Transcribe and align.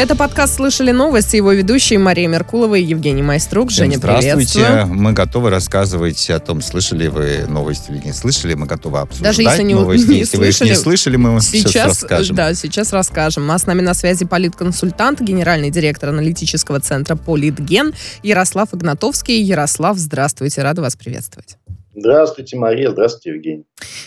Это 0.00 0.16
подкаст 0.16 0.54
«Слышали 0.54 0.92
новости». 0.92 1.36
Его 1.36 1.52
ведущие 1.52 1.98
Мария 1.98 2.26
Меркулова 2.26 2.74
и 2.76 2.82
Евгений 2.82 3.20
Майструк. 3.22 3.68
Всем 3.68 3.84
Женя, 3.84 3.98
здравствуйте. 3.98 4.86
Мы 4.86 5.12
готовы 5.12 5.50
рассказывать 5.50 6.30
о 6.30 6.38
том, 6.40 6.62
слышали 6.62 7.08
вы 7.08 7.44
новости 7.46 7.90
или 7.90 7.98
не 8.06 8.12
слышали. 8.14 8.54
Мы 8.54 8.64
готовы 8.64 9.00
обсуждать 9.00 9.36
Даже 9.36 9.42
если 9.42 9.62
не- 9.62 9.74
новости. 9.74 10.08
не 10.08 10.18
если 10.20 10.38
вы 10.38 10.44
их 10.44 10.48
не 10.48 10.68
слышали, 10.68 10.74
слышали, 10.74 11.16
мы 11.16 11.32
вам 11.32 11.42
сейчас, 11.42 11.70
Сейчас, 11.70 11.86
расскажем. 11.86 12.34
да, 12.34 12.54
сейчас 12.54 12.94
расскажем. 12.94 13.50
А 13.50 13.58
с 13.58 13.66
нами 13.66 13.82
на 13.82 13.92
связи 13.92 14.24
политконсультант, 14.24 15.20
генеральный 15.20 15.70
директор 15.70 16.08
аналитического 16.08 16.80
центра 16.80 17.14
«Политген» 17.14 17.92
Ярослав 18.22 18.72
Игнатовский. 18.72 19.42
Ярослав, 19.42 19.98
здравствуйте, 19.98 20.62
рада 20.62 20.80
вас 20.80 20.96
приветствовать. 20.96 21.58
Здравствуйте, 21.94 22.56
Мария. 22.56 22.90
Здравствуйте, 22.90 23.36
Евгений. 23.36 23.64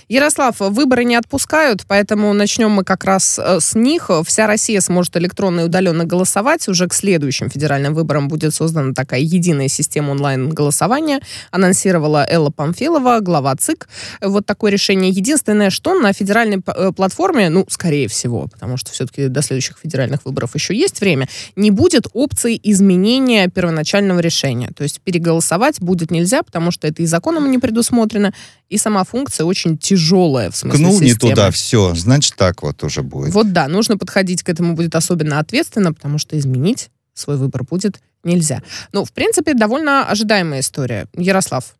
Ярослав, 0.07 0.59
выборы 0.59 1.03
не 1.03 1.15
отпускают, 1.15 1.83
поэтому 1.87 2.33
начнем 2.33 2.71
мы 2.71 2.83
как 2.83 3.03
раз 3.03 3.39
э, 3.39 3.59
с 3.59 3.75
них. 3.75 4.09
Вся 4.25 4.47
Россия 4.47 4.81
сможет 4.81 5.15
электронно 5.17 5.61
и 5.61 5.63
удаленно 5.63 6.05
голосовать. 6.05 6.67
Уже 6.67 6.87
к 6.87 6.93
следующим 6.93 7.49
федеральным 7.49 7.93
выборам 7.93 8.27
будет 8.27 8.53
создана 8.53 8.93
такая 8.93 9.21
единая 9.21 9.67
система 9.67 10.11
онлайн-голосования. 10.11 11.21
Анонсировала 11.51 12.25
Элла 12.29 12.49
Памфилова, 12.49 13.19
глава 13.19 13.55
ЦИК. 13.55 13.87
Вот 14.21 14.45
такое 14.45 14.71
решение. 14.71 15.09
Единственное, 15.11 15.69
что 15.69 15.93
на 15.99 16.13
федеральной 16.13 16.61
э, 16.65 16.91
платформе, 16.95 17.49
ну, 17.49 17.65
скорее 17.69 18.07
всего, 18.07 18.47
потому 18.47 18.77
что 18.77 18.91
все-таки 18.91 19.27
до 19.27 19.41
следующих 19.41 19.77
федеральных 19.81 20.25
выборов 20.25 20.55
еще 20.55 20.75
есть 20.75 21.01
время, 21.01 21.27
не 21.55 21.71
будет 21.71 22.07
опции 22.13 22.59
изменения 22.63 23.47
первоначального 23.47 24.19
решения. 24.19 24.69
То 24.75 24.83
есть 24.83 25.01
переголосовать 25.01 25.79
будет 25.79 26.11
нельзя, 26.11 26.43
потому 26.43 26.71
что 26.71 26.87
это 26.87 27.01
и 27.01 27.05
законом 27.05 27.51
не 27.51 27.59
предусмотрено, 27.59 28.33
и 28.69 28.77
сама 28.77 29.03
функция 29.03 29.45
очень 29.45 29.62
тяжелая 29.77 30.51
в 30.51 30.55
смысле 30.55 30.77
Кнул 30.79 31.01
не 31.01 31.09
системы. 31.09 31.31
туда, 31.31 31.51
все. 31.51 31.93
Значит, 31.95 32.35
так 32.35 32.63
вот 32.63 32.83
уже 32.83 33.01
будет. 33.01 33.33
Вот 33.33 33.51
да, 33.53 33.67
нужно 33.67 33.97
подходить 33.97 34.43
к 34.43 34.49
этому 34.49 34.75
будет 34.75 34.95
особенно 34.95 35.39
ответственно, 35.39 35.93
потому 35.93 36.17
что 36.17 36.37
изменить 36.37 36.89
свой 37.13 37.37
выбор 37.37 37.63
будет 37.63 37.99
нельзя. 38.23 38.61
Ну, 38.91 39.05
в 39.05 39.11
принципе, 39.11 39.53
довольно 39.53 40.07
ожидаемая 40.07 40.61
история. 40.61 41.07
Ярослав. 41.15 41.75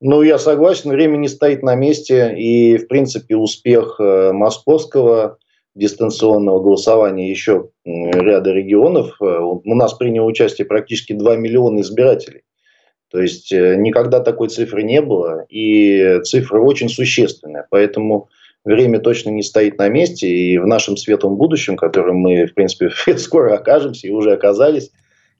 Ну, 0.00 0.22
я 0.22 0.38
согласен, 0.38 0.90
время 0.90 1.18
не 1.18 1.28
стоит 1.28 1.62
на 1.62 1.74
месте, 1.74 2.34
и, 2.36 2.78
в 2.78 2.88
принципе, 2.88 3.36
успех 3.36 3.96
э, 3.98 4.32
московского 4.32 5.36
дистанционного 5.74 6.60
голосования 6.62 7.30
еще 7.30 7.68
ряда 7.84 8.50
регионов. 8.50 9.16
э, 9.20 9.24
У 9.24 9.74
нас 9.74 9.92
приняло 9.94 10.26
участие 10.26 10.66
практически 10.66 11.12
2 11.12 11.36
миллиона 11.36 11.80
избирателей. 11.80 12.42
То 13.10 13.20
есть 13.20 13.52
э, 13.52 13.76
никогда 13.76 14.20
такой 14.20 14.48
цифры 14.48 14.82
не 14.82 15.00
было, 15.00 15.44
и 15.48 16.20
цифра 16.22 16.60
очень 16.60 16.88
существенная. 16.88 17.66
Поэтому 17.68 18.28
время 18.64 19.00
точно 19.00 19.30
не 19.30 19.42
стоит 19.42 19.78
на 19.78 19.88
месте, 19.88 20.28
и 20.28 20.58
в 20.58 20.66
нашем 20.66 20.96
светлом 20.96 21.36
будущем, 21.36 21.76
в 21.76 21.80
котором 21.80 22.16
мы, 22.16 22.46
в 22.46 22.54
принципе, 22.54 22.90
скоро 23.16 23.54
окажемся 23.54 24.06
и 24.06 24.12
уже 24.12 24.32
оказались, 24.32 24.92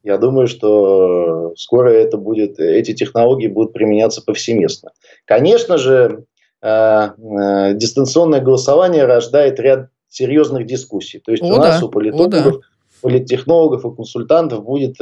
я 0.02 0.16
думаю, 0.16 0.48
что 0.48 1.52
скоро 1.56 1.90
это 1.90 2.16
будет, 2.16 2.58
эти 2.58 2.94
технологии 2.94 3.48
будут 3.48 3.72
применяться 3.72 4.22
повсеместно. 4.22 4.90
Конечно 5.24 5.78
же, 5.78 6.24
э, 6.62 6.66
э, 6.68 7.74
дистанционное 7.74 8.40
голосование 8.40 9.04
рождает 9.04 9.60
ряд 9.60 9.90
серьезных 10.08 10.66
дискуссий. 10.66 11.20
То 11.20 11.30
есть 11.30 11.44
О, 11.44 11.46
у 11.46 11.56
нас, 11.56 11.78
да. 11.78 11.86
у 11.86 11.88
политологов, 11.88 12.64
политтехнологов 13.00 13.84
и 13.84 13.94
консультантов 13.94 14.64
будет 14.64 14.96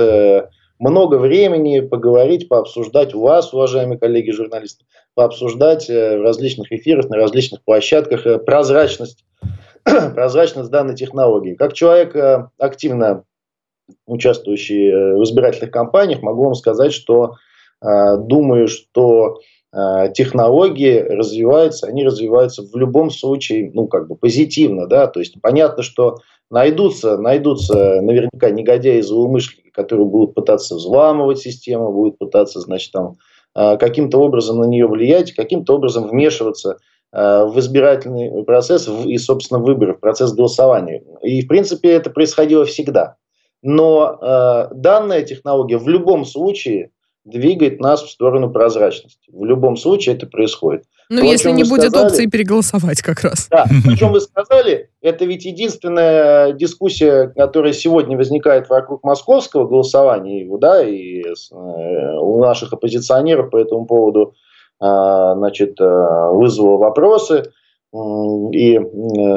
много 0.79 1.17
времени 1.17 1.81
поговорить, 1.81 2.49
пообсуждать 2.49 3.15
вас, 3.15 3.53
уважаемые 3.53 3.99
коллеги 3.99 4.31
журналисты, 4.31 4.85
пообсуждать 5.15 5.91
э, 5.91 6.19
в 6.19 6.23
различных 6.23 6.73
эфирах, 6.73 7.09
на 7.09 7.17
различных 7.17 7.63
площадках 7.65 8.27
э, 8.27 8.39
прозрачность, 8.39 9.25
прозрачность 9.85 10.71
данной 10.71 10.95
технологии. 10.95 11.55
Как 11.55 11.73
человек, 11.73 12.15
э, 12.15 12.49
активно 12.59 13.25
участвующий 14.07 15.17
в 15.17 15.25
избирательных 15.25 15.71
кампаниях, 15.71 16.21
могу 16.23 16.45
вам 16.45 16.55
сказать, 16.55 16.93
что 16.93 17.37
думаю, 17.81 18.69
что 18.69 19.39
технологии 20.15 20.99
развиваются, 20.99 21.87
они 21.87 22.03
развиваются 22.05 22.63
в 22.63 22.75
любом 22.75 23.11
случае, 23.11 23.71
ну, 23.75 23.87
как 23.87 24.09
бы 24.09 24.17
позитивно, 24.17 24.87
да, 24.87 25.07
то 25.07 25.21
есть 25.21 25.35
понятно, 25.43 25.83
что 25.83 26.21
найдутся, 26.51 27.19
найдутся 27.19 28.01
наверняка 28.01 28.51
негодяи 28.51 29.01
злоумышленники, 29.01 29.71
которые 29.71 30.07
будут 30.07 30.35
пытаться 30.35 30.77
взламывать 30.77 31.39
систему, 31.39 31.93
будут 31.93 32.19
пытаться, 32.19 32.61
значит, 32.61 32.93
там, 32.93 33.17
э, 33.55 33.77
каким-то 33.77 34.19
образом 34.19 34.59
на 34.59 34.65
нее 34.65 34.87
влиять, 34.87 35.33
каким-то 35.33 35.75
образом 35.75 36.09
вмешиваться 36.09 36.79
э, 37.13 37.45
в 37.45 37.59
избирательный 37.59 38.45
процесс 38.45 38.89
и, 38.89 39.19
собственно, 39.19 39.61
выборы, 39.61 39.95
в 39.95 40.01
процесс 40.01 40.33
голосования. 40.33 41.03
И, 41.23 41.43
в 41.43 41.49
принципе, 41.49 41.91
это 41.91 42.11
происходило 42.11 42.65
всегда. 42.65 43.17
Но 43.63 44.19
э, 44.21 44.69
данная 44.75 45.23
технология 45.23 45.79
в 45.79 45.89
любом 45.89 46.25
случае 46.25 46.91
двигает 47.29 47.81
нас 47.81 48.03
в 48.03 48.11
сторону 48.11 48.51
прозрачности. 48.51 49.31
В 49.33 49.45
любом 49.45 49.77
случае 49.77 50.17
это 50.17 50.27
происходит. 50.27 50.85
Ну, 51.11 51.21
То, 51.21 51.23
о 51.23 51.27
если 51.27 51.49
чем 51.49 51.57
не 51.57 51.65
будет 51.65 51.91
сказали- 51.91 52.07
опции 52.07 52.27
переголосовать 52.27 53.01
как 53.03 53.23
раз. 53.23 53.49
Да, 53.51 53.65
причем 53.87 54.13
вы 54.13 54.21
сказали, 54.21 54.91
это 55.01 55.25
ведь 55.25 55.45
единственная 55.45 56.53
дискуссия, 56.53 57.29
которая 57.29 57.73
сегодня 57.73 58.17
возникает 58.17 58.69
вокруг 58.69 59.03
московского 59.05 59.67
голосования, 59.67 60.45
и, 60.45 60.59
да, 60.59 60.83
и 60.83 61.23
э, 61.23 61.35
у 61.53 62.41
наших 62.41 62.73
оппозиционеров 62.73 63.51
по 63.51 63.57
этому 63.57 63.87
поводу 63.87 64.35
а, 64.81 65.35
значит, 65.35 65.81
э, 65.81 65.85
вызвало 66.33 66.77
вопросы 66.77 67.53
и 68.53 68.79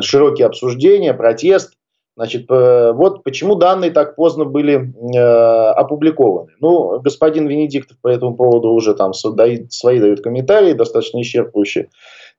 широкие 0.02 0.46
обсуждения, 0.46 1.14
протест. 1.14 1.74
Значит, 2.18 2.46
э, 2.52 2.92
вот 2.92 3.24
почему 3.24 3.56
данные 3.56 3.92
так 3.92 4.16
поздно 4.16 4.44
были 4.44 4.94
э, 5.16 5.72
опубликованы. 5.72 6.52
Ну, 6.60 7.00
господин 7.00 7.48
Венедиктов 7.48 7.98
по 8.02 8.10
этому 8.10 8.36
поводу 8.36 8.70
уже 8.70 8.94
там 8.96 9.14
дает- 9.34 9.72
свои 9.72 10.00
дают 10.00 10.22
комментарии, 10.22 10.74
достаточно 10.74 11.22
исчерпывающие. 11.22 11.88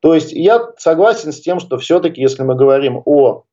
То 0.01 0.15
есть 0.15 0.33
я 0.33 0.69
согласен 0.77 1.33
с 1.33 1.41
тем, 1.41 1.59
что 1.59 1.79
все-таки, 1.79 2.21
если 2.21 2.43
мы 2.43 2.55
говорим 2.55 3.01
о, 3.07 3.45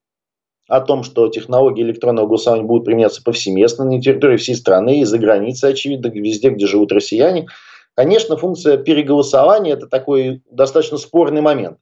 о 0.68 0.82
том, 0.82 1.04
что 1.04 1.30
технологии 1.30 1.84
электронного 1.84 2.28
голосования 2.28 2.66
будут 2.66 2.86
применяться 2.86 3.24
повсеместно 3.24 3.86
на 3.86 4.02
территории 4.02 4.38
всей 4.38 4.56
страны 4.56 5.00
и 5.00 5.06
за 5.06 5.20
границей, 5.20 5.72
очевидно, 5.72 6.08
везде, 6.08 6.50
где 6.50 6.68
живут 6.68 6.92
россияне, 6.92 7.48
конечно, 7.96 8.36
функция 8.36 8.78
переголосования– 8.78 9.74
это 9.76 9.88
такой 9.88 10.42
достаточно 10.52 10.98
спорный 10.98 11.42
момент. 11.42 11.78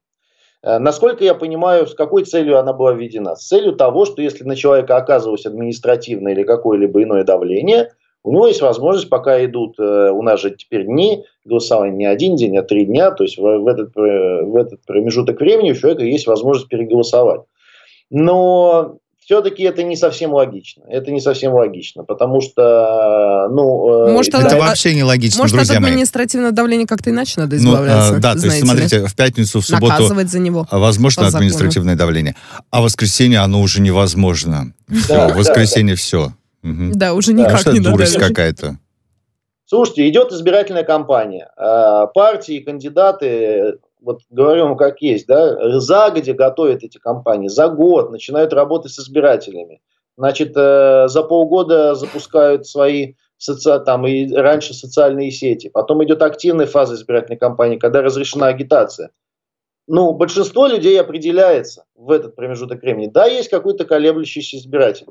Э, 0.67 0.79
Насколько 0.79 1.23
я 1.23 1.33
понимаю, 1.33 1.88
с 1.88 1.94
какой 1.94 2.25
целью 2.25 2.59
она 2.59 2.73
была 2.73 2.94
введена? 2.94 3.35
С 3.35 3.47
целью 3.47 3.73
того, 3.73 4.05
что 4.05 4.22
если 4.22 4.44
на 4.44 4.55
человека 4.55 4.97
оказывалось 4.97 5.45
административное 5.45 6.33
или 6.33 6.44
какое-либо 6.44 7.03
иное 7.03 7.23
давление, 7.23 7.91
у 8.23 8.33
него 8.33 8.47
есть 8.47 8.61
возможность, 8.61 9.09
пока 9.09 9.44
идут, 9.45 9.79
э, 9.79 10.11
у 10.11 10.22
нас 10.22 10.41
же 10.41 10.51
теперь 10.51 10.85
дни 10.85 11.23
голосования 11.45 11.95
не 11.95 12.05
один 12.05 12.35
день, 12.35 12.57
а 12.57 12.63
три 12.63 12.85
дня, 12.85 13.11
то 13.11 13.23
есть 13.23 13.38
в, 13.38 13.41
в 13.41 13.67
этот, 13.67 13.95
э, 13.95 14.44
в 14.44 14.57
этот 14.57 14.85
промежуток 14.85 15.39
времени 15.39 15.72
у 15.72 15.75
человека 15.75 16.03
есть 16.03 16.28
возможность 16.28 16.67
переголосовать. 16.67 17.41
Но 18.09 18.97
все-таки 19.27 19.61
это 19.63 19.83
не 19.83 19.97
совсем 19.97 20.33
логично. 20.33 20.83
Это 20.88 21.11
не 21.11 21.19
совсем 21.19 21.51
логично, 21.53 22.05
потому 22.05 22.39
что, 22.39 23.49
ну... 23.51 24.05
э, 24.07 24.13
Может, 24.13 24.31
да, 24.31 24.39
Это 24.39 24.55
А- 24.55 24.59
вообще 24.59 24.95
не 24.95 25.03
логично, 25.03 25.41
Может, 25.41 25.55
от 25.55 25.59
друзья 25.59 25.81
мои. 25.81 25.89
административного 25.91 26.53
давления 26.53 26.88
как-то 26.88 27.09
иначе 27.09 27.33
надо 27.41 27.57
Ну, 27.57 27.61
избавляться? 27.71 28.16
а, 28.16 28.19
да, 28.19 28.31
то 28.35 28.37
есть, 28.37 28.41
знаете 28.45 28.61
ли? 28.61 28.66
смотрите, 28.69 29.05
в 29.05 29.16
пятницу, 29.17 29.59
в 29.59 29.66
субботу 29.66 29.87
Наказывать 29.91 30.29
за 30.31 30.39
него. 30.39 30.66
возможно 30.71 31.23
по 31.23 31.29
закону. 31.29 31.45
административное 31.45 31.95
давление, 31.97 32.35
а 32.71 32.79
в 32.79 32.85
воскресенье 32.85 33.39
оно 33.39 33.59
уже 33.59 33.81
невозможно. 33.81 34.71
Все, 34.89 35.07
Да, 35.09 35.25
в 35.27 35.31
да, 35.31 35.37
воскресенье 35.37 35.95
все. 35.95 36.31
Да, 36.63 37.13
уже 37.13 37.33
Да, 37.33 37.39
никак 37.43 37.59
Что 37.59 37.73
не 37.73 37.79
это 37.79 37.89
дурость 37.91 38.16
какая-то? 38.17 38.77
Слушайте, 39.66 40.07
идет 40.07 40.31
избирательная 40.31 40.85
кампания. 40.85 41.49
Э, 41.57 42.05
Партии, 42.13 42.59
кандидаты, 42.59 43.79
вот 44.02 44.22
говорю 44.30 44.66
вам 44.66 44.78
как 44.78 45.02
есть, 45.02 45.28
да, 45.28 45.80
загодя 45.80 46.34
готовят 46.34 46.84
эти 46.84 46.97
кампании, 46.97 47.47
за 47.47 47.68
год 47.69 48.12
начинают 48.12 48.53
работать 48.53 48.91
с 48.91 49.00
избирателями. 49.00 49.82
Значит, 50.17 50.53
э, 50.55 51.08
за 51.08 51.23
полгода 51.23 51.94
запускают 51.96 52.66
свои 52.66 53.14
соци... 53.38 53.79
там 53.85 54.08
и 54.08 54.34
раньше 54.34 54.73
социальные 54.73 55.32
сети. 55.32 55.70
Потом 55.70 56.03
идет 56.03 56.22
активная 56.23 56.66
фаза 56.66 56.96
избирательной 56.96 57.38
кампании, 57.38 57.78
когда 57.78 58.02
разрешена 58.02 58.47
агитация. 58.47 59.11
Ну, 59.88 60.14
большинство 60.14 60.67
людей 60.67 61.00
определяется 61.00 61.85
в 61.96 62.11
этот 62.11 62.35
промежуток 62.35 62.82
времени. 62.82 63.08
Да, 63.08 63.26
есть 63.26 63.50
какой-то 63.50 63.85
колеблющийся 63.85 64.58
избиратель. 64.58 65.08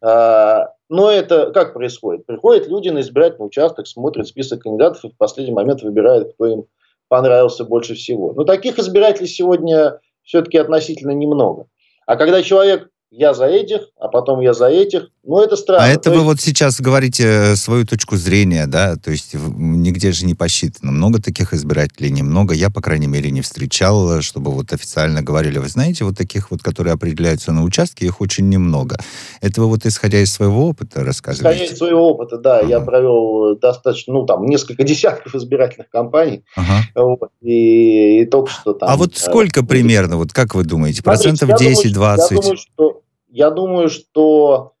А, 0.00 0.72
Но 0.88 1.10
это 1.10 1.52
как 1.52 1.74
происходит? 1.74 2.26
Приходят 2.26 2.66
люди 2.66 2.88
на 2.88 3.00
избирательный 3.00 3.46
участок, 3.46 3.86
смотрят 3.86 4.26
список 4.26 4.62
кандидатов 4.62 5.04
и 5.04 5.10
в 5.10 5.16
последний 5.16 5.54
момент 5.54 5.82
выбирают, 5.82 6.34
кто 6.34 6.46
им 6.46 6.64
понравился 7.08 7.64
больше 7.64 7.94
всего. 7.94 8.32
Но 8.32 8.44
таких 8.44 8.78
избирателей 8.78 9.28
сегодня 9.28 10.00
все-таки 10.22 10.58
относительно 10.58 11.12
немного. 11.12 11.66
А 12.06 12.16
когда 12.16 12.42
человек 12.42 12.88
я 13.10 13.34
за 13.34 13.46
этих, 13.46 13.88
а 13.96 14.08
потом 14.08 14.40
я 14.40 14.52
за 14.52 14.68
этих, 14.68 15.10
Ну, 15.28 15.40
это 15.40 15.56
странно. 15.56 15.84
А 15.84 15.88
это 15.88 16.04
То 16.04 16.10
вы 16.10 16.16
есть- 16.16 16.24
вот 16.26 16.40
сейчас 16.40 16.80
говорите 16.80 17.24
э, 17.24 17.56
свою 17.56 17.84
точку 17.84 18.16
зрения, 18.16 18.66
да? 18.66 18.94
То 18.96 19.10
есть 19.10 19.34
нигде 19.34 20.12
же 20.12 20.24
не 20.24 20.34
посчитано. 20.34 20.92
Много 20.92 21.20
таких 21.20 21.52
избирателей, 21.52 22.10
немного. 22.10 22.54
Я, 22.54 22.70
по 22.70 22.80
крайней 22.80 23.08
мере, 23.08 23.30
не 23.32 23.40
встречал, 23.40 24.20
чтобы 24.22 24.52
вот 24.52 24.72
официально 24.72 25.22
говорили, 25.22 25.58
вы 25.58 25.68
знаете, 25.68 26.04
вот 26.04 26.16
таких 26.16 26.52
вот, 26.52 26.62
которые 26.62 26.94
определяются 26.94 27.50
на 27.52 27.64
участке, 27.64 28.06
их 28.06 28.20
очень 28.20 28.48
немного. 28.48 28.96
Это 29.40 29.60
вы 29.62 29.66
вот 29.66 29.84
исходя 29.84 30.20
из 30.20 30.32
своего 30.32 30.68
опыта 30.68 31.00
Исходя 31.00 31.06
рассказываете? 31.06 31.64
из 31.72 31.78
своего 31.78 32.08
опыта, 32.10 32.38
да, 32.38 32.60
я 32.60 32.76
Ага. 32.76 32.86
провел 32.86 33.58
достаточно, 33.58 34.12
ну, 34.14 34.26
там, 34.26 34.46
несколько 34.46 34.84
десятков 34.84 35.34
избирательных 35.34 35.90
кампаний, 35.90 36.44
Ага. 36.54 36.84
вот, 36.94 37.30
и, 37.42 38.20
и 38.22 38.26
только 38.26 38.50
что 38.52 38.74
там... 38.74 38.88
А 38.88 38.96
вот 38.96 39.14
э, 39.14 39.18
сколько 39.18 39.64
примерно, 39.64 40.18
вот 40.18 40.32
как 40.32 40.54
вы 40.54 40.62
думаете, 40.62 41.02
Смотрите, 41.02 41.30
процентов 41.36 41.48
я 41.48 41.56
думаю, 41.56 42.16
10-20? 42.16 42.16
что- 42.16 42.32
Я 42.32 42.40
думаю, 42.40 42.58
что, 42.58 43.02
я 43.28 43.50
думаю, 43.50 43.88
что 43.90 44.72
э, 44.74 44.75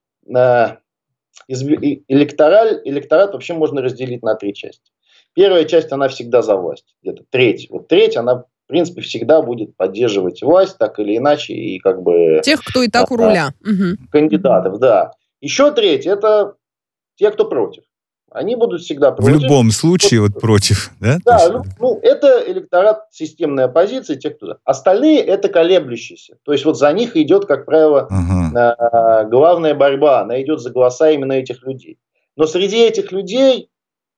электораль, 1.48 2.80
электорат 2.84 3.32
вообще 3.32 3.54
можно 3.54 3.82
разделить 3.82 4.22
на 4.22 4.34
три 4.34 4.54
части. 4.54 4.90
Первая 5.34 5.64
часть, 5.64 5.92
она 5.92 6.08
всегда 6.08 6.42
за 6.42 6.56
власть, 6.56 6.96
где-то 7.02 7.24
треть. 7.30 7.68
Вот 7.70 7.88
треть, 7.88 8.16
она, 8.16 8.36
в 8.36 8.44
принципе, 8.66 9.02
всегда 9.02 9.42
будет 9.42 9.76
поддерживать 9.76 10.42
власть, 10.42 10.78
так 10.78 10.98
или 10.98 11.16
иначе, 11.16 11.52
и 11.52 11.78
как 11.78 12.02
бы 12.02 12.40
Тех, 12.42 12.62
кто 12.64 12.82
и 12.82 12.88
так 12.88 13.10
у 13.10 13.16
руля. 13.16 13.52
Кандидатов, 14.10 14.78
да. 14.78 15.12
Еще 15.40 15.70
треть, 15.72 16.06
это 16.06 16.54
те, 17.16 17.30
кто 17.30 17.44
против. 17.44 17.84
Они 18.36 18.54
будут 18.54 18.82
всегда 18.82 19.12
В 19.12 19.16
против. 19.16 19.42
любом 19.42 19.70
случае 19.70 20.20
вот 20.20 20.38
против, 20.38 20.90
да? 21.00 21.16
Да, 21.24 21.36
есть- 21.36 21.52
ну, 21.52 21.62
ну, 21.80 22.00
это 22.02 22.44
электорат 22.46 23.04
системной 23.10 23.64
оппозиции, 23.64 24.16
те, 24.16 24.30
кто... 24.30 24.56
Остальные 24.64 25.20
это 25.20 25.48
колеблющиеся. 25.48 26.36
То 26.44 26.52
есть 26.52 26.64
вот 26.66 26.76
за 26.76 26.92
них 26.92 27.16
идет, 27.16 27.46
как 27.46 27.64
правило, 27.64 28.06
Ага. 28.10 28.76
а, 28.78 29.24
главная 29.24 29.74
борьба, 29.74 30.20
она 30.20 30.42
идет 30.42 30.60
за 30.60 30.70
голоса 30.70 31.10
именно 31.10 31.32
этих 31.32 31.62
людей. 31.62 31.98
Но 32.36 32.46
среди 32.46 32.76
этих 32.76 33.10
людей 33.10 33.70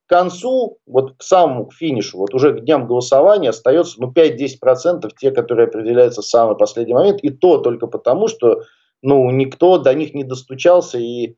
к 0.06 0.11
концу, 0.11 0.79
вот 0.87 1.17
к 1.19 1.23
самому 1.23 1.67
к 1.67 1.75
финишу, 1.75 2.19
вот 2.19 2.35
уже 2.35 2.55
к 2.55 2.65
дням 2.65 2.87
голосования 2.88 3.50
остается 3.50 4.00
ну, 4.00 4.11
5-10% 4.11 5.11
те, 5.20 5.31
которые 5.31 5.69
определяются 5.69 6.23
в 6.23 6.26
самый 6.26 6.56
последний 6.56 6.94
момент, 6.94 7.20
и 7.23 7.31
то 7.31 7.59
только 7.59 7.87
потому, 7.87 8.26
что 8.26 8.62
ну, 9.00 9.31
никто 9.31 9.79
до 9.79 9.94
них 9.94 10.15
не 10.15 10.25
достучался 10.25 10.99
и 10.99 11.29
э, 11.29 11.35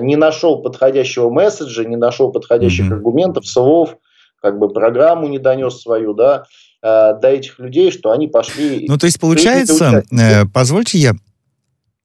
не 0.00 0.16
нашел 0.16 0.60
подходящего 0.62 1.30
месседжа, 1.30 1.84
не 1.84 1.96
нашел 1.96 2.30
подходящих 2.30 2.84
Мгм. 2.86 2.94
аргументов, 2.94 3.46
слов, 3.46 3.96
как 4.40 4.58
бы 4.58 4.68
программу 4.68 5.28
не 5.28 5.38
донес 5.38 5.80
свою, 5.80 6.12
да, 6.14 6.44
э, 6.82 7.14
до 7.20 7.28
этих 7.28 7.58
людей, 7.58 7.90
что 7.90 8.10
они 8.10 8.28
пошли... 8.28 8.86
Ну, 8.88 8.98
то 8.98 9.06
есть 9.06 9.20
получается, 9.20 10.02
э, 10.10 10.44
позвольте 10.46 10.98
я 10.98 11.14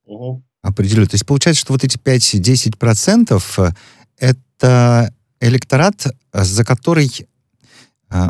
Мгм. 0.05 0.43
определю. 0.61 1.07
То 1.07 1.15
есть 1.15 1.25
получается, 1.25 1.61
что 1.61 1.73
вот 1.73 1.83
эти 1.83 1.97
5-10% 1.97 3.41
э, 3.57 3.69
это 4.17 5.11
электорат, 5.41 6.05
э, 6.05 6.43
за 6.43 6.63
который 6.63 7.09
э, 8.09 8.27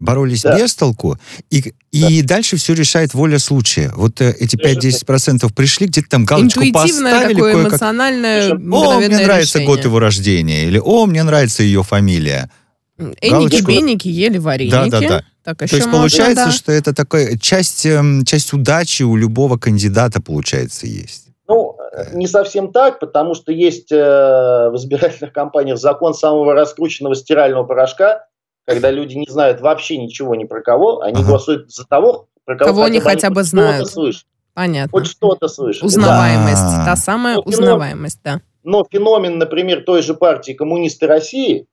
боролись, 0.00 0.42
Да. 0.42 0.58
без 0.58 0.74
толку, 0.74 1.18
и, 1.50 1.72
и 1.92 2.22
дальше 2.22 2.56
все 2.56 2.74
решает 2.74 3.14
воля 3.14 3.38
случая. 3.38 3.92
Вот 3.96 4.20
э, 4.20 4.34
эти 4.38 4.56
5-10% 4.56 5.52
пришли, 5.54 5.86
где-то 5.86 6.08
там 6.08 6.24
галочку 6.24 6.60
Интуитивное 6.64 7.12
поставили, 7.12 7.34
такое 7.34 7.52
кое-как. 7.54 7.72
эмоциональное 7.72 8.50
О, 8.52 8.98
мне 8.98 9.08
нравится 9.08 9.58
решение. 9.58 9.66
год 9.66 9.84
его 9.84 9.98
рождения, 9.98 10.64
или 10.64 10.78
о, 10.78 11.06
мне 11.06 11.22
нравится 11.22 11.62
ее 11.62 11.82
фамилия. 11.82 12.50
Галочку. 12.98 13.66
беники, 13.70 14.08
ели 14.08 14.38
вареники. 14.38 14.72
Да-да-да. 14.72 15.22
Так 15.44 15.58
То 15.58 15.64
еще 15.64 15.76
есть 15.76 15.90
получается, 15.90 16.46
да. 16.46 16.50
что 16.50 16.72
это 16.72 16.92
такая 16.94 17.38
часть, 17.38 17.86
эм, 17.86 18.24
часть 18.24 18.52
удачи 18.52 19.02
у 19.04 19.16
любого 19.16 19.56
кандидата, 19.56 20.20
получается, 20.20 20.86
есть. 20.86 21.28
Ну, 21.46 21.76
э, 21.96 22.14
не 22.14 22.26
совсем 22.26 22.72
так, 22.72 22.98
потому 22.98 23.34
что 23.34 23.52
есть 23.52 23.90
э, 23.92 23.96
в 23.96 24.72
избирательных 24.76 25.32
кампаниях 25.32 25.78
закон 25.78 26.12
самого 26.12 26.52
раскрученного 26.54 27.14
стирального 27.14 27.64
порошка, 27.64 28.24
когда 28.68 28.90
люди 28.90 29.14
не 29.16 29.26
знают 29.26 29.62
вообще 29.62 29.96
ничего 29.96 30.34
ни 30.34 30.44
про 30.44 30.60
кого, 30.60 31.00
они 31.00 31.20
Ага. 31.20 31.28
голосуют 31.28 31.72
за 31.72 31.86
того, 31.86 32.28
про 32.44 32.54
кого 32.54 32.70
Кого 32.72 32.84
они 32.84 33.00
хотя 33.00 33.30
бы 33.30 33.42
знают. 33.42 33.88
Слышат, 33.88 34.26
Понятно. 34.52 34.90
хоть 34.92 35.06
что-то 35.06 35.48
слышат. 35.48 35.82
Узнаваемость. 35.84 36.76
Да. 36.76 36.84
Та 36.84 36.96
самая 36.96 37.36
кино- 37.36 37.44
узнаваемость, 37.46 38.20
да. 38.22 38.42
Но 38.64 38.84
феномен, 38.90 39.38
например, 39.38 39.84
той 39.84 40.02
же 40.02 40.12
партии 40.12 40.52
«Коммунисты 40.52 41.06
России», 41.06 41.66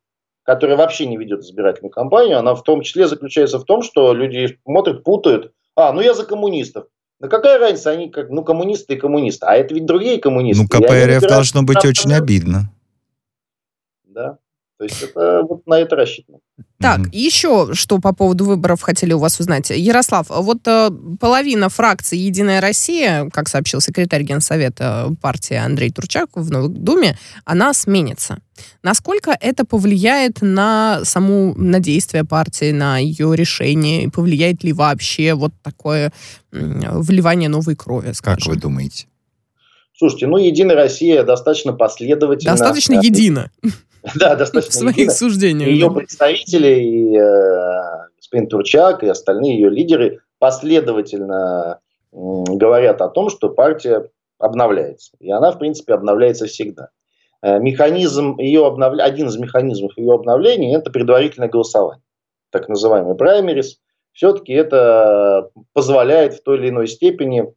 которая 0.44 0.78
вообще 0.78 1.06
не 1.06 1.18
ведет 1.18 1.42
избирательную 1.42 1.92
кампанию, 1.92 2.40
она 2.40 2.56
в 2.56 2.64
том 2.64 2.82
числе 2.82 3.08
заключается 3.10 3.60
в 3.60 3.66
том, 3.66 3.82
что 3.82 4.14
люди 4.14 4.58
смотрят, 4.64 5.04
путают. 5.04 5.52
А, 5.76 5.92
ну 5.92 6.00
я 6.00 6.14
за 6.14 6.24
коммунистов. 6.26 6.86
Да 7.20 7.28
какая 7.28 7.60
разница, 7.60 7.92
они 7.92 8.10
как, 8.10 8.30
ну, 8.30 8.44
коммунисты 8.44 8.94
и 8.94 8.98
коммунисты. 8.98 9.46
А 9.46 9.56
это 9.56 9.74
ведь 9.74 9.86
другие 9.86 10.18
коммунисты. 10.20 10.64
Ну, 10.64 10.70
КПРФ 10.70 11.22
должно 11.24 11.64
быть 11.64 11.84
очень 11.84 12.14
обидно. 12.14 12.70
Да. 14.06 14.38
То 14.78 14.84
есть 14.84 15.02
это 15.02 15.42
вот 15.48 15.66
на 15.68 15.80
это 15.80 15.96
рассчитано. 15.96 16.40
Так, 16.80 17.00
Мгм. 17.00 17.10
еще 17.14 17.70
что 17.74 18.00
по 18.00 18.14
поводу 18.14 18.44
выборов 18.44 18.82
хотели 18.82 19.14
у 19.14 19.20
вас 19.20 19.40
узнать. 19.40 19.70
Ярослав, 19.70 20.28
вот 20.30 20.68
э, 20.68 20.90
половина 21.20 21.70
фракции 21.70 22.18
«Единая 22.18 22.60
Россия», 22.60 23.30
как 23.32 23.48
сообщил 23.48 23.80
секретарь 23.80 24.24
Генсовета 24.24 25.16
партии 25.22 25.56
Андрей 25.56 25.92
Турчак 25.92 26.30
в 26.36 26.52
Новой 26.52 26.68
Думе, 26.70 27.18
она 27.46 27.74
сменится. 27.74 28.40
Насколько 28.84 29.38
это 29.40 29.64
повлияет 29.66 30.42
на 30.42 31.00
саму, 31.06 31.54
на 31.56 31.80
действие 31.80 32.26
партии, 32.26 32.72
на 32.72 32.98
ее 32.98 33.34
решение? 33.34 34.04
И 34.04 34.10
повлияет 34.10 34.64
ли 34.66 34.74
вообще 34.74 35.36
вот 35.36 35.54
такое 35.64 36.12
м, 36.52 37.02
вливание 37.02 37.48
новой 37.48 37.78
крови, 37.78 38.12
скажем? 38.12 38.40
Как 38.40 38.48
вы 38.56 38.56
думаете? 38.62 39.08
Слушайте, 39.98 40.28
ну, 40.28 40.36
Единая 40.36 40.76
Россия 40.76 41.24
достаточно 41.24 41.72
последовательно... 41.72 42.52
Достаточно 42.52 42.96
едино 43.00 43.50
Да, 44.16 44.36
в 44.36 44.38
достаточно 44.38 44.72
своих 44.82 44.98
едино. 44.98 45.12
суждениях. 45.12 45.68
Ее 45.70 45.92
представители, 45.92 46.80
и 46.80 47.18
э, 47.18 48.08
господин 48.18 48.48
Турчак, 48.48 49.04
и 49.04 49.08
остальные 49.08 49.56
ее 49.56 49.70
лидеры 49.70 50.20
последовательно 50.40 51.80
м, 52.14 52.44
говорят 52.46 53.02
о 53.02 53.10
том, 53.10 53.30
что 53.30 53.50
партия 53.50 54.10
обновляется. 54.38 55.12
И 55.20 55.32
она, 55.32 55.52
в 55.52 55.60
принципе, 55.60 55.94
обновляется 55.94 56.46
всегда. 56.46 56.90
Э, 57.42 57.60
Механизм 57.60 58.38
ее 58.38 58.66
обновля... 58.66 59.04
Один 59.04 59.28
из 59.28 59.38
механизмов 59.38 59.98
ее 59.98 60.14
обновления– 60.14 60.76
это 60.78 60.92
предварительное 60.92 61.50
голосование, 61.50 62.04
так 62.52 62.70
называемый 62.70 63.16
праймерис. 63.16 63.80
Все-таки 64.14 64.54
это 64.54 65.50
позволяет 65.74 66.36
в 66.36 66.44
той 66.44 66.58
или 66.58 66.70
иной 66.70 66.88
степени 66.88 67.54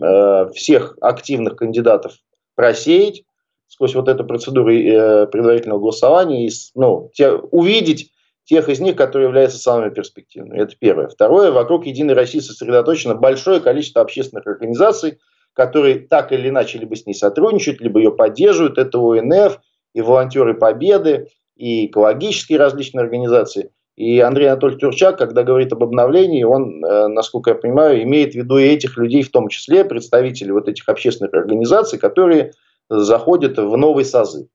э, 0.00 0.48
всех 0.54 0.96
активных 1.00 1.56
кандидатов 1.56 2.14
просеять 2.56 3.22
сквозь 3.68 3.94
вот 3.94 4.08
эту 4.08 4.24
процедуру 4.24 4.72
э, 4.72 5.26
предварительного 5.26 5.80
голосования 5.80 6.46
и 6.46 6.50
ну, 6.74 7.10
те, 7.14 7.32
увидеть 7.32 8.12
тех 8.44 8.68
из 8.68 8.80
них, 8.80 8.96
которые 8.96 9.28
являются 9.28 9.58
самыми 9.58 9.90
перспективными. 9.90 10.60
Это 10.60 10.74
первое. 10.78 11.08
Второе. 11.08 11.50
Вокруг 11.50 11.86
Единой 11.86 12.14
России 12.14 12.40
сосредоточено 12.40 13.14
большое 13.14 13.60
количество 13.60 14.02
общественных 14.02 14.46
организаций, 14.46 15.18
которые 15.54 16.00
так 16.00 16.32
или 16.32 16.48
иначе 16.48 16.78
либо 16.78 16.94
с 16.94 17.06
ней 17.06 17.14
сотрудничают, 17.14 17.80
либо 17.80 18.00
ее 18.00 18.12
поддерживают. 18.12 18.76
Это 18.78 18.98
ОНФ, 18.98 19.58
и 19.94 20.02
волонтеры 20.02 20.54
Победы, 20.54 21.28
и 21.56 21.86
экологические 21.86 22.58
различные 22.58 23.02
организации. 23.02 23.70
И 23.96 24.18
Андрей 24.18 24.48
Анатольевич 24.48 24.80
Турчак, 24.80 25.18
когда 25.18 25.44
говорит 25.44 25.72
об 25.72 25.84
обновлении, 25.84 26.42
он, 26.42 26.84
э, 26.84 27.06
насколько 27.06 27.50
я 27.50 27.54
понимаю, 27.54 28.02
имеет 28.02 28.32
в 28.32 28.34
виду 28.34 28.58
и 28.58 28.64
этих 28.64 28.96
людей, 28.98 29.22
в 29.22 29.30
том 29.30 29.48
числе 29.48 29.84
представителей 29.84 30.50
вот 30.50 30.68
этих 30.68 30.88
общественных 30.88 31.32
организаций, 31.32 31.98
которые 31.98 32.52
заходят 32.88 33.58
в 33.58 33.76
новый 33.76 34.04
созыв. 34.04 34.46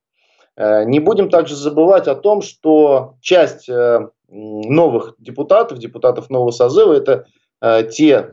Э, 0.55 0.83
Не 0.85 0.99
будем 0.99 1.29
также 1.29 1.55
забывать 1.55 2.07
о 2.07 2.15
том, 2.15 2.41
что 2.41 3.15
часть 3.21 3.69
э, 3.69 4.09
новых 4.27 5.15
депутатов, 5.17 5.79
депутатов 5.79 6.29
нового 6.29 6.51
созыва, 6.51 6.93
это 6.93 7.25
э, 7.61 7.83
те 7.89 8.29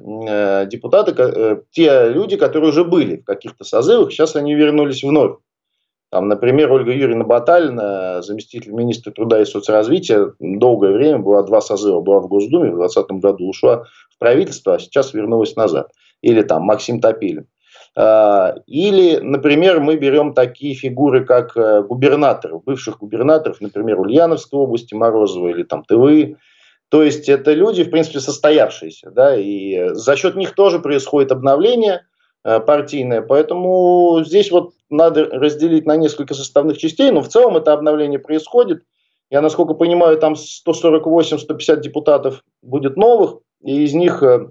депутаты, 0.71 1.63
те 1.71 2.09
люди, 2.09 2.37
которые 2.37 2.71
уже 2.71 2.85
были 2.85 3.17
в 3.17 3.25
каких-то 3.25 3.65
созывах, 3.65 4.13
сейчас 4.13 4.37
они 4.37 4.55
вернулись 4.55 5.03
вновь. 5.03 5.39
Там, 6.11 6.29
например, 6.29 6.71
Ольга 6.73 6.93
Юрьевна 6.93 7.25
Баталина, 7.25 8.23
заместитель 8.23 8.73
министра 8.73 9.11
труда 9.11 9.41
и 9.41 9.45
соцразвития, 9.45 10.33
долгое 10.39 10.93
время 10.93 11.19
была 11.19 11.43
два 11.43 11.61
созыва, 11.61 12.01
была 12.01 12.21
в 12.21 12.29
Госдуме, 12.29 12.71
в 12.71 12.77
2020 12.77 13.11
году 13.21 13.49
ушла 13.49 13.85
в 14.11 14.19
правительство, 14.19 14.75
а 14.75 14.79
сейчас 14.79 15.15
вернулась 15.15 15.57
назад. 15.57 15.91
Или 16.23 16.43
там 16.43 16.63
Максим 16.63 17.01
Топилин. 17.01 17.49
А, 17.99 18.55
Или, 18.67 19.17
например, 19.17 19.81
мы 19.81 19.97
берем 19.97 20.35
такие 20.35 20.75
фигуры, 20.75 21.25
как 21.25 21.57
э, 21.57 21.83
губернаторов, 21.83 22.63
бывших 22.63 22.99
губернаторов, 22.99 23.63
например, 23.63 23.99
Ульяновской 23.99 24.61
области, 24.61 24.93
Морозова 24.93 25.49
или 25.49 25.63
там 25.63 25.83
Тывы. 25.83 26.37
То 26.91 27.03
есть 27.03 27.31
это 27.31 27.55
люди, 27.55 27.85
в 27.85 27.91
принципе, 27.91 28.21
состоявшиеся, 28.21 29.11
да, 29.11 29.35
и 29.35 29.95
за 29.95 30.15
счет 30.17 30.37
них 30.37 30.55
тоже 30.55 30.79
происходит 30.79 31.33
обновление 31.33 32.03
э, 32.45 32.61
партийное, 32.61 33.23
поэтому 33.23 34.23
здесь 34.25 34.51
вот 34.51 34.75
надо 34.91 35.25
разделить 35.25 35.87
на 35.87 35.97
несколько 35.97 36.35
составных 36.35 36.77
частей, 36.77 37.11
но 37.11 37.23
в 37.23 37.29
целом 37.29 37.57
это 37.57 37.73
обновление 37.73 38.19
происходит. 38.19 38.83
Я, 39.31 39.41
насколько 39.41 39.73
понимаю, 39.73 40.19
там 40.19 40.35
148-150 40.35 41.81
депутатов 41.81 42.45
будет 42.63 42.99
новых, 42.99 43.39
и 43.65 43.85
из 43.85 43.95
них 43.95 44.23
э, 44.23 44.51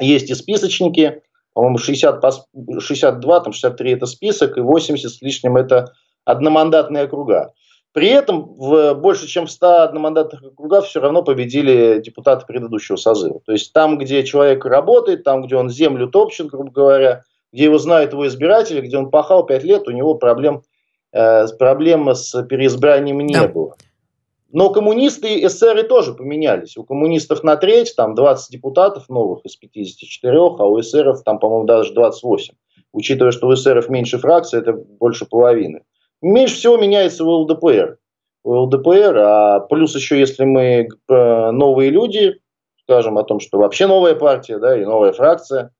есть 0.00 0.30
и 0.30 0.34
списочники, 0.34 1.22
по-моему, 1.56 1.78
60, 1.78 2.22
62, 2.80 3.40
там 3.40 3.52
63 3.54 3.92
это 3.92 4.04
список, 4.04 4.58
и 4.58 4.60
80 4.60 5.10
с 5.10 5.22
лишним 5.22 5.56
это 5.56 5.94
одномандатные 6.26 7.04
округа. 7.04 7.54
При 7.92 8.08
этом 8.08 8.54
в 8.58 8.92
больше 8.92 9.26
чем 9.26 9.46
в 9.46 9.50
100 9.50 9.84
одномандатных 9.84 10.42
округах 10.42 10.84
все 10.84 11.00
равно 11.00 11.22
победили 11.22 12.02
депутаты 12.04 12.44
предыдущего 12.44 12.96
созыва. 12.96 13.40
То 13.46 13.52
есть 13.52 13.72
там, 13.72 13.96
где 13.96 14.22
человек 14.22 14.66
работает, 14.66 15.24
там, 15.24 15.46
где 15.46 15.56
он 15.56 15.70
землю 15.70 16.08
топчет, 16.08 16.48
грубо 16.48 16.70
говоря, 16.70 17.22
где 17.54 17.64
его 17.64 17.78
знают 17.78 18.12
его 18.12 18.26
избиратели, 18.26 18.82
где 18.82 18.98
он 18.98 19.08
пахал 19.08 19.46
5 19.46 19.64
лет, 19.64 19.88
у 19.88 19.92
него 19.92 20.14
проблем, 20.16 20.60
э, 21.14 21.46
проблем 21.58 22.14
с 22.14 22.42
переизбранием 22.42 23.20
не 23.20 23.32
да. 23.32 23.48
было. 23.48 23.76
Но 24.52 24.70
коммунисты 24.70 25.34
и 25.34 25.46
эсеры 25.46 25.82
тоже 25.82 26.14
поменялись. 26.14 26.76
У 26.76 26.84
коммунистов 26.84 27.42
на 27.42 27.56
треть, 27.56 27.94
там 27.96 28.14
20 28.14 28.52
депутатов 28.52 29.08
новых 29.08 29.44
из 29.44 29.56
54, 29.56 30.36
а 30.36 30.64
у 30.66 30.80
эсеров 30.80 31.22
там, 31.24 31.38
по-моему, 31.38 31.64
даже 31.64 31.92
28. 31.92 32.54
Учитывая, 32.92 33.32
что 33.32 33.48
у 33.48 33.54
эсеров 33.54 33.88
меньше 33.88 34.18
фракций, 34.18 34.60
это 34.60 34.72
больше 34.72 35.26
половины. 35.26 35.82
Меньше 36.22 36.54
всего 36.54 36.76
меняется 36.76 37.24
в 37.24 37.28
ЛДПР. 37.28 37.98
В 38.44 38.50
ЛДПР, 38.50 39.18
а 39.18 39.60
плюс 39.60 39.94
еще, 39.96 40.18
если 40.18 40.44
мы 40.44 40.88
э, 41.08 41.50
новые 41.50 41.90
люди, 41.90 42.36
скажем 42.82 43.18
о 43.18 43.24
том, 43.24 43.40
что 43.40 43.58
вообще 43.58 43.88
новая 43.88 44.14
партия, 44.14 44.58
да, 44.58 44.80
и 44.80 44.84
новая 44.84 45.12
фракция, 45.12 45.72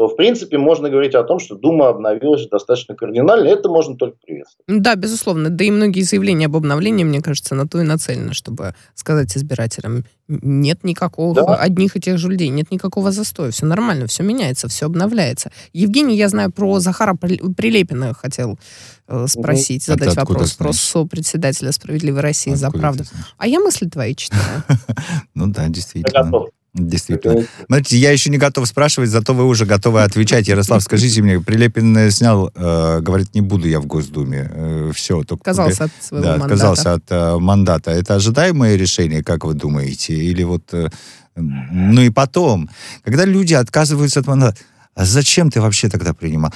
то, 0.00 0.08
в 0.08 0.16
принципе, 0.16 0.56
можно 0.56 0.88
говорить 0.88 1.14
о 1.14 1.22
том, 1.24 1.38
что 1.38 1.56
Дума 1.56 1.90
обновилась 1.90 2.48
достаточно 2.48 2.94
кардинально, 2.94 3.48
это 3.48 3.68
можно 3.68 3.98
только 3.98 4.16
приветствовать. 4.24 4.64
Да, 4.66 4.94
безусловно. 4.96 5.50
Да 5.50 5.62
и 5.62 5.70
многие 5.70 6.00
заявления 6.00 6.46
об 6.46 6.56
обновлении, 6.56 7.04
мне 7.04 7.20
кажется, 7.20 7.54
на 7.54 7.68
то 7.68 7.78
и 7.78 7.82
нацелены, 7.82 8.32
чтобы 8.32 8.74
сказать 8.94 9.36
избирателям, 9.36 10.06
нет 10.26 10.84
никакого 10.84 11.34
да. 11.34 11.54
одних 11.56 11.96
и 11.96 12.00
тех 12.00 12.16
же 12.16 12.30
людей, 12.30 12.48
нет 12.48 12.70
никакого 12.70 13.12
застоя, 13.12 13.50
все 13.50 13.66
нормально, 13.66 14.06
все 14.06 14.22
меняется, 14.22 14.68
все 14.68 14.86
обновляется. 14.86 15.52
Евгений, 15.74 16.16
я 16.16 16.30
знаю, 16.30 16.50
про 16.50 16.78
Захара 16.78 17.14
Прилепина 17.14 18.14
хотел 18.14 18.58
э, 19.06 19.26
спросить, 19.28 19.86
угу. 19.86 19.98
задать 19.98 20.16
вопрос 20.16 20.52
про 20.52 20.72
сопредседателя 20.72 21.72
«Справедливой 21.72 22.22
России» 22.22 22.52
Откуда 22.52 22.70
за 22.72 22.78
правду. 22.78 23.04
А 23.36 23.46
я 23.46 23.60
мысли 23.60 23.86
твои 23.86 24.14
читаю. 24.14 24.62
Ну 25.34 25.46
да, 25.48 25.68
действительно. 25.68 26.46
Действительно. 26.72 27.44
Знаете, 27.68 27.96
я 27.96 28.12
еще 28.12 28.30
не 28.30 28.38
готов 28.38 28.66
спрашивать, 28.66 29.10
зато 29.10 29.34
вы 29.34 29.44
уже 29.44 29.66
готовы 29.66 30.02
отвечать. 30.02 30.46
Ярослав, 30.46 30.82
скажите 30.82 31.20
мне, 31.20 31.40
Прилепин 31.40 32.10
снял, 32.12 32.52
э, 32.54 33.00
говорит, 33.00 33.34
не 33.34 33.40
буду 33.40 33.66
я 33.66 33.80
в 33.80 33.86
Госдуме. 33.86 34.48
Э, 34.52 34.92
все. 34.94 35.22
Только, 35.24 35.50
отказался 35.50 35.84
от 35.84 35.90
своего 36.00 36.24
да, 36.24 36.30
мандата. 36.32 36.54
отказался 36.54 36.92
от 36.94 37.04
э, 37.10 37.38
мандата. 37.38 37.90
Это 37.90 38.14
ожидаемое 38.14 38.76
решение, 38.76 39.24
как 39.24 39.44
вы 39.44 39.54
думаете? 39.54 40.14
Или 40.14 40.44
вот... 40.44 40.62
Э, 40.72 40.88
ну 41.34 42.02
и 42.02 42.10
потом, 42.10 42.70
когда 43.04 43.24
люди 43.24 43.54
отказываются 43.54 44.20
от 44.20 44.26
мандата, 44.26 44.56
а 44.94 45.04
зачем 45.04 45.50
ты 45.50 45.60
вообще 45.60 45.88
тогда 45.88 46.14
принимал? 46.14 46.52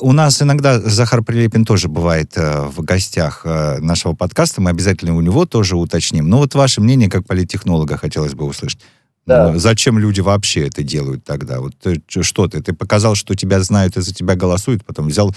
У 0.00 0.12
нас 0.12 0.40
иногда 0.40 0.80
Захар 0.80 1.22
Прилепин 1.22 1.64
тоже 1.64 1.88
бывает 1.88 2.32
э, 2.36 2.66
в 2.66 2.82
гостях 2.82 3.42
э, 3.44 3.78
нашего 3.78 4.14
подкаста. 4.14 4.60
Мы 4.60 4.70
обязательно 4.70 5.14
у 5.14 5.20
него 5.20 5.44
тоже 5.44 5.76
уточним. 5.76 6.28
Но 6.28 6.38
вот 6.38 6.54
ваше 6.54 6.80
мнение 6.80 7.10
как 7.10 7.26
политтехнолога 7.26 7.96
хотелось 7.96 8.34
бы 8.34 8.44
услышать. 8.44 8.80
Да. 9.26 9.56
Зачем 9.56 9.98
люди 9.98 10.20
вообще 10.20 10.66
это 10.66 10.82
делают 10.82 11.24
тогда? 11.24 11.60
Вот 11.60 11.74
ты, 11.80 12.02
что 12.22 12.48
ты? 12.48 12.62
Ты 12.62 12.72
показал, 12.72 13.14
что 13.14 13.34
тебя 13.34 13.60
знают 13.60 13.96
и 13.96 14.00
за 14.00 14.14
тебя 14.14 14.34
голосуют, 14.34 14.84
потом 14.84 15.08
взял... 15.08 15.32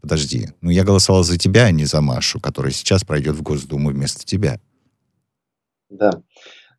Подожди, 0.00 0.48
ну 0.60 0.70
я 0.70 0.82
голосовал 0.82 1.22
за 1.22 1.38
тебя, 1.38 1.64
а 1.66 1.70
не 1.70 1.84
за 1.84 2.00
Машу, 2.00 2.40
которая 2.40 2.72
сейчас 2.72 3.04
пройдет 3.04 3.36
в 3.36 3.42
Госдуму 3.42 3.90
вместо 3.90 4.24
тебя. 4.24 4.58
Да. 5.88 6.10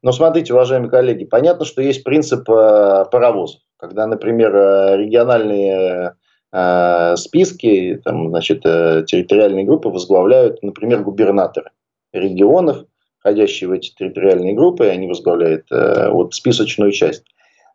Но 0.02 0.12
смотрите, 0.12 0.54
уважаемые 0.54 0.92
коллеги, 0.92 1.24
понятно, 1.24 1.64
что 1.64 1.82
есть 1.82 2.04
принцип 2.04 2.50
э, 2.50 3.06
паровозов. 3.10 3.62
Когда, 3.78 4.06
например, 4.08 4.54
э, 4.54 4.98
региональные 4.98 6.16
э, 6.52 7.16
списки, 7.16 8.02
там, 8.04 8.30
значит, 8.30 8.62
э, 8.66 9.06
территориальные 9.08 9.66
группы 9.66 9.88
возглавляют, 9.88 10.62
например, 10.62 11.04
губернаторы 11.04 11.72
регионов, 12.12 12.86
входящие 13.24 13.70
в 13.70 13.72
эти 13.72 13.96
территориальные 13.96 14.54
группы, 14.54 14.86
они 14.86 15.08
возглавляют 15.08 15.72
э, 15.72 16.10
вот 16.10 16.36
списочную 16.36 16.92
часть. 16.92 17.24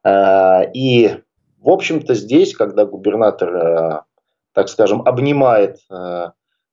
Э, 0.04 0.70
и, 0.74 1.10
в 1.58 1.70
общем-то, 1.70 2.14
здесь, 2.14 2.54
когда 2.54 2.84
губернатор, 2.84 3.56
э, 3.56 4.00
так 4.52 4.68
скажем, 4.68 5.00
обнимает 5.06 5.78
э, 5.90 6.26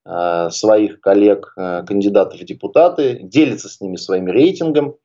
э, 0.06 0.50
своих 0.52 1.00
коллег, 1.00 1.54
э, 1.56 1.84
кандидатов 1.88 2.42
в 2.42 2.44
депутаты, 2.44 3.20
делится 3.24 3.70
с 3.70 3.80
ними 3.80 3.96
своим 3.96 4.28
рейтингом, 4.28 4.96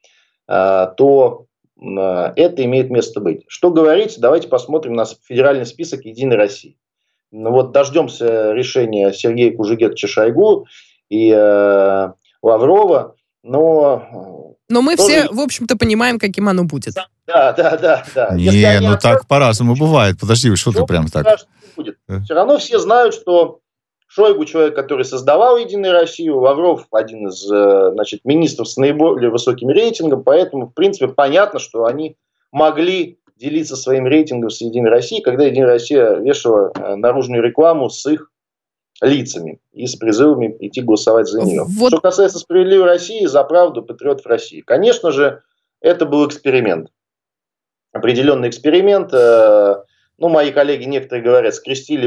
э, 0.48 0.86
то 0.96 1.46
э, 1.80 2.32
это 2.34 2.64
имеет 2.64 2.90
место 2.90 3.20
быть. 3.20 3.44
Что 3.46 3.70
говорить, 3.70 4.16
давайте 4.18 4.48
посмотрим 4.48 4.94
на 4.94 5.04
федеральный 5.04 5.66
список 5.66 6.04
«Единой 6.04 6.36
России». 6.36 6.76
Ну, 7.30 7.52
вот 7.52 7.70
дождемся 7.70 8.50
решения 8.50 9.12
Сергея 9.12 9.56
Кужегетовича 9.56 10.08
Шойгу 10.08 10.66
и 11.08 11.30
э, 11.32 12.12
Лаврова, 12.42 13.14
но... 13.42 14.56
Но 14.68 14.82
мы 14.82 14.96
тоже... 14.96 15.22
все, 15.24 15.28
в 15.32 15.40
общем-то, 15.40 15.76
понимаем, 15.76 16.18
каким 16.18 16.48
оно 16.48 16.64
будет. 16.64 16.94
Да, 17.26 17.52
да, 17.52 17.76
да. 17.76 18.04
да. 18.14 18.34
Не, 18.34 18.80
ну 18.80 18.96
так 19.00 19.26
по-разному 19.26 19.74
бывает. 19.74 20.16
Подожди, 20.20 20.54
что 20.56 20.72
ты 20.72 20.84
прям 20.84 21.08
так... 21.08 21.40
Будет. 21.76 21.96
Э? 22.08 22.20
Все 22.20 22.34
равно 22.34 22.58
все 22.58 22.78
знают, 22.78 23.14
что 23.14 23.60
Шойгу 24.12 24.44
человек, 24.44 24.74
который 24.74 25.04
создавал 25.04 25.56
Единую 25.56 25.92
Россию, 25.92 26.40
Лавров 26.40 26.86
один 26.90 27.28
из 27.28 27.48
э, 27.50 27.90
значит, 27.92 28.22
министров 28.24 28.68
с 28.68 28.76
наиболее 28.76 29.30
высоким 29.30 29.68
рейтингом, 29.68 30.24
поэтому, 30.24 30.66
в 30.66 30.74
принципе, 30.74 31.06
понятно, 31.06 31.60
что 31.60 31.84
они 31.84 32.16
могли 32.50 33.20
делиться 33.36 33.76
своим 33.76 34.08
рейтингом 34.08 34.50
с 34.50 34.60
Единой 34.60 34.90
Россией, 34.90 35.22
когда 35.22 35.44
Единая 35.44 35.68
Россия 35.68 36.16
вешала 36.16 36.72
э, 36.74 36.96
наружную 36.96 37.40
рекламу 37.40 37.88
с 37.88 38.04
их 38.10 38.32
лицами 39.00 39.60
и 39.72 39.86
с 39.86 39.96
призывами 39.96 40.56
идти 40.60 40.82
голосовать 40.82 41.28
за 41.28 41.42
нее. 41.42 41.64
Вот. 41.64 41.88
Что 41.88 42.00
касается 42.00 42.38
справедливой 42.38 42.86
России, 42.86 43.24
за 43.26 43.42
правду 43.44 43.82
патриотов 43.82 44.26
России. 44.26 44.60
Конечно 44.60 45.10
же, 45.10 45.42
это 45.80 46.06
был 46.06 46.26
эксперимент. 46.26 46.88
Определенный 47.92 48.48
эксперимент. 48.48 49.12
Э, 49.12 49.82
ну, 50.18 50.28
мои 50.28 50.52
коллеги 50.52 50.84
некоторые 50.84 51.24
говорят, 51.24 51.54
скрестили 51.54 52.06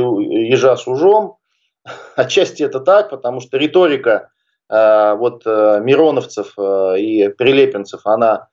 ежа 0.50 0.78
с 0.78 0.88
ужом. 0.88 1.38
Отчасти 2.16 2.64
это 2.64 2.80
так, 2.80 3.10
потому 3.10 3.42
что 3.42 3.58
риторика 3.58 4.30
э, 4.70 5.16
вот 5.16 5.44
э, 5.46 5.82
мироновцев 5.84 6.58
и 6.58 7.30
прилепинцев, 7.30 8.02
она 8.06 8.50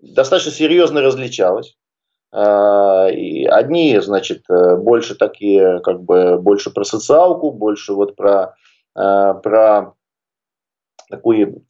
достаточно 0.00 0.52
серьезно 0.52 1.00
различалась. 1.00 1.76
А, 2.30 3.08
и 3.08 3.44
одни, 3.46 3.98
значит, 4.00 4.42
э, 4.50 4.76
больше 4.76 5.14
такие, 5.14 5.80
как 5.80 6.02
бы, 6.02 6.38
больше 6.38 6.70
про 6.70 6.84
социалку, 6.84 7.50
больше 7.50 7.94
вот 7.94 8.16
про, 8.16 8.54
а, 8.94 9.34
про 9.34 9.94
такую 11.08 11.64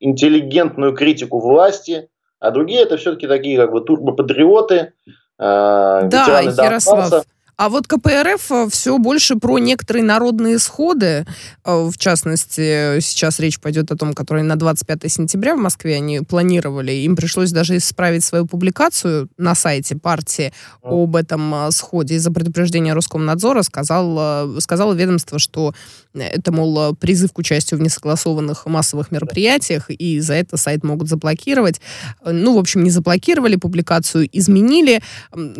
интеллигентную 0.00 0.94
критику 0.94 1.40
власти, 1.40 2.10
а 2.40 2.50
другие 2.50 2.82
это 2.82 2.98
все-таки 2.98 3.26
такие, 3.26 3.56
как 3.56 3.72
бы, 3.72 3.80
турбопатриоты, 3.80 4.92
а, 5.38 6.02
да, 6.02 6.40
Ярослав, 6.40 7.24
а 7.56 7.68
вот 7.68 7.86
КПРФ 7.86 8.50
э, 8.50 8.68
все 8.70 8.98
больше 8.98 9.36
про 9.36 9.58
некоторые 9.58 10.02
народные 10.02 10.58
сходы. 10.58 11.26
Э, 11.64 11.88
в 11.90 11.98
частности, 11.98 12.98
сейчас 13.00 13.38
речь 13.40 13.60
пойдет 13.60 13.92
о 13.92 13.96
том, 13.96 14.14
которые 14.14 14.42
на 14.42 14.56
25 14.56 15.12
сентября 15.12 15.54
в 15.54 15.58
Москве 15.58 15.96
они 15.96 16.20
планировали. 16.20 16.92
Им 16.92 17.14
пришлось 17.14 17.52
даже 17.52 17.76
исправить 17.76 18.24
свою 18.24 18.46
публикацию 18.46 19.28
на 19.36 19.54
сайте 19.54 19.96
партии 19.96 20.52
об 20.82 21.14
этом 21.14 21.54
э, 21.54 21.70
сходе. 21.72 22.14
Из-за 22.14 22.32
предупреждения 22.32 22.94
Роскомнадзора 22.94 23.62
сказал, 23.62 24.60
сказало 24.60 24.94
ведомство, 24.94 25.38
что 25.38 25.74
это, 26.14 26.52
мол, 26.52 26.94
призыв 26.94 27.32
к 27.32 27.38
участию 27.38 27.78
в 27.78 27.82
несогласованных 27.82 28.66
массовых 28.66 29.10
мероприятиях, 29.10 29.90
и 29.90 30.20
за 30.20 30.34
это 30.34 30.56
сайт 30.56 30.84
могут 30.84 31.08
заблокировать. 31.08 31.80
Ну, 32.24 32.56
в 32.56 32.58
общем, 32.58 32.82
не 32.82 32.90
заблокировали 32.90 33.56
публикацию, 33.56 34.28
изменили. 34.32 35.02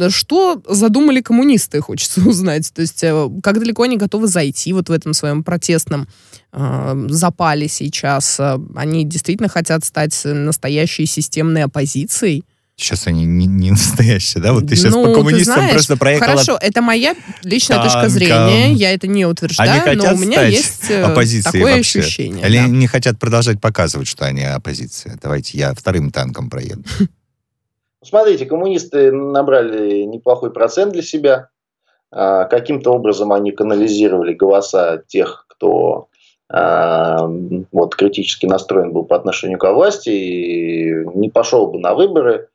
Что 0.08 0.62
задумали 0.68 1.20
коммунисты? 1.20 1.82
Хочется 1.92 2.20
узнать. 2.26 2.72
То 2.72 2.82
есть 2.82 3.02
э, 3.04 3.28
как 3.42 3.58
далеко 3.58 3.82
они 3.82 3.96
готовы 3.96 4.26
зайти 4.26 4.72
вот 4.72 4.88
в 4.88 4.92
этом 4.92 5.12
своем 5.14 5.44
протестном 5.44 6.08
э, 6.52 7.06
запале 7.08 7.68
сейчас? 7.68 8.40
Э, 8.40 8.58
они 8.74 9.04
действительно 9.04 9.48
хотят 9.48 9.84
стать 9.84 10.18
настоящей 10.24 11.06
системной 11.06 11.64
оппозицией? 11.64 12.44
Сейчас 12.76 13.06
они 13.06 13.26
не, 13.26 13.46
не 13.46 13.70
настоящие, 13.70 14.42
да? 14.42 14.54
Вот 14.54 14.66
ты 14.66 14.76
сейчас 14.76 14.94
ну, 14.94 15.04
по 15.04 15.14
коммунистам 15.14 15.56
знаешь, 15.56 15.72
просто 15.72 15.98
проехала... 15.98 16.30
Хорошо, 16.32 16.58
это 16.58 16.80
моя 16.80 17.14
личная 17.42 17.76
танком. 17.76 18.00
точка 18.00 18.08
зрения, 18.08 18.72
я 18.72 18.94
это 18.94 19.06
не 19.06 19.26
утверждаю, 19.26 19.82
они 19.84 19.96
но 19.96 20.14
у 20.14 20.16
меня 20.16 20.46
есть 20.46 20.80
такое 21.44 21.76
вообще. 21.76 22.00
ощущение. 22.00 22.46
Или 22.46 22.56
да. 22.56 22.66
не 22.66 22.86
хотят 22.86 23.18
продолжать 23.18 23.60
показывать, 23.60 24.08
что 24.08 24.24
они 24.24 24.42
оппозиция? 24.42 25.18
Давайте 25.22 25.58
я 25.58 25.74
вторым 25.74 26.10
танком 26.10 26.48
проеду. 26.48 26.82
Смотрите, 28.02 28.46
коммунисты 28.46 29.12
набрали 29.12 30.02
неплохой 30.04 30.50
процент 30.52 30.94
для 30.94 31.02
себя. 31.02 31.50
А, 32.12 32.44
каким-то 32.44 32.92
образом 32.92 33.32
они 33.32 33.52
канализировали 33.52 34.34
голоса 34.34 35.02
тех, 35.08 35.46
кто 35.48 36.08
а, 36.50 37.26
вот, 37.72 37.96
критически 37.96 38.44
настроен 38.44 38.92
был 38.92 39.04
по 39.04 39.16
отношению 39.16 39.58
к 39.58 39.72
власти 39.72 40.10
и 40.10 41.04
не 41.14 41.30
пошел 41.30 41.68
бы 41.68 41.78
на 41.78 41.94
выборы. 41.94 42.48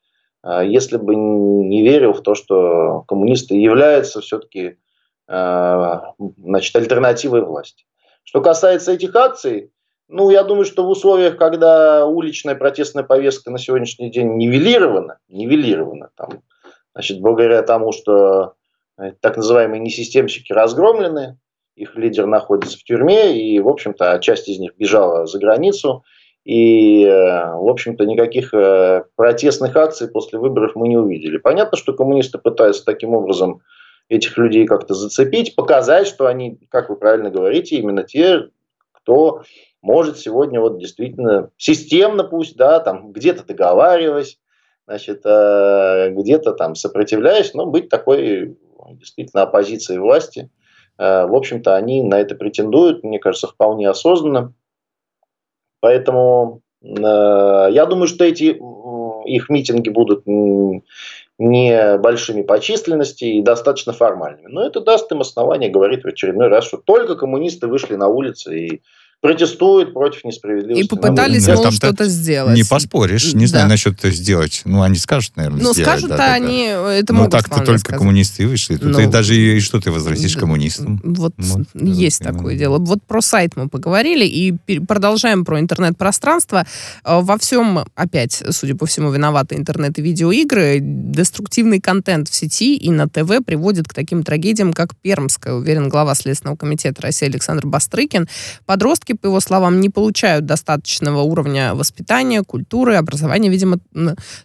если 0.64 0.98
бы 0.98 1.16
не 1.16 1.82
верил 1.82 2.14
в 2.14 2.22
то, 2.22 2.36
что 2.36 3.04
коммунисты 3.08 3.56
являются 3.56 4.22
все-таки 4.22 4.78
значит, 5.28 6.76
альтернативой 6.76 7.42
власти. 7.42 7.84
Что 8.24 8.40
касается 8.40 8.94
этих 8.94 9.14
акций, 9.14 9.72
ну, 10.08 10.30
я 10.30 10.44
думаю, 10.44 10.64
что 10.64 10.86
в 10.86 10.90
условиях, 10.90 11.38
когда 11.38 12.06
уличная 12.06 12.56
протестная 12.56 13.04
повестка 13.04 13.52
на 13.52 13.58
сегодняшний 13.58 14.10
день 14.10 14.38
нивелирована, 14.38 15.18
нивелирована, 15.28 16.12
там, 16.16 16.44
значит, 16.94 17.20
благодаря 17.20 17.62
тому, 17.62 17.92
что 17.92 18.54
так 19.22 19.38
называемые 19.38 19.80
несистемщики 19.80 20.54
разгромлены, 20.54 21.38
их 21.76 21.96
лидер 21.96 22.26
находится 22.26 22.78
в 22.78 22.84
тюрьме, 22.84 23.40
и, 23.40 23.60
в 23.60 23.70
общем-то, 23.70 24.18
часть 24.20 24.50
из 24.50 24.58
них 24.58 24.76
бежала 24.78 25.28
за 25.28 25.38
границу, 25.38 26.04
и, 26.44 27.04
э, 27.04 27.54
в 27.56 27.68
общем-то, 27.70 28.06
никаких 28.06 28.54
э, 28.54 29.04
протестных 29.16 29.76
акций 29.76 30.08
после 30.08 30.40
выборов 30.40 30.72
мы 30.76 30.88
не 30.88 30.98
увидели. 30.98 31.38
Понятно, 31.38 31.78
что 31.78 31.94
коммунисты 31.94 32.38
пытаются 32.38 32.86
таким 32.86 33.14
образом 33.14 33.62
этих 34.10 34.38
людей 34.38 34.66
как-то 34.66 34.94
зацепить, 34.94 35.56
показать, 35.56 36.08
что 36.08 36.26
они, 36.26 36.58
как 36.70 36.90
вы 36.90 36.96
правильно 36.96 37.30
говорите, 37.30 37.76
именно 37.76 38.04
те, 38.04 38.50
кто 38.94 39.44
может 39.82 40.18
сегодня 40.18 40.60
вот 40.60 40.80
действительно 40.80 41.52
системно 41.58 42.24
пусть, 42.24 42.56
да, 42.56 42.80
там 42.80 43.12
где-то 43.12 43.46
договариваясь, 43.46 44.40
значит, 44.88 45.22
э, 45.26 46.10
где-то 46.12 46.54
там 46.54 46.76
сопротивляясь, 46.76 47.54
но 47.54 47.66
быть 47.66 47.90
такой 47.90 48.58
действительно 48.92 49.44
оппозицией 49.44 50.00
власти. 50.00 50.50
Э, 50.98 51.26
в 51.26 51.36
общем-то, 51.36 51.76
они 51.76 52.04
на 52.04 52.20
это 52.20 52.36
претендуют, 52.36 53.04
мне 53.04 53.20
кажется, 53.20 53.48
вполне 53.48 53.90
осознанно. 53.90 54.54
Поэтому 55.80 56.62
э, 56.82 56.88
я 56.88 57.86
думаю, 57.86 58.08
что 58.08 58.26
эти 58.26 58.60
их 59.28 59.50
митинги 59.50 59.90
будут 59.90 60.24
не 61.38 61.98
большими 61.98 62.42
по 62.42 62.60
численности 62.60 63.26
и 63.26 63.42
достаточно 63.42 63.94
формальными. 63.94 64.48
Но 64.48 64.66
это 64.66 64.80
даст 64.82 65.12
им 65.12 65.22
основание 65.22 65.70
говорить 65.70 66.04
в 66.04 66.08
очередной 66.08 66.48
раз, 66.48 66.66
что 66.66 66.78
только 66.78 67.16
коммунисты 67.16 67.68
вышли 67.68 67.96
на 67.96 68.08
улицы 68.08 68.60
и 68.60 68.82
протестуют 69.20 69.94
против 69.94 70.24
несправедливости. 70.26 70.86
И 70.86 70.88
попытались, 70.88 71.48
мол, 71.48 71.72
что-то 71.72 72.06
сделать. 72.06 72.56
Не 72.56 72.64
поспоришь. 72.64 73.34
Не 73.34 73.46
да. 73.46 73.48
знаю 73.48 73.70
насчет 73.70 73.98
это 73.98 74.12
сделать. 74.12 74.62
Ну, 74.64 74.84
они 74.84 74.98
скажут, 74.98 75.36
наверное, 75.36 75.64
Ну, 75.64 75.74
сделать, 75.74 76.00
скажут, 76.00 76.16
да, 76.16 76.34
они 76.34 76.68
да. 76.68 76.94
это 76.94 77.14
ну, 77.14 77.20
могут 77.20 77.32
так-то 77.32 77.58
только 77.58 77.80
сказать. 77.80 78.00
коммунисты 78.00 78.48
вышли. 78.48 78.76
Тут 78.76 78.92
ну, 78.92 79.00
и 79.00 79.08
даже 79.08 79.36
и 79.36 79.60
что 79.60 79.82
ты 79.82 79.92
возразишь 79.92 80.38
коммунистам? 80.38 81.02
Вот, 81.04 81.34
вот 81.38 81.68
есть 81.74 82.22
такое 82.22 82.56
дело. 82.56 82.78
Вот 82.78 83.00
про 83.04 83.22
сайт 83.22 83.56
мы 83.56 83.70
поговорили 83.70 84.26
и 84.26 84.80
продолжаем 84.82 85.46
про 85.46 85.60
интернет-пространство. 85.60 86.68
Э, 87.04 87.20
во 87.22 87.40
всем, 87.40 87.86
опять, 87.96 88.44
судя 88.52 88.76
по 88.76 88.86
всему, 88.86 89.12
виноваты 89.12 89.56
интернет 89.56 89.98
и 89.98 90.02
видеоигры. 90.04 90.78
Деструктивный 90.80 91.82
контент 91.82 92.30
в 92.30 92.36
сети 92.36 92.78
и 92.78 92.92
на 92.92 93.10
ТВ 93.10 93.44
приводит 93.44 93.88
к 93.88 93.96
таким 93.96 94.22
трагедиям, 94.22 94.74
как 94.74 94.96
Пермская, 94.96 95.56
уверен 95.56 95.90
глава 95.90 96.14
Следственного 96.14 96.56
комитета 96.56 97.02
России 97.02 97.26
Александр 97.26 97.66
Бастрыкин. 97.66 98.30
Подростки 98.68 99.07
подростки, 99.08 99.14
по 99.14 99.28
его 99.28 99.40
словам, 99.40 99.80
не 99.80 99.90
получают 99.90 100.46
достаточного 100.46 101.22
уровня 101.22 101.74
воспитания, 101.74 102.44
культуры, 102.44 102.96
образования, 102.96 103.50
видимо, 103.50 103.78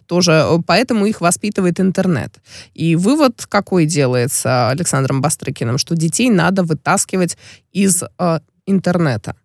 тоже. 0.07 0.45
Поэтому 0.67 1.05
их 1.05 1.21
воспитывает 1.21 1.79
интернет. 1.79 2.31
И 2.75 2.95
вывод 2.95 3.45
какой 3.49 3.85
делается 3.85 4.69
Александром 4.69 5.21
Бастрыкиным, 5.21 5.77
что 5.77 5.95
детей 5.95 6.29
надо 6.29 6.63
вытаскивать 6.63 7.37
из 7.75 8.03
э, 8.03 8.39
интернета. 8.67 9.35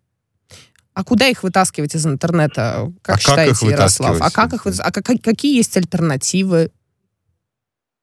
А 0.93 1.03
куда 1.03 1.27
их 1.27 1.43
вытаскивать 1.43 1.95
из 1.95 2.05
интернета, 2.05 2.91
как 3.01 3.17
а 3.17 3.19
считаете, 3.19 3.59
как 3.59 3.69
Ярослав? 3.69 4.17
А 4.21 4.29
как 4.31 4.53
их 4.53 4.65
А 4.79 4.91
как, 4.91 5.05
какие 5.23 5.55
есть 5.55 5.77
альтернативы? 5.77 6.71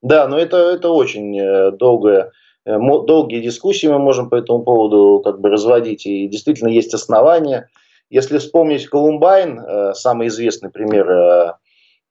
Да, 0.02 0.28
но 0.28 0.38
это, 0.38 0.56
это 0.56 0.88
очень 0.88 1.38
э, 1.38 1.72
долгая 1.72 2.22
Э, 2.22 2.30
долгие 2.66 3.40
дискуссии 3.40 3.86
мы 3.86 3.98
можем 3.98 4.28
по 4.28 4.34
этому 4.34 4.62
поводу 4.62 5.20
как 5.24 5.40
бы 5.40 5.48
разводить, 5.48 6.06
и 6.06 6.26
действительно 6.28 6.68
есть 6.68 6.92
основания. 6.94 7.68
Если 8.10 8.38
вспомнить 8.38 8.86
Колумбайн, 8.86 9.58
э, 9.58 9.94
самый 9.94 10.28
известный 10.28 10.70
пример 10.70 11.10
э, 11.10 11.52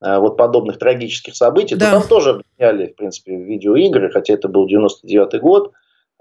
вот 0.02 0.38
подобных 0.38 0.78
трагических 0.78 1.36
событий, 1.36 1.76
да. 1.76 1.86
то 1.86 2.00
там 2.00 2.08
тоже 2.08 2.30
объясняли, 2.32 2.88
в 2.88 2.96
принципе, 2.96 3.36
видеоигры, 3.36 4.12
хотя 4.12 4.34
это 4.34 4.48
был 4.48 4.68
99 4.68 5.42
год, 5.42 5.72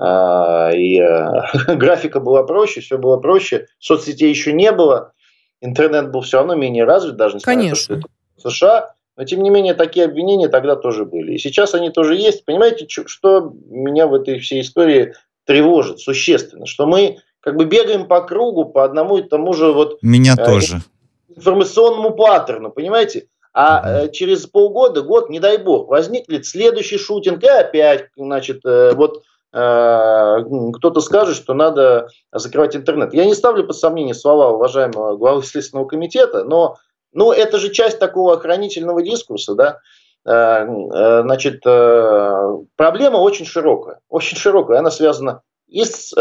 и 0.00 0.99
графика 1.76 2.21
была 2.21 2.45
проще, 2.45 2.81
все 2.81 2.99
было 2.99 3.18
проще, 3.18 3.66
соцсетей 3.79 4.31
еще 4.31 4.53
не 4.53 4.73
было, 4.73 5.12
интернет 5.61 6.11
был 6.11 6.20
все 6.20 6.38
равно 6.38 6.55
менее 6.55 6.85
развит, 6.85 7.16
даже 7.16 7.37
несмотря 7.37 7.61
Конечно. 7.61 7.97
на 7.97 8.03
то, 8.03 8.09
что 8.09 8.42
это 8.42 8.51
США. 8.51 8.94
Но, 9.16 9.24
тем 9.24 9.42
не 9.42 9.50
менее, 9.50 9.74
такие 9.74 10.07
обвинения 10.07 10.48
тогда 10.48 10.77
тоже 10.77 11.05
были. 11.05 11.35
И 11.35 11.38
сейчас 11.38 11.74
они 11.74 11.90
тоже 11.90 12.16
есть. 12.16 12.44
Понимаете, 12.44 12.87
что 12.88 13.53
меня 13.68 14.07
в 14.07 14.14
этой 14.14 14.40
всей 14.40 14.61
истории 14.61 15.14
тревожит 15.44 16.00
существенно? 16.00 16.66
Что 16.66 16.87
мы 16.87 17.18
как 17.40 17.57
бы 17.57 17.64
бегаем 17.64 18.07
по 18.07 18.22
кругу, 18.22 18.64
по 18.64 18.85
одному 18.85 19.18
и 19.18 19.22
тому 19.22 19.53
же 19.53 19.72
вот... 19.72 19.98
Меня 20.03 20.35
э, 20.37 20.44
тоже. 20.44 20.81
Информационному 21.29 22.11
паттерну, 22.12 22.70
понимаете? 22.70 23.29
А 23.53 24.05
э, 24.05 24.09
через 24.11 24.46
полгода, 24.46 25.03
год, 25.03 25.31
не 25.31 25.38
дай 25.38 25.59
бог, 25.59 25.88
возникнет 25.88 26.44
следующий 26.44 26.98
шутинг, 26.98 27.44
и 27.44 27.46
опять, 27.46 28.09
значит, 28.16 28.64
э, 28.64 28.94
вот 28.94 29.22
э, 29.53 30.44
кто-то 30.74 31.00
скажет, 31.00 31.37
что 31.37 31.55
надо 31.55 32.09
закрывать 32.33 32.74
интернет. 32.74 33.14
Я 33.14 33.27
не 33.27 33.35
ставлю 33.35 33.64
под 33.64 33.77
сомнение 33.77 34.14
слова 34.14 34.50
уважаемого 34.50 35.16
главы 35.16 35.44
Следственного 35.44 35.87
комитета, 35.87 36.42
но 36.42 36.79
ну, 37.14 37.33
это 37.33 37.59
же 37.59 37.70
часть 37.70 37.98
такого 37.98 38.35
охранительного 38.35 39.03
дискурса, 39.03 39.55
да. 39.55 39.79
Э, 40.27 40.66
э, 40.66 41.22
значит, 41.22 41.62
э, 41.66 42.59
проблема 42.77 43.18
очень 43.18 43.46
широкая, 43.46 44.00
очень 44.09 44.37
широкая. 44.37 44.81
Она 44.81 44.90
связана 44.90 45.42
и 45.68 45.85
с 45.85 46.12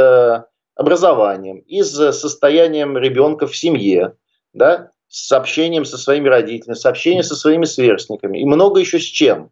образованием, 0.76 1.60
и 1.60 1.84
с 1.84 2.14
состоянием 2.14 2.98
ребенка 2.98 3.46
в 3.46 3.56
семье, 3.56 4.16
да, 4.54 4.90
с 5.08 5.32
общением 5.32 5.86
со 5.86 6.00
своими 6.00 6.28
родителями, 6.28 6.76
с 6.76 6.86
общением 6.86 7.24
со 7.24 7.36
своими 7.36 7.66
сверстниками 7.66 8.40
и 8.40 8.46
много 8.46 8.80
еще 8.80 9.00
с 9.00 9.04
чем. 9.04 9.52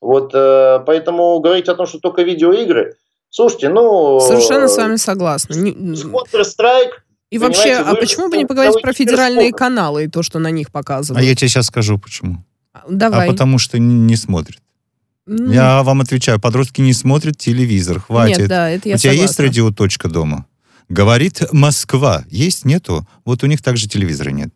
Вот 0.00 0.32
поэтому 0.32 1.40
говорить 1.40 1.68
о 1.68 1.74
том, 1.74 1.86
что 1.86 1.98
только 1.98 2.22
видеоигры, 2.22 2.96
слушайте, 3.30 3.68
ну... 3.68 4.20
Совершенно 4.20 4.68
с 4.68 4.76
вами 4.76 4.94
согласна. 4.96 5.54
Counter-Strike 5.54 6.92
и 7.30 7.38
вообще, 7.38 7.74
а 7.74 7.94
почему 7.94 8.28
бы 8.28 8.36
не 8.36 8.44
поговорить 8.44 8.82
про 8.82 8.92
федеральные 8.92 9.52
каналы 9.52 10.04
и 10.04 10.08
то, 10.08 10.22
что 10.22 10.38
на 10.38 10.50
них 10.50 10.70
показывают? 10.70 11.22
А 11.22 11.24
я 11.24 11.34
тебе 11.34 11.48
сейчас 11.48 11.66
скажу, 11.66 11.98
почему. 11.98 12.44
Давай. 12.88 13.28
А 13.28 13.30
потому 13.30 13.58
что 13.58 13.78
не, 13.78 13.94
не 13.94 14.16
смотрят. 14.16 14.60
Mm. 15.28 15.54
Я 15.54 15.82
вам 15.82 16.00
отвечаю, 16.00 16.40
подростки 16.40 16.80
не 16.80 16.92
смотрят 16.92 17.36
телевизор, 17.36 18.00
хватит. 18.00 18.38
Нет, 18.38 18.48
да, 18.48 18.70
это 18.70 18.88
я 18.88 18.96
У 18.96 18.98
тебя 18.98 19.12
согласна. 19.12 19.28
есть 19.28 19.40
радиоточка 19.40 20.08
дома? 20.08 20.46
Говорит 20.88 21.52
Москва. 21.52 22.24
Есть, 22.28 22.64
нету? 22.64 23.06
Вот 23.24 23.44
у 23.44 23.46
них 23.46 23.62
также 23.62 23.88
телевизора 23.88 24.30
нет. 24.30 24.50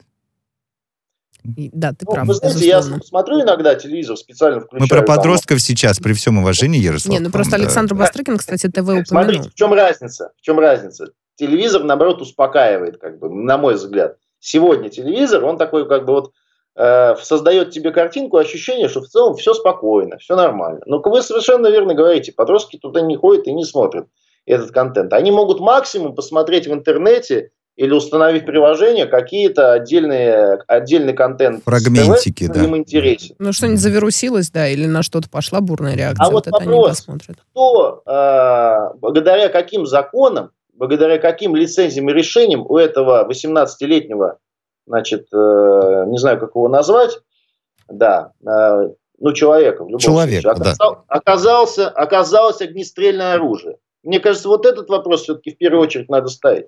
Да, 1.45 1.93
ты 1.93 2.07
ну, 2.07 2.13
прав. 2.13 2.27
Вы 2.27 2.35
знаете, 2.35 2.59
безусловно. 2.59 2.95
я 2.95 3.07
смотрю 3.07 3.43
иногда 3.43 3.75
телевизор, 3.75 4.17
специально 4.17 4.61
включаю. 4.61 4.83
Мы 4.83 4.89
про 4.89 5.03
подростков 5.03 5.59
там. 5.59 5.61
сейчас, 5.61 5.99
при 5.99 6.15
всем 6.15 6.39
уважении, 6.39 6.81
Ярослав. 6.81 7.13
Не, 7.13 7.21
ну 7.21 7.31
просто 7.31 7.53
да. 7.53 7.59
Александр 7.59 7.95
Бастрыкин, 7.95 8.39
кстати, 8.39 8.67
ТВ 8.67 8.79
упомянул. 8.79 9.05
Смотрите, 9.07 9.51
в 9.51 9.55
чем 9.55 9.75
разница? 9.75 10.31
В 10.39 10.43
чем 10.43 10.59
разница? 10.59 11.09
Телевизор, 11.37 11.85
наоборот, 11.85 12.21
успокаивает, 12.21 12.99
как 12.99 13.19
бы, 13.19 13.29
на 13.29 13.59
мой 13.59 13.75
взгляд. 13.75 14.17
Сегодня 14.39 14.89
телевизор, 14.89 15.45
он 15.45 15.57
такой, 15.57 15.89
как 15.89 16.05
бы, 16.05 16.13
вот, 16.13 16.33
э, 16.77 17.17
создает 17.17 17.71
тебе 17.71 17.91
картинку, 17.91 18.37
ощущение, 18.37 18.89
что 18.89 19.01
в 19.01 19.09
целом 19.09 19.35
все 19.37 19.55
спокойно, 19.55 20.19
все 20.19 20.37
нормально. 20.37 20.81
Но 20.87 21.01
вы 21.05 21.23
совершенно 21.23 21.69
верно 21.69 21.95
говорите, 21.95 22.33
подростки 22.33 22.77
туда 22.77 23.01
не 23.01 23.17
ходят 23.17 23.47
и 23.47 23.53
не 23.53 23.65
смотрят 23.65 24.07
этот 24.47 24.71
контент. 24.71 25.13
Они 25.13 25.31
могут 25.31 25.61
максимум 25.61 26.15
посмотреть 26.15 26.67
в 26.67 26.73
интернете 26.73 27.51
или 27.77 27.91
установить 27.91 28.47
приложение 28.47 29.07
какие-то 29.07 29.73
отдельные, 29.73 30.61
отдельный 30.69 31.13
контент. 31.13 31.65
Фрагментики, 31.65 32.47
ТВ, 32.47 32.53
да. 32.53 32.65
Им 32.65 32.77
интересен. 32.77 33.35
Ну, 33.39 33.53
что-нибудь 33.53 33.81
завирусилось, 33.81 34.51
да, 34.51 34.69
или 34.69 34.87
на 34.87 35.03
что-то 35.03 35.29
пошла 35.29 35.61
бурная 35.61 35.97
реакция. 35.97 36.25
А 36.25 36.31
вот, 36.31 36.47
вот 36.47 36.65
вопрос, 36.65 37.07
кто, 37.51 38.03
э, 38.07 38.99
благодаря 38.99 39.49
каким 39.49 39.87
законам 39.87 40.51
благодаря 40.75 41.19
каким 41.19 41.55
лицензиям 41.57 42.09
и 42.11 42.13
решениям 42.13 42.67
у 42.69 42.77
этого 42.77 43.27
18-летнего, 43.29 44.39
значит, 44.87 45.29
э, 45.33 46.05
не 46.07 46.19
знаю, 46.19 46.39
как 46.39 46.51
его 46.51 46.69
назвать, 46.69 47.19
да, 47.89 48.33
э, 48.47 48.91
ну, 49.19 49.33
человека 49.33 49.85
в 49.85 49.89
любом 49.89 50.01
Человек, 50.01 50.43
случае, 50.43 50.53
оказал, 50.53 50.95
да. 50.95 51.03
оказался, 51.09 51.89
оказалось 51.89 52.61
огнестрельное 52.61 53.35
оружие. 53.35 53.79
Мне 54.03 54.21
кажется, 54.21 54.49
вот 54.49 54.67
этот 54.67 54.89
вопрос 54.89 55.23
все-таки 55.23 55.53
в 55.53 55.59
первую 55.59 55.83
очередь 55.83 56.11
надо 56.11 56.29
ставить. 56.29 56.67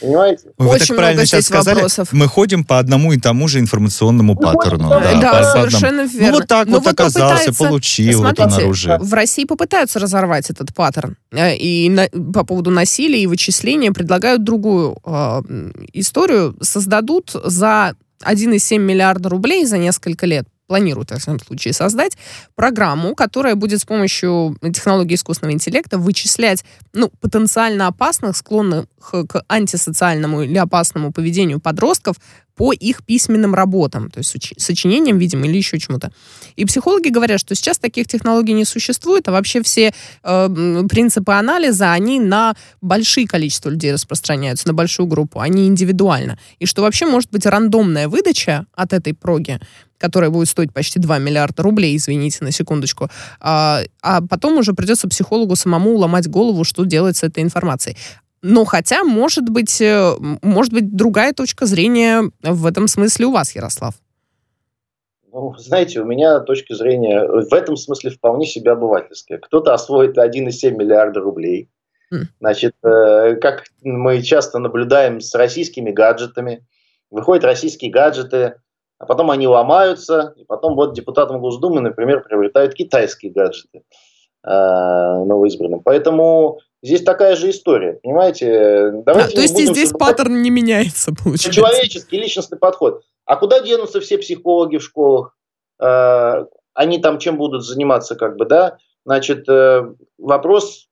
Понимаете? 0.00 0.48
Вы 0.56 0.68
Очень 0.68 0.86
так 0.86 0.96
правильно 0.96 1.26
сейчас 1.26 1.46
сказали. 1.46 1.76
Вопросов. 1.76 2.12
Мы 2.12 2.28
ходим 2.28 2.64
по 2.64 2.78
одному 2.78 3.12
и 3.12 3.18
тому 3.18 3.48
же 3.48 3.58
информационному 3.58 4.34
Мы 4.34 4.40
паттерну. 4.40 4.88
Да, 4.88 5.00
да, 5.00 5.20
да 5.20 5.38
по, 5.38 5.44
совершенно 5.44 6.08
по 6.08 6.12
верно. 6.12 6.30
Ну 6.30 6.38
вот 6.38 6.48
так 6.48 6.66
Но 6.66 6.74
вот, 6.74 6.84
вот 6.84 6.92
оказался, 6.92 7.52
получил 7.52 8.20
смотрите, 8.20 8.42
вот 8.42 8.52
он 8.52 8.60
оружие. 8.60 8.98
В 8.98 9.14
России 9.14 9.44
попытаются 9.44 9.98
разорвать 9.98 10.50
этот 10.50 10.74
паттерн. 10.74 11.16
Э, 11.32 11.56
и 11.56 11.88
на, 11.88 12.08
по 12.32 12.44
поводу 12.44 12.70
насилия 12.70 13.22
и 13.22 13.26
вычисления 13.26 13.92
предлагают 13.92 14.44
другую 14.44 14.96
э, 15.04 15.42
историю. 15.92 16.56
Создадут 16.60 17.32
за 17.32 17.94
1,7 18.24 18.78
миллиарда 18.78 19.28
рублей 19.28 19.64
за 19.66 19.78
несколько 19.78 20.26
лет 20.26 20.46
планируют, 20.74 21.10
в 21.10 21.12
этом 21.12 21.38
случае, 21.38 21.72
создать 21.72 22.18
программу, 22.56 23.14
которая 23.14 23.54
будет 23.54 23.80
с 23.80 23.84
помощью 23.84 24.56
технологии 24.60 25.14
искусственного 25.14 25.54
интеллекта 25.54 25.98
вычислять 25.98 26.64
ну, 26.92 27.12
потенциально 27.20 27.86
опасных, 27.86 28.36
склонных 28.36 28.86
к 29.28 29.44
антисоциальному 29.46 30.42
или 30.42 30.58
опасному 30.58 31.12
поведению 31.12 31.60
подростков 31.60 32.16
по 32.56 32.72
их 32.72 33.04
письменным 33.04 33.54
работам, 33.54 34.10
то 34.10 34.18
есть 34.18 34.52
сочинениям, 34.56 35.18
видимо, 35.18 35.46
или 35.46 35.56
еще 35.56 35.78
чему-то. 35.78 36.12
И 36.56 36.64
психологи 36.64 37.08
говорят, 37.08 37.40
что 37.40 37.54
сейчас 37.54 37.78
таких 37.78 38.06
технологий 38.06 38.52
не 38.52 38.64
существует, 38.64 39.28
а 39.28 39.32
вообще 39.32 39.62
все 39.62 39.92
э, 40.22 40.84
принципы 40.88 41.32
анализа, 41.32 41.92
они 41.92 42.20
на 42.20 42.54
большие 42.80 43.26
количество 43.26 43.70
людей 43.70 43.92
распространяются, 43.92 44.68
на 44.68 44.74
большую 44.74 45.06
группу, 45.06 45.40
они 45.40 45.66
индивидуально. 45.66 46.38
И 46.58 46.66
что 46.66 46.82
вообще 46.82 47.06
может 47.06 47.30
быть 47.30 47.46
рандомная 47.46 48.08
выдача 48.08 48.66
от 48.74 48.92
этой 48.92 49.14
проги, 49.14 49.58
которая 49.98 50.30
будет 50.30 50.48
стоить 50.48 50.72
почти 50.72 50.98
2 50.98 51.18
миллиарда 51.18 51.62
рублей, 51.62 51.96
извините, 51.96 52.44
на 52.44 52.52
секундочку, 52.52 53.08
а, 53.40 53.80
а 54.02 54.20
потом 54.20 54.58
уже 54.58 54.74
придется 54.74 55.08
психологу 55.08 55.56
самому 55.56 55.96
ломать 55.96 56.28
голову, 56.28 56.64
что 56.64 56.84
делать 56.84 57.16
с 57.16 57.22
этой 57.22 57.42
информацией. 57.42 57.96
Но 58.46 58.66
хотя, 58.66 59.04
может 59.04 59.48
быть, 59.48 59.80
э, 59.80 60.16
может 60.42 60.70
быть, 60.70 60.94
другая 60.94 61.32
точка 61.32 61.64
зрения 61.64 62.30
в 62.42 62.66
этом 62.66 62.88
смысле 62.88 63.24
у 63.24 63.32
вас, 63.32 63.56
Ярослав. 63.56 63.94
Ну, 65.32 65.54
знаете, 65.56 66.02
у 66.02 66.04
меня 66.04 66.40
точка 66.40 66.74
зрения 66.74 67.26
в 67.26 67.54
этом 67.54 67.78
смысле 67.78 68.10
вполне 68.10 68.44
себе 68.44 68.72
обывательская. 68.72 69.38
Кто-то 69.38 69.72
освоит 69.72 70.18
1,7 70.18 70.76
миллиарда 70.76 71.20
рублей. 71.20 71.70
Mm. 72.12 72.24
Значит, 72.40 72.74
э, 72.84 73.36
как 73.36 73.64
мы 73.82 74.20
часто 74.20 74.58
наблюдаем 74.58 75.22
с 75.22 75.34
российскими 75.34 75.90
гаджетами, 75.90 76.66
выходят 77.10 77.44
российские 77.44 77.90
гаджеты, 77.90 78.56
а 78.98 79.06
потом 79.06 79.30
они 79.30 79.48
ломаются, 79.48 80.34
и 80.36 80.44
потом 80.44 80.74
вот 80.74 80.94
депутатам 80.94 81.40
Госдумы, 81.40 81.80
например, 81.80 82.22
приобретают 82.22 82.74
китайские 82.74 83.32
гаджеты 83.32 83.84
э, 84.46 84.50
новоизбранным. 84.50 85.80
Поэтому 85.80 86.58
Здесь 86.84 87.02
такая 87.02 87.34
же 87.34 87.48
история, 87.48 87.98
понимаете? 88.02 88.90
Давайте 89.06 89.32
а, 89.32 89.36
то 89.36 89.40
есть 89.40 89.56
здесь 89.56 89.90
паттерн 89.90 90.42
не 90.42 90.50
меняется, 90.50 91.14
получается. 91.14 91.50
Человеческий, 91.50 92.18
личностный 92.18 92.58
подход. 92.58 93.02
А 93.24 93.36
куда 93.36 93.60
денутся 93.60 94.02
все 94.02 94.18
психологи 94.18 94.76
в 94.76 94.82
школах? 94.82 95.34
Э, 95.80 96.44
они 96.74 96.98
там 96.98 97.18
чем 97.18 97.38
будут 97.38 97.64
заниматься, 97.64 98.16
как 98.16 98.36
бы, 98.36 98.44
да? 98.44 98.76
Значит, 99.06 99.48
э, 99.48 99.94
вопрос, 100.18 100.88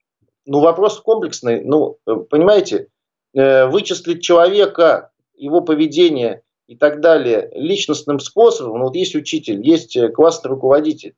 ну, 0.47 0.61
вопрос 0.61 0.99
комплексный. 0.99 1.63
Ну, 1.63 1.99
э, 2.07 2.15
понимаете, 2.31 2.89
вычислить 3.35 4.23
человека, 4.23 5.11
его 5.35 5.61
поведение 5.61 6.43
и 6.69 6.77
так 6.77 7.01
далее 7.01 7.51
личностным 7.55 8.19
способом, 8.19 8.79
ну, 8.79 8.85
вот 8.85 8.97
есть 8.97 9.15
учитель, 9.15 9.61
есть 9.67 9.99
классный 10.15 10.49
руководитель. 10.49 11.15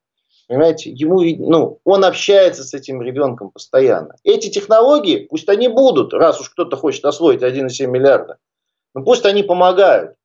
Понимаете, 0.46 0.90
ему, 0.90 1.22
ну, 1.22 1.80
он 1.85 2.04
общается 2.04 2.64
с 2.64 2.74
этим 2.74 3.00
ребенком 3.00 3.50
постоянно. 3.50 4.16
Эти 4.24 4.50
технологии, 4.50 5.26
пусть 5.30 5.48
они 5.48 5.68
будут, 5.68 6.12
раз 6.12 6.40
уж 6.40 6.50
кто-то 6.50 6.76
хочет 6.76 7.04
освоить 7.07 7.42
1,7 7.42 7.87
миллиарда, 7.87 8.38
ну 8.94 9.04
пусть 9.04 9.24
они 9.24 9.42
помогают. 9.42 10.16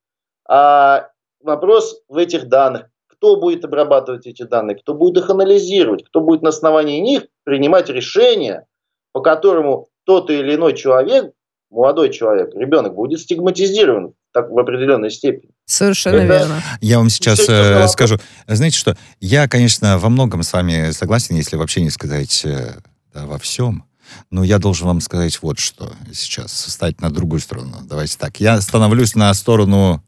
А 0.48 1.10
вопрос 1.42 2.02
в 2.10 2.18
этих 2.18 2.48
данных. 2.48 2.90
Кто 3.08 3.36
будет 3.38 3.66
обрабатывать 3.66 4.28
эти 4.28 4.44
данные, 4.44 4.78
кто 4.78 4.94
будет 4.94 5.24
их 5.24 5.30
анализировать, 5.30 6.06
кто 6.06 6.22
будет 6.22 6.42
на 6.42 6.50
основании 6.50 7.00
них 7.00 7.28
принимать 7.44 7.90
решения, 7.90 8.66
по 9.12 9.22
которому 9.22 9.88
тот 10.06 10.30
или 10.30 10.56
иной 10.56 10.74
человек, 10.74 11.34
молодой 11.70 12.12
человек, 12.12 12.54
ребенок 12.56 12.96
будет 12.96 13.20
стигматизирован 13.20 14.14
так, 14.32 14.50
в 14.50 14.58
определенной 14.58 15.12
степени. 15.12 15.52
Совершенно 15.70 16.16
Это... 16.16 16.26
верно. 16.26 16.64
Я 16.82 16.98
вам 16.98 17.12
сейчас 17.12 17.48
э, 17.48 17.88
скажу. 17.90 18.18
Знаете 18.48 18.76
что, 18.76 18.98
я, 19.20 19.48
конечно, 19.48 20.00
во 20.00 20.10
многом 20.10 20.42
с 20.42 20.52
вами 20.52 20.90
согласен, 20.90 21.36
если 21.36 21.58
вообще 21.58 21.82
не 21.82 21.92
сказать 21.92 22.42
э, 22.44 22.80
да, 23.14 23.28
во 23.28 23.38
всем. 23.38 23.86
Но 24.32 24.44
я 24.44 24.58
должен 24.58 24.88
вам 24.88 25.00
сказать 25.00 25.40
вот 25.44 25.60
что 25.60 25.94
сейчас, 26.12 26.52
стать 26.52 27.00
на 27.02 27.12
другую 27.12 27.40
сторону. 27.40 27.78
Давайте 27.84 28.18
так. 28.18 28.40
Я 28.40 28.60
становлюсь 28.62 29.14
на 29.14 29.32
сторону 29.36 30.04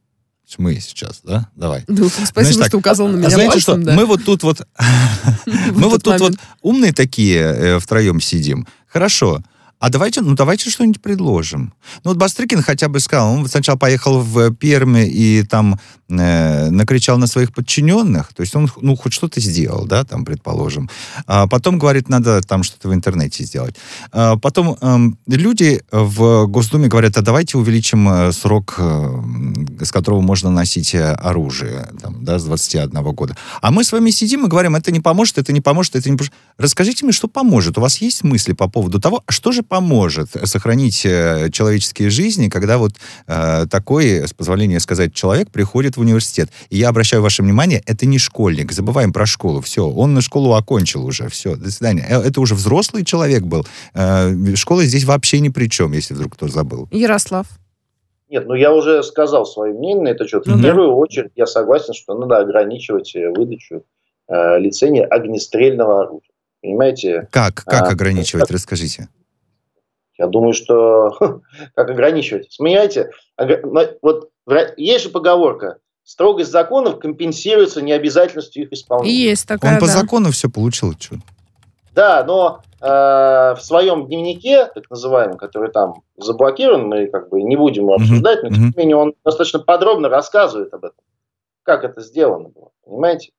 мы 0.58 0.80
сейчас, 0.82 1.22
да? 1.24 1.48
Давай. 1.56 1.86
Ну, 1.88 2.10
спасибо, 2.10 2.56
Значит, 2.56 2.66
что 2.66 2.78
указал 2.80 3.08
на 3.08 3.18
меня 3.18 3.30
Знаете 3.30 3.54
пальцем, 3.54 3.76
что? 3.76 3.86
Да. 3.86 3.94
Мы 3.94 4.06
вот 4.06 4.26
тут 4.26 4.42
вот... 4.42 4.68
мы 5.46 5.90
вот 5.90 6.04
тут 6.04 6.20
вот 6.20 6.34
умные 6.64 6.92
такие 6.92 7.40
э, 7.40 7.80
втроем 7.80 8.20
сидим. 8.20 8.68
Хорошо 8.88 9.44
а 9.82 9.90
давайте, 9.90 10.22
ну 10.22 10.36
давайте 10.36 10.70
что-нибудь 10.70 11.02
предложим. 11.02 11.74
Ну 12.04 12.12
вот 12.12 12.18
Бастрыкин 12.18 12.62
хотя 12.62 12.88
бы 12.88 13.00
сказал, 13.00 13.34
он 13.34 13.48
сначала 13.48 13.78
поехал 13.78 14.20
в 14.20 14.54
Пермь 14.54 15.00
и 15.00 15.42
там 15.42 15.80
э, 16.08 16.70
накричал 16.70 17.18
на 17.18 17.26
своих 17.26 17.52
подчиненных, 17.52 18.32
то 18.36 18.42
есть 18.42 18.56
он, 18.56 18.70
ну, 18.80 18.96
хоть 18.96 19.14
что-то 19.14 19.42
сделал, 19.42 19.86
да, 19.86 20.04
там, 20.04 20.24
предположим. 20.24 20.88
А 21.26 21.48
потом 21.48 21.80
говорит, 21.80 22.10
надо 22.10 22.42
там 22.42 22.62
что-то 22.62 22.90
в 22.90 22.94
интернете 22.94 23.44
сделать. 23.44 23.76
А 24.12 24.38
потом 24.38 24.78
э, 24.80 24.98
люди 25.26 25.82
в 25.92 26.46
Госдуме 26.46 26.88
говорят, 26.88 27.18
а 27.18 27.24
давайте 27.24 27.58
увеличим 27.58 28.08
э, 28.08 28.32
срок, 28.34 28.76
э, 28.78 29.84
с 29.84 29.92
которого 29.92 30.22
можно 30.22 30.52
носить 30.52 30.94
э, 30.94 31.12
оружие, 31.14 31.90
там, 32.00 32.24
да, 32.24 32.38
с 32.38 32.44
21 32.44 33.02
года. 33.16 33.36
А 33.62 33.72
мы 33.72 33.84
с 33.84 33.92
вами 33.92 34.12
сидим 34.12 34.46
и 34.46 34.48
говорим, 34.48 34.76
это 34.76 34.92
не 34.92 35.00
поможет, 35.00 35.40
это 35.40 35.52
не 35.52 35.62
поможет, 35.62 35.96
это 35.96 36.08
не 36.08 36.18
поможет. 36.18 36.34
Расскажите 36.60 37.04
мне, 37.04 37.14
что 37.14 37.28
поможет. 37.28 37.80
У 37.80 37.82
вас 37.82 37.98
есть 37.98 38.24
мысли 38.24 38.54
по 38.54 38.68
поводу 38.68 39.00
того, 39.00 39.24
что 39.28 39.52
же 39.52 39.64
поможет 39.72 40.28
сохранить 40.44 41.06
э, 41.06 41.50
человеческие 41.50 42.10
жизни, 42.10 42.50
когда 42.50 42.78
вот 42.78 42.92
э, 43.26 43.68
такой, 43.72 44.28
с 44.28 44.34
позволения 44.34 44.82
сказать, 44.82 45.14
человек 45.14 45.50
приходит 45.50 45.96
в 45.96 46.02
университет. 46.02 46.50
И 46.70 46.78
я 46.78 46.90
обращаю 46.90 47.22
ваше 47.22 47.42
внимание, 47.42 47.82
это 47.86 48.06
не 48.06 48.18
школьник, 48.18 48.74
забываем 48.74 49.14
про 49.14 49.26
школу, 49.26 49.62
все, 49.62 49.88
он 49.88 50.14
на 50.14 50.20
школу 50.20 50.56
окончил 50.56 51.06
уже, 51.06 51.30
все, 51.30 51.56
до 51.56 51.72
свидания. 51.72 52.06
Э, 52.10 52.20
это 52.20 52.42
уже 52.42 52.54
взрослый 52.54 53.06
человек 53.06 53.44
был. 53.44 53.66
Э, 53.94 54.36
школа 54.56 54.84
здесь 54.84 55.06
вообще 55.06 55.40
ни 55.40 55.48
при 55.48 55.70
чем, 55.70 55.94
если 55.94 56.16
вдруг 56.16 56.34
кто 56.34 56.50
забыл. 56.50 56.90
Ярослав. 56.92 57.48
Нет, 58.28 58.48
ну 58.48 58.56
я 58.56 58.74
уже 58.74 59.04
сказал 59.04 59.46
свое 59.46 59.74
мнение 59.74 60.04
на 60.04 60.08
это 60.10 60.28
счет. 60.28 60.48
Ну, 60.48 60.56
в 60.56 60.62
да. 60.62 60.68
первую 60.68 60.96
очередь 60.96 61.32
я 61.38 61.46
согласен, 61.46 61.94
что 61.94 62.14
надо 62.14 62.40
ограничивать 62.40 63.16
э, 63.16 63.30
выдачу 63.30 63.86
э, 64.28 64.60
лицензии 64.60 65.02
огнестрельного 65.02 66.02
оружия. 66.02 66.34
Понимаете? 66.62 67.30
Как? 67.32 67.64
Как 67.64 67.84
а, 67.84 67.92
ограничивать? 67.92 68.44
Как, 68.48 68.52
Расскажите. 68.52 69.08
Я 70.22 70.28
думаю, 70.28 70.54
что 70.54 71.42
как 71.76 71.90
ограничивать? 71.90 72.56
Понимаете, 72.60 73.10
вот 74.04 74.30
есть 74.78 75.06
же 75.06 75.10
поговорка, 75.10 75.78
строгость 76.04 76.52
законов 76.52 77.00
компенсируется 77.00 77.82
необязательностью 77.82 78.66
их 78.66 78.72
исполнения. 78.72 79.30
Есть 79.30 79.48
такая, 79.48 79.74
Он 79.74 79.80
по 79.80 79.88
да. 79.88 79.94
закону 79.94 80.32
все 80.32 80.48
получил, 80.48 80.94
что? 81.00 81.16
Да, 81.96 82.24
но 82.24 82.62
э, 82.80 82.86
в 82.86 83.60
своем 83.62 84.06
дневнике, 84.06 84.68
так 84.68 84.92
называемом, 84.92 85.38
который 85.38 85.72
там 85.72 86.04
заблокирован, 86.18 86.84
мы 86.88 87.08
как 87.08 87.30
бы 87.30 87.42
не 87.42 87.56
будем 87.56 87.84
его 87.84 87.96
обсуждать, 87.96 88.44
но 88.44 88.50
тем 88.50 88.68
не 88.68 88.74
менее 88.78 88.98
он 88.98 89.16
достаточно 89.26 89.58
подробно 89.58 90.08
рассказывает 90.08 90.72
об 90.72 90.86
этом, 90.86 91.04
как 91.64 91.84
это 91.84 92.00
сделано 92.02 92.50
было, 92.50 92.70
понимаете? 92.86 93.32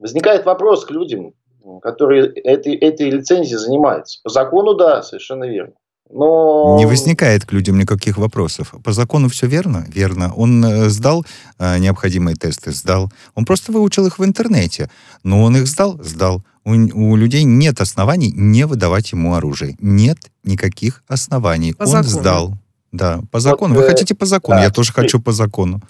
Возникает 0.00 0.44
вопрос 0.44 0.84
к 0.84 0.90
людям, 0.90 1.34
которые 1.82 2.26
этой, 2.26 2.74
этой 2.74 3.10
лицензией 3.10 3.58
занимаются. 3.58 4.20
По 4.22 4.30
закону, 4.30 4.74
да, 4.74 5.02
совершенно 5.02 5.44
верно. 5.44 5.74
Но... 6.12 6.76
Не 6.76 6.86
возникает 6.86 7.44
к 7.46 7.52
людям 7.52 7.78
никаких 7.78 8.18
вопросов. 8.18 8.74
По 8.82 8.92
закону 8.92 9.28
все 9.28 9.46
верно? 9.46 9.86
Верно. 9.88 10.32
Он 10.34 10.64
э, 10.64 10.88
сдал 10.88 11.24
э, 11.58 11.78
необходимые 11.78 12.34
тесты? 12.34 12.72
Сдал. 12.72 13.12
Он 13.36 13.44
просто 13.44 13.70
выучил 13.70 14.06
их 14.06 14.18
в 14.18 14.24
интернете. 14.24 14.90
Но 15.22 15.42
он 15.44 15.56
их 15.56 15.68
сдал? 15.68 16.00
Сдал. 16.02 16.42
У, 16.64 16.72
у 16.72 17.16
людей 17.16 17.44
нет 17.44 17.80
оснований 17.80 18.32
не 18.34 18.66
выдавать 18.66 19.12
ему 19.12 19.34
оружие. 19.34 19.76
Нет 19.80 20.18
никаких 20.42 21.04
оснований. 21.06 21.74
По 21.74 21.82
он 21.82 21.88
закону. 21.88 22.08
сдал. 22.08 22.54
Да, 22.92 23.20
по 23.30 23.38
закону. 23.38 23.74
Вот, 23.74 23.82
Вы 23.82 23.86
э, 23.86 23.90
хотите 23.90 24.16
по 24.16 24.26
закону? 24.26 24.58
Да, 24.58 24.64
Я 24.64 24.70
тоже 24.70 24.90
теперь, 24.90 25.04
хочу 25.04 25.20
по 25.20 25.30
закону. 25.30 25.80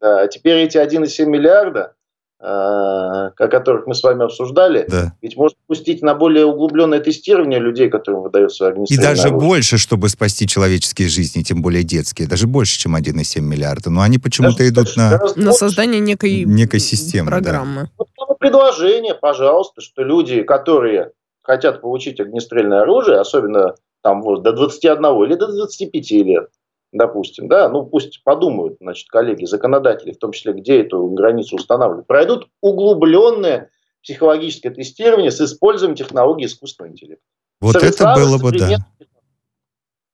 Да, 0.00 0.28
теперь 0.28 0.58
эти 0.58 0.76
1,7 0.76 1.26
миллиарда 1.26 1.94
о 2.40 3.30
которых 3.36 3.86
мы 3.86 3.94
с 3.94 4.02
вами 4.02 4.24
обсуждали, 4.24 4.86
да. 4.88 5.12
ведь 5.20 5.36
можно 5.36 5.56
пустить 5.66 6.02
на 6.02 6.14
более 6.14 6.46
углубленное 6.46 7.00
тестирование 7.00 7.58
людей, 7.58 7.90
которым 7.90 8.22
выдается 8.22 8.68
огнестрельное 8.68 9.04
И 9.04 9.08
даже 9.08 9.28
оружие. 9.28 9.48
больше, 9.48 9.78
чтобы 9.78 10.08
спасти 10.08 10.46
человеческие 10.46 11.08
жизни, 11.08 11.42
тем 11.42 11.62
более 11.62 11.82
детские, 11.82 12.28
даже 12.28 12.46
больше, 12.46 12.78
чем 12.78 12.94
1,7 12.94 13.40
миллиарда. 13.40 13.90
Но 13.90 14.02
они 14.02 14.18
почему-то 14.18 14.58
даже, 14.58 14.70
идут 14.70 14.96
на... 14.96 15.20
На 15.34 15.52
создание 15.52 16.00
некой, 16.00 16.44
некой 16.44 16.78
системы. 16.78 17.30
Программы. 17.30 17.82
Да. 17.98 18.04
Вот 18.28 18.38
предложение, 18.38 19.14
пожалуйста, 19.14 19.80
что 19.80 20.02
люди, 20.02 20.42
которые 20.42 21.12
хотят 21.42 21.80
получить 21.80 22.20
огнестрельное 22.20 22.82
оружие, 22.82 23.18
особенно 23.18 23.74
там 24.02 24.22
вот, 24.22 24.42
до 24.42 24.52
21 24.52 24.98
или 25.24 25.34
до 25.34 25.48
25 25.48 26.10
лет, 26.10 26.48
допустим, 26.92 27.48
да, 27.48 27.68
ну 27.68 27.84
пусть 27.84 28.22
подумают, 28.24 28.76
значит, 28.80 29.08
коллеги, 29.08 29.44
законодатели, 29.44 30.12
в 30.12 30.18
том 30.18 30.32
числе, 30.32 30.52
где 30.52 30.80
эту 30.80 31.06
границу 31.08 31.56
устанавливают, 31.56 32.06
пройдут 32.06 32.48
углубленное 32.60 33.70
психологическое 34.02 34.70
тестирование 34.70 35.30
с 35.30 35.40
использованием 35.40 35.96
технологий 35.96 36.46
искусственного 36.46 36.92
интеллекта. 36.92 37.24
Вот 37.60 37.76
это 37.76 38.14
было 38.14 38.38
бы, 38.38 38.52
да. 38.52 38.76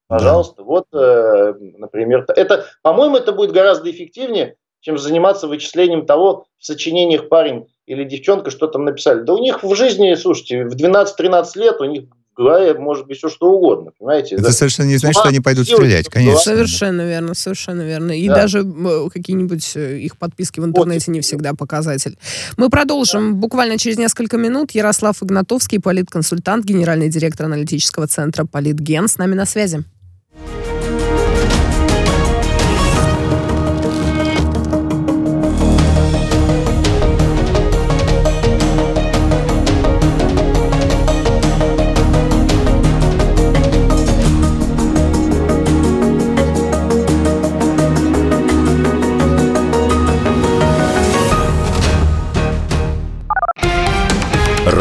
Пожалуйста, 0.07 0.57
да. 0.59 0.63
вот, 0.65 0.87
э, 0.93 1.55
например, 1.79 2.25
это, 2.29 2.67
по-моему, 2.83 3.17
это 3.17 3.33
будет 3.33 3.53
гораздо 3.53 3.91
эффективнее, 3.91 4.57
чем 4.81 4.99
заниматься 4.99 5.49
вычислением 5.49 6.07
того, 6.07 6.47
в 6.59 6.65
сочинениях 6.65 7.29
парень 7.29 7.69
или 7.87 8.05
девчонка 8.05 8.51
что 8.51 8.67
там 8.67 8.85
написали. 8.85 9.23
Да 9.23 9.33
у 9.33 9.39
них 9.39 9.63
в 9.63 9.75
жизни, 9.75 10.15
слушайте, 10.15 10.65
в 10.65 10.75
12-13 10.77 11.47
лет 11.57 11.81
у 11.81 11.85
них 11.85 12.05
голове 12.35 12.75
может 12.75 13.07
быть 13.07 13.19
все 13.19 13.29
что 13.29 13.51
угодно, 13.51 13.93
понимаете? 13.99 14.35
Это 14.35 14.45
да? 14.45 14.53
совершенно 14.53 14.89
не 14.89 14.97
значит, 14.97 15.21
что 15.21 15.29
они 15.29 15.41
пойдут 15.41 15.67
стрелять, 15.67 16.09
конечно. 16.09 16.41
Совершенно 16.41 17.03
верно, 17.03 17.35
совершенно 17.35 17.83
верно. 17.83 18.13
И 18.13 18.29
да. 18.29 18.35
даже 18.35 18.65
какие-нибудь 19.13 19.73
э, 19.77 19.99
их 19.99 20.17
подписки 20.17 20.61
в 20.61 20.65
интернете 20.65 21.11
не 21.11 21.21
всегда 21.21 21.55
показатель. 21.55 22.19
Мы 22.57 22.69
продолжим 22.71 23.35
да. 23.35 23.39
буквально 23.39 23.79
через 23.79 23.99
несколько 23.99 24.37
минут. 24.37 24.73
Ярослав 24.73 25.23
Игнатовский, 25.23 25.81
политконсультант, 25.81 26.65
генеральный 26.65 27.09
директор 27.09 27.47
аналитического 27.47 28.07
центра 28.07 28.45
«Политген» 28.45 29.09
с 29.09 29.19
нами 29.19 29.35
на 29.35 29.47
связи. 29.47 29.85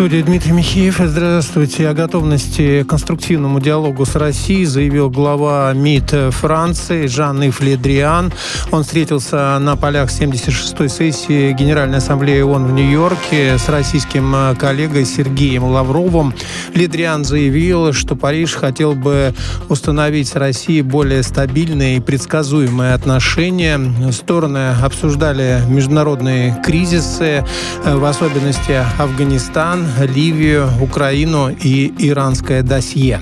студии 0.00 0.22
Дмитрий 0.22 0.52
Михеев. 0.52 0.98
Здравствуйте. 0.98 1.86
О 1.86 1.92
готовности 1.92 2.84
к 2.84 2.86
конструктивному 2.88 3.60
диалогу 3.60 4.06
с 4.06 4.14
Россией 4.14 4.64
заявил 4.64 5.10
глава 5.10 5.70
МИД 5.74 6.32
Франции 6.32 7.06
Жан-Ив 7.06 7.60
Ледриан. 7.60 8.32
Он 8.70 8.82
встретился 8.82 9.58
на 9.58 9.76
полях 9.76 10.08
76-й 10.08 10.88
сессии 10.88 11.52
Генеральной 11.52 11.98
Ассамблеи 11.98 12.40
ООН 12.40 12.68
в 12.68 12.72
Нью-Йорке 12.72 13.58
с 13.58 13.68
российским 13.68 14.56
коллегой 14.58 15.04
Сергеем 15.04 15.64
Лавровым. 15.64 16.32
Ледриан 16.72 17.26
заявил, 17.26 17.92
что 17.92 18.16
Париж 18.16 18.54
хотел 18.54 18.94
бы 18.94 19.34
установить 19.68 20.28
с 20.28 20.34
Россией 20.34 20.80
более 20.80 21.22
стабильные 21.22 21.98
и 21.98 22.00
предсказуемые 22.00 22.94
отношения. 22.94 23.78
Стороны 24.12 24.70
обсуждали 24.82 25.60
международные 25.68 26.58
кризисы, 26.64 27.44
в 27.84 28.02
особенности 28.02 28.82
Афганистан, 28.98 29.89
Ливию, 29.98 30.70
Украину 30.80 31.50
и 31.50 31.92
иранское 31.98 32.62
досье. 32.62 33.20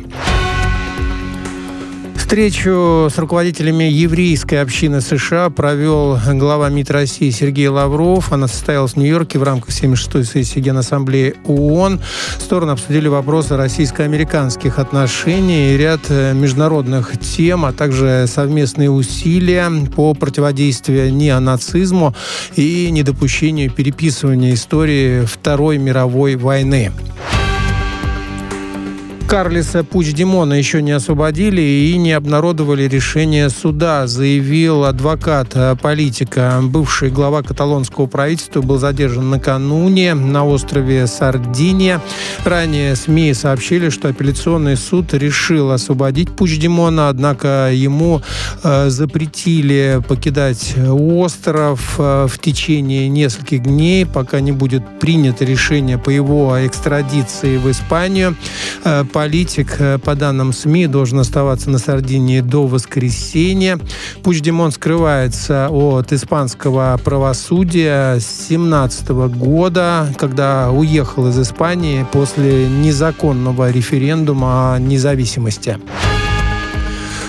Встречу 2.28 3.08
с 3.10 3.16
руководителями 3.16 3.84
еврейской 3.84 4.56
общины 4.56 5.00
США 5.00 5.48
провел 5.48 6.18
глава 6.34 6.68
МИД 6.68 6.90
России 6.90 7.30
Сергей 7.30 7.68
Лавров. 7.68 8.34
Она 8.34 8.48
состоялась 8.48 8.92
в 8.92 8.96
Нью-Йорке 8.98 9.38
в 9.38 9.44
рамках 9.44 9.70
76-й 9.70 10.24
сессии 10.24 10.60
Генассамблеи 10.60 11.36
ООН. 11.46 12.02
Стороны 12.38 12.72
обсудили 12.72 13.08
вопросы 13.08 13.56
российско-американских 13.56 14.78
отношений 14.78 15.74
ряд 15.78 16.00
э, 16.10 16.34
международных 16.34 17.18
тем, 17.18 17.64
а 17.64 17.72
также 17.72 18.26
совместные 18.28 18.90
усилия 18.90 19.72
по 19.96 20.12
противодействию 20.12 21.10
неонацизму 21.10 22.14
и 22.56 22.90
недопущению 22.90 23.70
переписывания 23.70 24.52
истории 24.52 25.24
Второй 25.24 25.78
мировой 25.78 26.36
войны. 26.36 26.92
Карлиса 29.28 29.84
Пуч-Димона 29.84 30.54
еще 30.54 30.80
не 30.80 30.92
освободили 30.92 31.60
и 31.60 31.98
не 31.98 32.12
обнародовали 32.12 32.84
решение 32.84 33.50
суда, 33.50 34.06
заявил 34.06 34.84
адвокат 34.86 35.48
э, 35.52 35.76
политика. 35.76 36.60
Бывший 36.62 37.10
глава 37.10 37.42
каталонского 37.42 38.06
правительства 38.06 38.62
был 38.62 38.78
задержан 38.78 39.28
накануне 39.28 40.14
на 40.14 40.46
острове 40.46 41.06
Сардиния. 41.06 42.00
Ранее 42.46 42.96
СМИ 42.96 43.34
сообщили, 43.34 43.90
что 43.90 44.08
апелляционный 44.08 44.78
суд 44.78 45.12
решил 45.12 45.72
освободить 45.72 46.30
Пуч-Димона, 46.30 47.10
однако 47.10 47.70
ему 47.70 48.22
э, 48.62 48.88
запретили 48.88 50.00
покидать 50.08 50.74
остров 50.88 51.96
э, 51.98 52.28
в 52.30 52.38
течение 52.38 53.10
нескольких 53.10 53.62
дней, 53.62 54.06
пока 54.06 54.40
не 54.40 54.52
будет 54.52 55.00
принято 55.00 55.44
решение 55.44 55.98
по 55.98 56.08
его 56.08 56.56
экстрадиции 56.66 57.58
в 57.58 57.70
Испанию. 57.70 58.34
Э, 58.84 59.04
политик, 59.18 59.80
э, 59.80 59.98
по 59.98 60.14
данным 60.14 60.52
СМИ, 60.52 60.86
должен 60.86 61.18
оставаться 61.18 61.70
на 61.70 61.78
Сардинии 61.78 62.40
до 62.40 62.68
воскресенья. 62.68 63.76
Пучдемон 64.22 64.70
скрывается 64.70 65.68
от 65.70 66.12
испанского 66.12 67.00
правосудия 67.02 68.20
с 68.20 68.46
17 68.48 69.28
года, 69.28 70.06
когда 70.18 70.70
уехал 70.70 71.26
из 71.30 71.40
Испании 71.40 72.06
после 72.12 72.68
незаконного 72.68 73.72
референдума 73.72 74.74
о 74.74 74.78
независимости. 74.78 75.78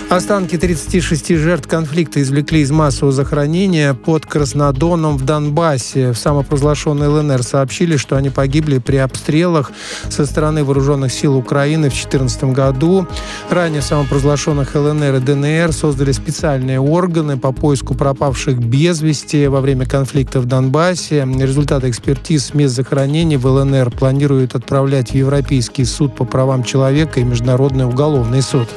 Останки 0.10 0.58
36 0.58 1.36
жертв 1.36 1.68
конфликта 1.68 2.20
извлекли 2.20 2.62
из 2.62 2.72
массового 2.72 3.12
захоронения 3.12 3.94
под 3.94 4.26
Краснодоном 4.26 5.18
в 5.18 5.24
Донбассе. 5.24 6.14
В 6.14 6.18
самопровозглашенной 6.18 7.08
ЛНР 7.10 7.44
сообщили, 7.44 7.96
что 7.96 8.16
они 8.16 8.32
погибли 8.32 8.80
при 8.80 8.96
обстрелах 8.96 9.72
со 10.10 10.26
стороны 10.26 10.64
вооруженных 10.64 11.14
сил 11.14 11.38
Украины 11.38 11.90
в 11.90 11.94
2014 11.94 12.46
году. 12.46 13.06
Ранее 13.52 13.82
в 13.82 13.84
самопровозглашенных 13.84 14.74
ЛНР 14.74 15.14
и 15.14 15.20
ДНР 15.20 15.74
создали 15.74 16.12
специальные 16.12 16.80
органы 16.80 17.38
по 17.38 17.52
поиску 17.52 17.94
пропавших 17.94 18.58
без 18.58 19.02
вести 19.02 19.46
во 19.46 19.62
время 19.62 19.86
конфликта 19.86 20.40
в 20.40 20.46
Донбассе. 20.46 21.24
Результаты 21.38 21.88
экспертиз 21.92 22.56
мест 22.56 22.76
захоронений 22.76 23.38
в 23.38 23.46
ЛНР 23.46 23.92
планируют 23.92 24.56
отправлять 24.56 25.12
в 25.12 25.16
Европейский 25.16 25.86
суд 25.86 26.16
по 26.16 26.26
правам 26.26 26.64
человека 26.64 27.20
и 27.20 27.24
Международный 27.24 27.86
уголовный 27.86 28.42
суд. 28.42 28.68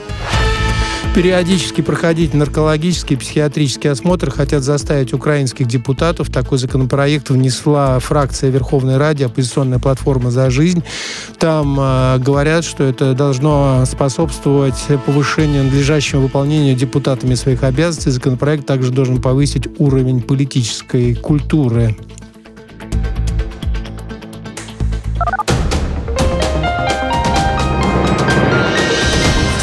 Периодически 1.14 1.82
проходить 1.82 2.32
наркологический 2.32 3.16
и 3.16 3.18
психиатрический 3.18 3.90
осмотр 3.90 4.30
хотят 4.30 4.62
заставить 4.62 5.12
украинских 5.12 5.66
депутатов. 5.66 6.30
Такой 6.30 6.56
законопроект 6.56 7.28
внесла 7.28 7.98
фракция 7.98 8.48
Верховной 8.48 8.96
Ради, 8.96 9.24
оппозиционная 9.24 9.78
платформа 9.78 10.30
«За 10.30 10.48
жизнь». 10.48 10.82
Там 11.38 11.78
э, 11.78 12.18
говорят, 12.18 12.64
что 12.64 12.84
это 12.84 13.12
должно 13.12 13.84
способствовать 13.84 14.82
повышению 15.04 15.64
надлежащего 15.64 16.20
выполнения 16.20 16.74
депутатами 16.74 17.34
своих 17.34 17.62
обязанностей. 17.62 18.10
Законопроект 18.10 18.64
также 18.64 18.90
должен 18.90 19.20
повысить 19.20 19.68
уровень 19.78 20.22
политической 20.22 21.14
культуры 21.14 21.94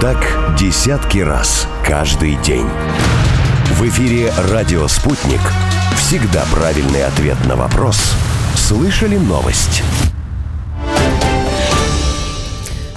Так 0.00 0.16
десятки 0.58 1.18
раз 1.18 1.68
каждый 1.86 2.36
день. 2.36 2.64
В 3.66 3.86
эфире 3.86 4.32
«Радио 4.50 4.88
Спутник». 4.88 5.40
Всегда 5.94 6.42
правильный 6.54 7.04
ответ 7.04 7.36
на 7.46 7.54
вопрос. 7.54 8.14
Слышали 8.56 9.18
новость? 9.18 9.82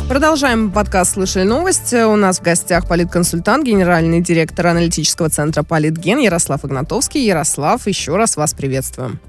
Продолжаем 0.08 0.72
подкаст 0.72 1.16
«Слышали 1.16 1.44
новость». 1.44 1.94
У 1.94 2.16
нас 2.16 2.40
в 2.40 2.42
гостях 2.42 2.88
политконсультант, 2.88 3.66
генеральный 3.66 4.22
директор 4.22 4.68
аналитического 4.68 5.30
центра 5.30 5.64
«Политген» 5.64 6.20
Ярослав 6.20 6.64
Игнатовский. 6.64 7.26
Ярослав, 7.26 7.86
еще 7.86 8.16
раз 8.16 8.38
вас 8.38 8.54
приветствуем. 8.54 9.20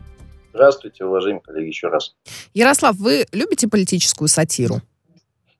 Здравствуйте, 0.52 1.04
уважаемые 1.04 1.42
коллеги, 1.42 1.66
еще 1.66 1.88
раз. 1.88 2.14
Ярослав, 2.52 2.94
вы 2.98 3.26
любите 3.32 3.66
политическую 3.66 4.28
сатиру? 4.28 4.80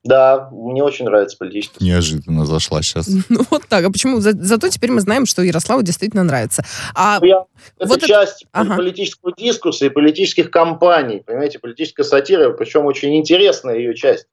Да, 0.05 0.51
мне 0.53 0.83
очень 0.83 1.07
нравится 1.07 1.39
политическая. 1.39 1.83
Неожиданно 1.83 2.45
зашла 2.45 2.83
сейчас. 2.83 3.09
Ну 3.31 3.41
вот 3.51 3.63
так. 3.69 3.85
А 3.85 3.91
почему? 3.91 4.21
За, 4.21 4.33
зато 4.33 4.69
теперь 4.69 4.91
мы 4.91 5.01
знаем, 5.01 5.25
что 5.25 5.43
Ярославу 5.43 5.83
действительно 5.83 6.23
нравится. 6.23 6.63
А 6.95 7.19
ну, 7.21 7.27
я, 7.27 7.45
это 7.79 7.89
вот 7.89 8.03
часть 8.03 8.43
это... 8.43 8.51
ага. 8.53 8.77
политического 8.77 9.33
дискурса 9.37 9.87
и 9.87 9.89
политических 9.89 10.51
кампаний. 10.51 11.21
Понимаете, 11.21 11.59
политическая 11.59 12.05
сатира, 12.05 12.51
причем 12.51 12.85
очень 12.85 13.17
интересная 13.17 13.77
ее 13.77 13.95
часть. 13.95 14.27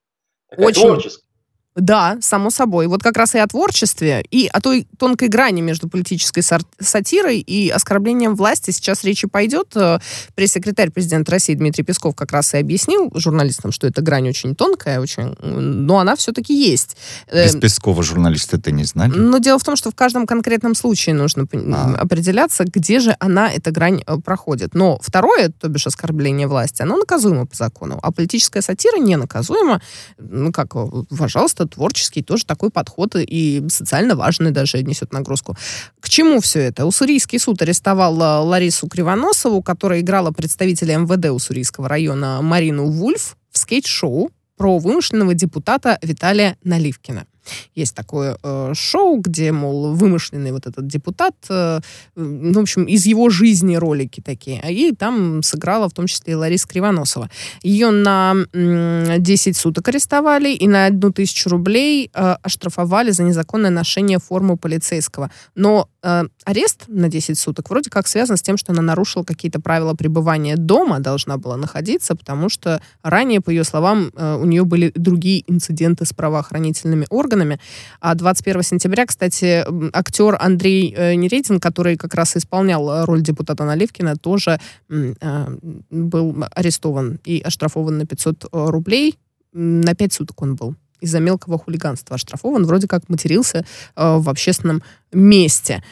Такая 0.50 0.66
очень. 0.66 0.82
Творческая. 0.82 1.31
Да, 1.74 2.18
само 2.20 2.50
собой. 2.50 2.86
Вот 2.86 3.02
как 3.02 3.16
раз 3.16 3.34
и 3.34 3.38
о 3.38 3.46
творчестве, 3.46 4.24
и 4.30 4.46
о 4.52 4.60
той 4.60 4.86
тонкой 4.98 5.28
грани 5.28 5.62
между 5.62 5.88
политической 5.88 6.42
сатирой 6.78 7.38
и 7.38 7.70
оскорблением 7.70 8.34
власти 8.34 8.70
сейчас 8.72 9.04
речи 9.04 9.26
пойдет. 9.26 9.74
Э, 9.74 9.98
пресс-секретарь 10.34 10.90
президента 10.90 11.32
России 11.32 11.54
Дмитрий 11.54 11.82
Песков 11.82 12.14
как 12.14 12.32
раз 12.32 12.52
и 12.52 12.58
объяснил 12.58 13.10
журналистам, 13.14 13.72
что 13.72 13.86
эта 13.86 14.02
грань 14.02 14.28
очень 14.28 14.54
тонкая, 14.54 15.00
очень, 15.00 15.34
но 15.40 15.98
она 15.98 16.14
все-таки 16.14 16.54
есть. 16.54 16.96
Э, 17.28 17.46
Без 17.46 17.56
Пескова 17.56 18.02
журналисты 18.02 18.58
это 18.58 18.70
не 18.70 18.84
знали? 18.84 19.12
Но 19.14 19.38
дело 19.38 19.58
в 19.58 19.64
том, 19.64 19.76
что 19.76 19.90
в 19.90 19.94
каждом 19.94 20.26
конкретном 20.26 20.74
случае 20.74 21.14
нужно 21.14 21.46
а. 21.52 21.94
определяться, 21.94 22.64
где 22.64 23.00
же 23.00 23.16
она, 23.18 23.50
эта 23.50 23.70
грань, 23.70 24.02
э, 24.06 24.18
проходит. 24.18 24.74
Но 24.74 24.98
второе, 25.00 25.48
то 25.48 25.68
бишь 25.68 25.86
оскорбление 25.86 26.48
власти, 26.48 26.82
оно 26.82 26.98
наказуемо 26.98 27.46
по 27.46 27.56
закону, 27.56 27.98
а 28.02 28.12
политическая 28.12 28.60
сатира 28.60 28.98
не 28.98 29.16
наказуема. 29.16 29.80
Ну 30.18 30.52
как, 30.52 30.74
пожалуйста, 31.16 31.61
просто 31.62 31.66
творческий 31.66 32.22
тоже 32.22 32.44
такой 32.44 32.70
подход 32.70 33.14
и 33.16 33.62
социально 33.68 34.14
важный 34.14 34.50
даже 34.50 34.82
несет 34.82 35.12
нагрузку. 35.12 35.56
К 36.00 36.08
чему 36.08 36.40
все 36.40 36.60
это? 36.60 36.86
Уссурийский 36.86 37.38
суд 37.38 37.62
арестовал 37.62 38.20
э, 38.20 38.44
Ларису 38.44 38.88
Кривоносову, 38.88 39.62
которая 39.62 40.00
играла 40.00 40.30
представителя 40.30 40.98
МВД 40.98 41.30
Уссурийского 41.30 41.88
района 41.88 42.40
Марину 42.42 42.90
Вульф 42.90 43.36
в 43.50 43.58
скейт-шоу 43.58 44.30
про 44.56 44.78
вымышленного 44.78 45.34
депутата 45.34 45.98
Виталия 46.02 46.56
Наливкина. 46.64 47.26
Есть 47.74 47.94
такое 47.94 48.36
э, 48.42 48.72
шоу, 48.74 49.18
где, 49.18 49.52
мол, 49.52 49.94
вымышленный 49.94 50.52
вот 50.52 50.66
этот 50.66 50.86
депутат, 50.86 51.34
э, 51.48 51.80
в 52.14 52.58
общем, 52.58 52.84
из 52.84 53.06
его 53.06 53.30
жизни 53.30 53.76
ролики 53.76 54.20
такие. 54.20 54.62
И 54.70 54.94
там 54.94 55.42
сыграла 55.42 55.88
в 55.88 55.92
том 55.92 56.06
числе 56.06 56.32
и 56.32 56.36
Лариса 56.36 56.68
Кривоносова. 56.68 57.30
Ее 57.62 57.90
на 57.90 58.34
э, 58.52 59.16
10 59.18 59.56
суток 59.56 59.88
арестовали 59.88 60.50
и 60.50 60.68
на 60.68 60.86
одну 60.86 61.12
тысячу 61.12 61.50
рублей 61.50 62.10
э, 62.12 62.36
оштрафовали 62.42 63.10
за 63.10 63.22
незаконное 63.22 63.70
ношение 63.70 64.18
формы 64.18 64.56
полицейского. 64.56 65.30
Но 65.54 65.88
э, 66.02 66.24
арест 66.44 66.84
на 66.88 67.08
10 67.08 67.38
суток 67.38 67.70
вроде 67.70 67.90
как 67.90 68.08
связан 68.08 68.36
с 68.36 68.42
тем, 68.42 68.56
что 68.56 68.72
она 68.72 68.82
нарушила 68.82 69.24
какие-то 69.24 69.60
правила 69.60 69.94
пребывания 69.94 70.56
дома, 70.56 71.00
должна 71.00 71.36
была 71.36 71.56
находиться, 71.56 72.14
потому 72.14 72.48
что 72.48 72.80
ранее, 73.02 73.40
по 73.40 73.50
ее 73.50 73.64
словам, 73.64 74.10
э, 74.14 74.36
у 74.36 74.44
нее 74.44 74.64
были 74.64 74.92
другие 74.94 75.44
инциденты 75.50 76.04
с 76.04 76.12
правоохранительными 76.12 77.06
органами, 77.10 77.31
органами. 77.32 77.58
А 78.00 78.14
21 78.14 78.62
сентября, 78.62 79.06
кстати, 79.06 79.64
актер 79.92 80.36
Андрей 80.38 80.94
э, 80.96 81.14
Нередин, 81.14 81.60
который 81.60 81.96
как 81.96 82.14
раз 82.14 82.36
исполнял 82.36 82.88
э, 82.90 83.04
роль 83.04 83.22
депутата 83.22 83.64
Наливкина, 83.64 84.16
тоже 84.16 84.58
э, 84.90 85.46
был 85.90 86.44
арестован 86.54 87.18
и 87.24 87.40
оштрафован 87.40 87.98
на 87.98 88.06
500 88.06 88.44
рублей. 88.52 89.18
На 89.52 89.94
5 89.94 90.12
суток 90.12 90.42
он 90.42 90.56
был 90.56 90.74
из-за 91.02 91.20
мелкого 91.20 91.58
хулиганства 91.58 92.14
оштрафован, 92.14 92.64
вроде 92.64 92.86
как 92.86 93.08
матерился 93.08 93.64
э, 93.96 94.16
в 94.16 94.28
общественном 94.28 94.82
месте. 95.12 95.82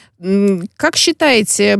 Как 0.77 0.97
считаете, 0.97 1.73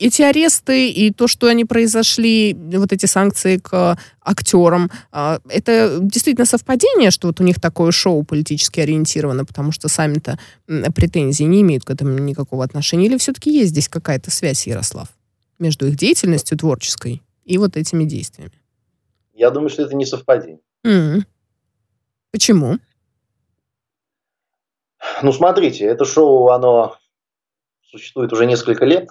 эти 0.00 0.22
аресты 0.22 0.90
и 0.90 1.12
то, 1.12 1.28
что 1.28 1.46
они 1.46 1.64
произошли, 1.64 2.56
вот 2.72 2.92
эти 2.92 3.06
санкции 3.06 3.58
к 3.58 3.98
актерам, 4.22 4.90
э, 5.12 5.38
это 5.48 5.98
действительно 6.00 6.46
совпадение, 6.46 7.10
что 7.10 7.28
вот 7.28 7.40
у 7.40 7.44
них 7.44 7.60
такое 7.60 7.92
шоу 7.92 8.24
политически 8.24 8.80
ориентировано, 8.80 9.44
потому 9.44 9.70
что 9.70 9.88
сами-то 9.88 10.38
претензий 10.66 11.44
не 11.44 11.60
имеют 11.60 11.84
к 11.84 11.90
этому 11.90 12.18
никакого 12.18 12.64
отношения, 12.64 13.06
или 13.06 13.18
все-таки 13.18 13.52
есть 13.52 13.70
здесь 13.70 13.88
какая-то 13.88 14.30
связь, 14.30 14.66
Ярослав, 14.66 15.08
между 15.58 15.86
их 15.86 15.96
деятельностью 15.96 16.56
творческой 16.56 17.22
и 17.44 17.58
вот 17.58 17.76
этими 17.76 18.04
действиями? 18.04 18.52
Я 19.34 19.50
думаю, 19.50 19.68
что 19.68 19.82
это 19.82 19.94
не 19.94 20.06
совпадение. 20.06 20.60
Mm-hmm. 20.84 21.22
Почему? 22.30 22.78
Ну, 25.22 25.32
смотрите, 25.32 25.84
это 25.86 26.04
шоу, 26.04 26.48
оно 26.48 26.96
существует 27.82 28.32
уже 28.32 28.46
несколько 28.46 28.84
лет. 28.84 29.08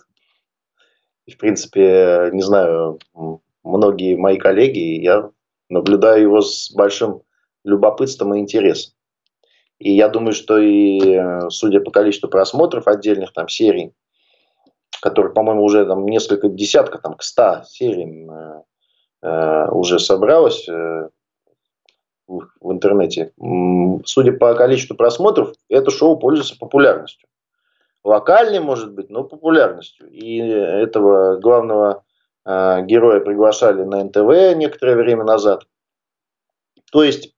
И, 1.26 1.32
в 1.32 1.38
принципе, 1.38 2.30
не 2.32 2.42
знаю, 2.42 3.00
многие 3.64 4.16
мои 4.16 4.38
коллеги, 4.38 5.02
я 5.02 5.30
наблюдаю 5.70 6.22
его 6.22 6.42
с 6.42 6.72
большим 6.72 7.24
любопытством 7.64 8.36
и 8.36 8.40
интересом. 8.40 8.94
И 9.80 9.92
я 9.94 10.10
думаю, 10.10 10.34
что 10.34 10.58
и 10.58 11.50
судя 11.50 11.82
по 11.82 11.92
количеству 11.92 12.30
просмотров 12.30 12.88
отдельных 12.88 13.34
там 13.34 13.50
серий, 13.50 13.94
которые, 15.02 15.34
по-моему, 15.34 15.64
уже 15.64 15.86
там 15.86 16.06
несколько 16.06 16.50
десятков, 16.50 17.02
там 17.02 17.16
к 17.16 17.24
ста 17.24 17.64
сериям 17.66 18.32
э, 18.32 18.64
э, 19.24 19.70
уже 19.70 20.00
собралось, 20.00 20.68
э, 20.68 21.10
в 22.28 22.72
интернете, 22.72 23.32
судя 24.06 24.34
по 24.34 24.54
количеству 24.54 24.96
просмотров, 24.96 25.54
это 25.70 25.92
шоу 25.92 26.18
пользуется 26.18 26.58
популярностью. 26.58 27.28
Локальной, 28.04 28.60
может 28.60 28.94
быть, 28.94 29.10
но 29.10 29.24
популярностью. 29.24 30.10
И 30.10 30.38
этого 30.38 31.38
главного 31.40 32.04
э, 32.46 32.86
героя 32.86 33.20
приглашали 33.20 33.84
на 33.84 34.04
НТВ 34.04 34.58
некоторое 34.58 34.96
время 34.96 35.24
назад. 35.24 35.68
То 36.92 37.04
есть, 37.04 37.34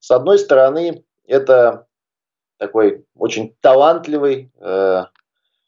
с 0.00 0.10
одной 0.10 0.38
стороны, 0.38 1.04
это 1.24 1.86
такой 2.56 3.04
очень 3.16 3.54
талантливый, 3.60 4.50
э, 4.60 5.04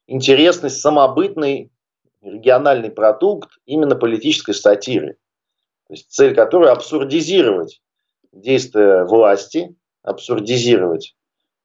интересный, 0.09 0.70
самобытный 0.70 1.70
региональный 2.20 2.90
продукт 2.90 3.50
именно 3.66 3.94
политической 3.94 4.52
сатиры. 4.52 5.16
То 5.87 5.94
есть 5.94 6.11
цель 6.11 6.35
которой 6.35 6.70
абсурдизировать 6.70 7.80
действия 8.33 9.05
власти, 9.05 9.75
абсурдизировать. 10.03 11.14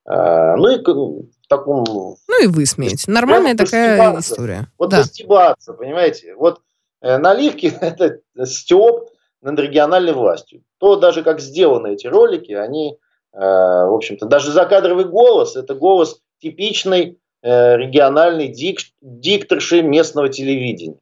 А, 0.06 0.56
ну 0.56 0.70
и 0.70 0.78
в 0.78 1.48
таком... 1.48 1.84
Ну 1.88 2.44
и 2.44 2.48
высмеять. 2.48 3.08
Нормальная 3.08 3.56
такая 3.56 4.20
история. 4.20 4.68
Вот 4.78 4.90
да. 4.90 4.98
постебаться, 4.98 5.74
понимаете? 5.74 6.36
Вот 6.36 6.62
э, 7.02 7.18
наливки– 7.18 7.74
это 7.82 8.20
степ 8.46 9.10
над 9.42 9.60
региональной 9.60 10.14
властью. 10.14 10.64
То 10.80 10.96
даже 10.96 11.24
как 11.24 11.40
сделаны 11.40 11.94
эти 11.94 12.08
ролики, 12.08 12.52
они, 12.52 12.98
э, 13.34 13.40
в 13.40 13.94
общем-то, 13.94 14.26
даже 14.26 14.52
закадровый 14.52 15.06
голос– 15.06 15.56
это 15.58 15.74
голос 15.74 16.22
типичной 16.40 17.20
э, 17.42 17.78
региональной 17.78 18.50
дик, 18.50 18.80
дикторши 19.02 19.82
местного 19.82 20.30
телевидения. 20.30 21.00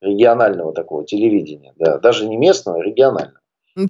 Регионального 0.00 0.72
такого 0.72 1.04
телевидения. 1.04 1.74
Да. 1.76 1.98
Даже 1.98 2.26
не 2.26 2.38
местного, 2.38 2.80
а 2.80 2.82
регионального. 2.82 3.39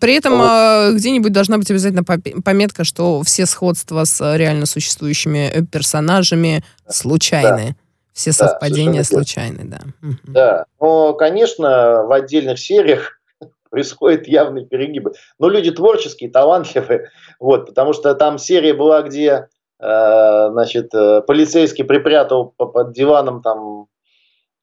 При 0.00 0.14
этом 0.14 0.36
вот. 0.36 0.46
А, 0.48 0.90
где-нибудь 0.92 1.32
должна 1.32 1.56
быть 1.58 1.70
обязательно 1.70 2.04
пометка, 2.04 2.84
что 2.84 3.22
все 3.22 3.46
сходства 3.46 4.04
с 4.04 4.20
а, 4.20 4.36
реально 4.36 4.66
существующими 4.66 5.50
э, 5.50 5.62
персонажами 5.62 6.62
случайны. 6.88 7.68
Да. 7.68 7.76
Все 8.12 8.32
совпадения 8.32 9.00
да, 9.00 9.04
случайны, 9.04 9.64
да. 9.64 9.80
Да, 10.24 10.64
но, 10.80 11.14
конечно, 11.14 12.04
в 12.04 12.12
отдельных 12.12 12.58
сериях 12.58 13.20
происходят 13.70 14.26
явные 14.26 14.66
перегибы. 14.66 15.12
Но 15.38 15.48
люди 15.48 15.70
творческие, 15.70 16.30
талантливые, 16.30 17.10
вот, 17.38 17.66
потому 17.66 17.94
что 17.94 18.14
там 18.14 18.36
серия 18.36 18.74
была, 18.74 19.00
где, 19.02 19.48
э, 19.78 20.48
значит, 20.50 20.92
э, 20.92 21.22
полицейский 21.22 21.84
припрятал 21.84 22.52
под 22.56 22.92
диваном 22.92 23.40
там 23.40 23.86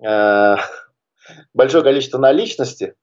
э, 0.06 0.56
большое 1.56 1.84
количество 1.84 2.20
наличности, 2.20 2.94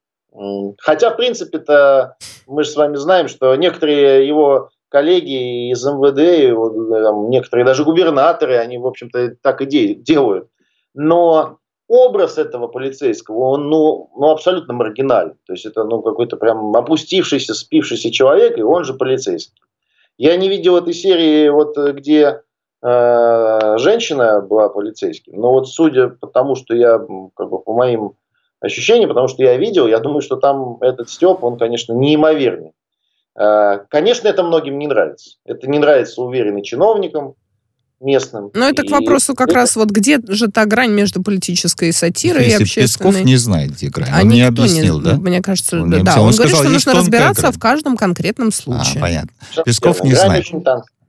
Хотя, 0.79 1.11
в 1.11 1.17
принципе-то, 1.17 2.17
мы 2.47 2.65
же 2.65 2.71
с 2.71 2.77
вами 2.77 2.97
знаем, 2.97 3.29
что 3.29 3.55
некоторые 3.55 4.27
его 4.27 4.71
коллеги 4.89 5.71
из 5.71 5.85
МВД, 5.85 6.55
вот, 6.57 6.89
там, 7.03 7.31
некоторые 7.31 7.65
даже 7.65 7.85
губернаторы, 7.85 8.57
они, 8.57 8.79
в 8.79 8.87
общем-то, 8.87 9.37
так 9.43 9.61
и 9.61 9.67
де- 9.67 9.95
делают. 9.95 10.49
Но 10.95 11.59
образ 11.89 12.39
этого 12.39 12.69
полицейского, 12.69 13.39
он 13.39 13.69
ну, 13.69 14.11
ну, 14.17 14.31
абсолютно 14.31 14.75
маргинальный. 14.75 15.35
То 15.47 15.53
есть 15.53 15.67
это 15.67 15.85
ну, 15.85 16.03
какой-то 16.03 16.37
прям 16.37 16.75
опустившийся, 16.77 17.55
спившийся 17.55 18.11
человек, 18.11 18.59
и 18.59 18.63
он 18.63 18.85
же 18.85 18.95
полицейский. 18.95 19.61
Я 20.17 20.37
не 20.37 20.49
видел 20.49 20.77
этой 20.77 20.95
серии, 20.95 21.49
вот, 21.49 21.77
где 21.77 22.43
э, 22.83 23.79
женщина 23.79 24.41
была 24.41 24.69
полицейским, 24.69 25.41
но 25.41 25.51
вот 25.51 25.69
судя 25.69 26.09
по 26.09 26.29
тому, 26.29 26.55
что 26.55 26.75
я, 26.75 26.99
как 27.35 27.51
бы, 27.51 27.59
по 27.59 27.73
моим 27.73 28.15
ощущение, 28.61 29.09
потому 29.09 29.29
что 29.29 29.43
я 29.43 29.57
видел, 29.57 29.87
я 29.87 29.99
думаю, 29.99 30.23
что 30.23 30.37
там 30.37 30.79
этот 30.81 31.11
Степ, 31.11 31.43
он, 31.43 31.59
конечно, 31.59 31.93
неимоверный. 31.93 32.73
А, 33.37 33.79
конечно, 33.91 34.29
это 34.29 34.43
многим 34.43 34.79
не 34.79 34.87
нравится. 34.87 35.37
Это 35.45 35.69
не 35.69 35.79
нравится 35.79 36.23
уверенным 36.23 36.63
чиновникам 36.63 37.35
местным. 38.01 38.51
Но 38.55 38.69
это 38.69 38.83
и... 38.83 38.89
к 38.89 38.91
вопросу 38.91 39.35
как 39.35 39.49
это... 39.49 39.57
раз 39.57 39.77
вот 39.77 39.91
где 39.91 40.19
же 40.29 40.49
та 40.49 40.67
грань 40.67 40.93
между 40.93 41.23
политической 41.23 41.93
сатирой 41.93 42.45
Если 42.45 42.59
и 42.59 42.63
общественной. 42.63 43.13
Песков 43.13 43.25
не 43.25 43.37
знает, 43.37 43.73
где 43.73 43.89
грань. 43.89 44.11
А 44.13 44.21
он 44.23 44.29
не 44.29 44.43
объяснил, 44.43 44.99
не, 45.01 45.05
да? 45.05 45.17
Мне 45.17 45.43
кажется, 45.43 45.83
он, 45.83 45.91
да. 45.91 46.21
Он, 46.21 46.27
он 46.27 46.33
сказал, 46.33 46.63
говорит, 46.63 46.81
что 46.81 46.91
нужно 46.91 46.95
разбираться 46.95 47.43
грань. 47.43 47.53
в 47.53 47.59
каждом 47.59 47.97
конкретном 47.97 48.53
случае. 48.53 48.99
А, 48.99 49.01
понятно. 49.01 49.31
Песков 49.65 50.05
не 50.05 50.15
знает. 50.15 50.45
Очень 50.45 50.63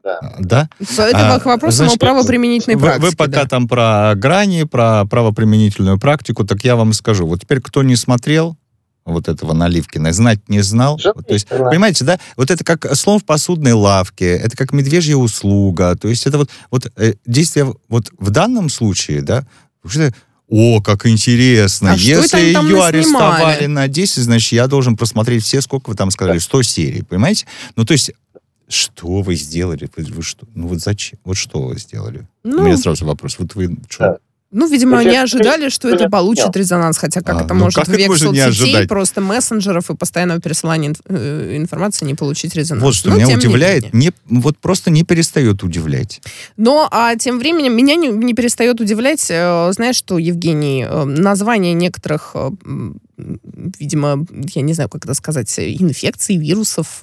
да. 0.06 0.20
да? 0.39 0.70
Это 0.80 1.36
а, 1.36 1.39
к 1.39 1.45
вопросу 1.45 1.78
значит, 1.78 1.99
правоприменительной 1.99 2.76
вы, 2.76 2.84
практики. 2.84 3.06
Вы 3.06 3.16
пока 3.16 3.43
да. 3.43 3.47
там 3.47 3.68
про 3.68 4.14
грани, 4.16 4.64
про 4.64 5.06
правоприменительную 5.06 5.99
практику, 5.99 6.45
так 6.45 6.64
я 6.64 6.76
вам 6.76 6.93
скажу. 6.93 7.26
Вот 7.26 7.41
теперь, 7.41 7.60
кто 7.60 7.84
не 7.84 7.95
смотрел, 7.95 8.56
вот 9.03 9.28
этого 9.28 9.53
Наливкина, 9.53 10.14
знать 10.14 10.47
не 10.47 10.62
знал. 10.62 10.97
Что 10.99 11.14
Вот, 11.16 11.28
то 11.28 11.34
есть, 11.34 11.47
именно? 11.51 11.70
понимаете, 11.70 12.06
да? 12.06 12.20
Вот 12.38 12.49
это 12.49 12.64
как 12.64 12.95
слон 12.95 13.20
в 13.20 13.26
посудной 13.26 13.74
лавке, 13.74 14.26
это 14.26 14.56
как 14.56 14.74
медвежья 14.74 15.16
услуга. 15.16 15.95
То 15.95 16.08
есть 16.08 16.26
это 16.26 16.38
вот, 16.38 16.49
вот 16.72 16.91
э, 16.95 17.14
действие 17.26 17.74
вот 17.88 18.12
в 18.18 18.30
данном 18.30 18.70
случае, 18.70 19.22
да, 19.22 19.45
о, 20.47 20.82
как 20.82 21.08
интересно. 21.08 21.93
А 21.93 21.95
Если 21.95 22.38
ее 22.38 22.62
наснимали? 22.62 22.97
арестовали 22.97 23.66
на 23.66 23.88
10, 23.88 24.24
значит, 24.24 24.51
я 24.53 24.68
должен 24.68 24.95
просмотреть 24.95 25.43
все, 25.43 25.62
сколько 25.62 25.89
вы 25.89 25.95
там 25.95 26.12
сказали, 26.12 26.38
100 26.38 26.64
серий, 26.64 27.01
понимаете? 27.01 27.47
Ну, 27.76 27.84
то 27.84 27.93
есть, 27.93 28.12
что 28.68 29.22
вы 29.22 29.36
сделали? 29.36 29.89
Вы, 29.95 30.03
вы 30.03 30.24
что? 30.24 30.47
Ну, 30.55 30.68
вот 30.68 30.80
зачем? 30.80 31.20
Вот 31.24 31.38
что 31.38 31.61
вы 31.61 31.78
сделали? 31.78 32.28
У 32.43 32.49
Ну, 32.49 32.63
меня 32.63 32.78
сразу 32.78 33.05
вопрос. 33.05 33.38
Вот 33.39 33.55
вы 33.55 33.78
что? 33.89 34.03
Да. 34.03 34.18
Ну, 34.51 34.70
видимо, 34.70 35.03
не 35.03 35.18
ожидали, 35.18 35.68
что 35.68 35.89
это 35.89 36.09
получит 36.09 36.55
резонанс, 36.55 36.97
хотя 36.97 37.22
как 37.22 37.41
А, 37.41 37.43
это 37.43 37.53
ну 37.53 37.66
может 37.66 37.76
как 37.76 37.88
в 37.89 37.91
век 37.91 38.16
соцсетей, 38.16 38.88
просто 38.88 39.20
мессенджеров 39.20 39.89
и 39.89 39.95
постоянного 39.95 40.39
пересылания 40.39 40.93
э, 41.09 41.57
информации 41.57 42.05
не 42.05 42.13
получить 42.13 42.55
резонанс. 42.55 42.86
Вот 42.86 42.95
что 42.95 43.09
Но, 43.09 43.16
меня 43.16 43.26
не 43.26 43.36
удивляет, 43.36 43.93
не, 43.93 44.13
вот 44.30 44.57
просто 44.57 44.91
не 44.91 45.03
перестает 45.03 45.61
удивлять. 45.63 46.22
Но 46.55 46.88
а 46.89 47.18
тем 47.18 47.39
временем 47.39 47.76
меня 47.76 47.95
не, 47.95 48.07
не 48.07 48.34
перестает 48.34 48.80
удивлять, 48.80 49.28
э, 49.30 49.72
знаешь, 49.74 49.97
что, 49.97 50.18
Евгений, 50.18 50.86
э, 50.88 51.03
название 51.03 51.74
некоторых, 51.74 52.32
э, 52.36 52.51
видимо, 53.18 54.26
я 54.53 54.61
не 54.61 54.74
знаю, 54.74 54.89
как 54.89 55.03
это 55.03 55.16
сказать, 55.16 55.53
инфекций, 55.59 56.38
вирусов, 56.38 57.01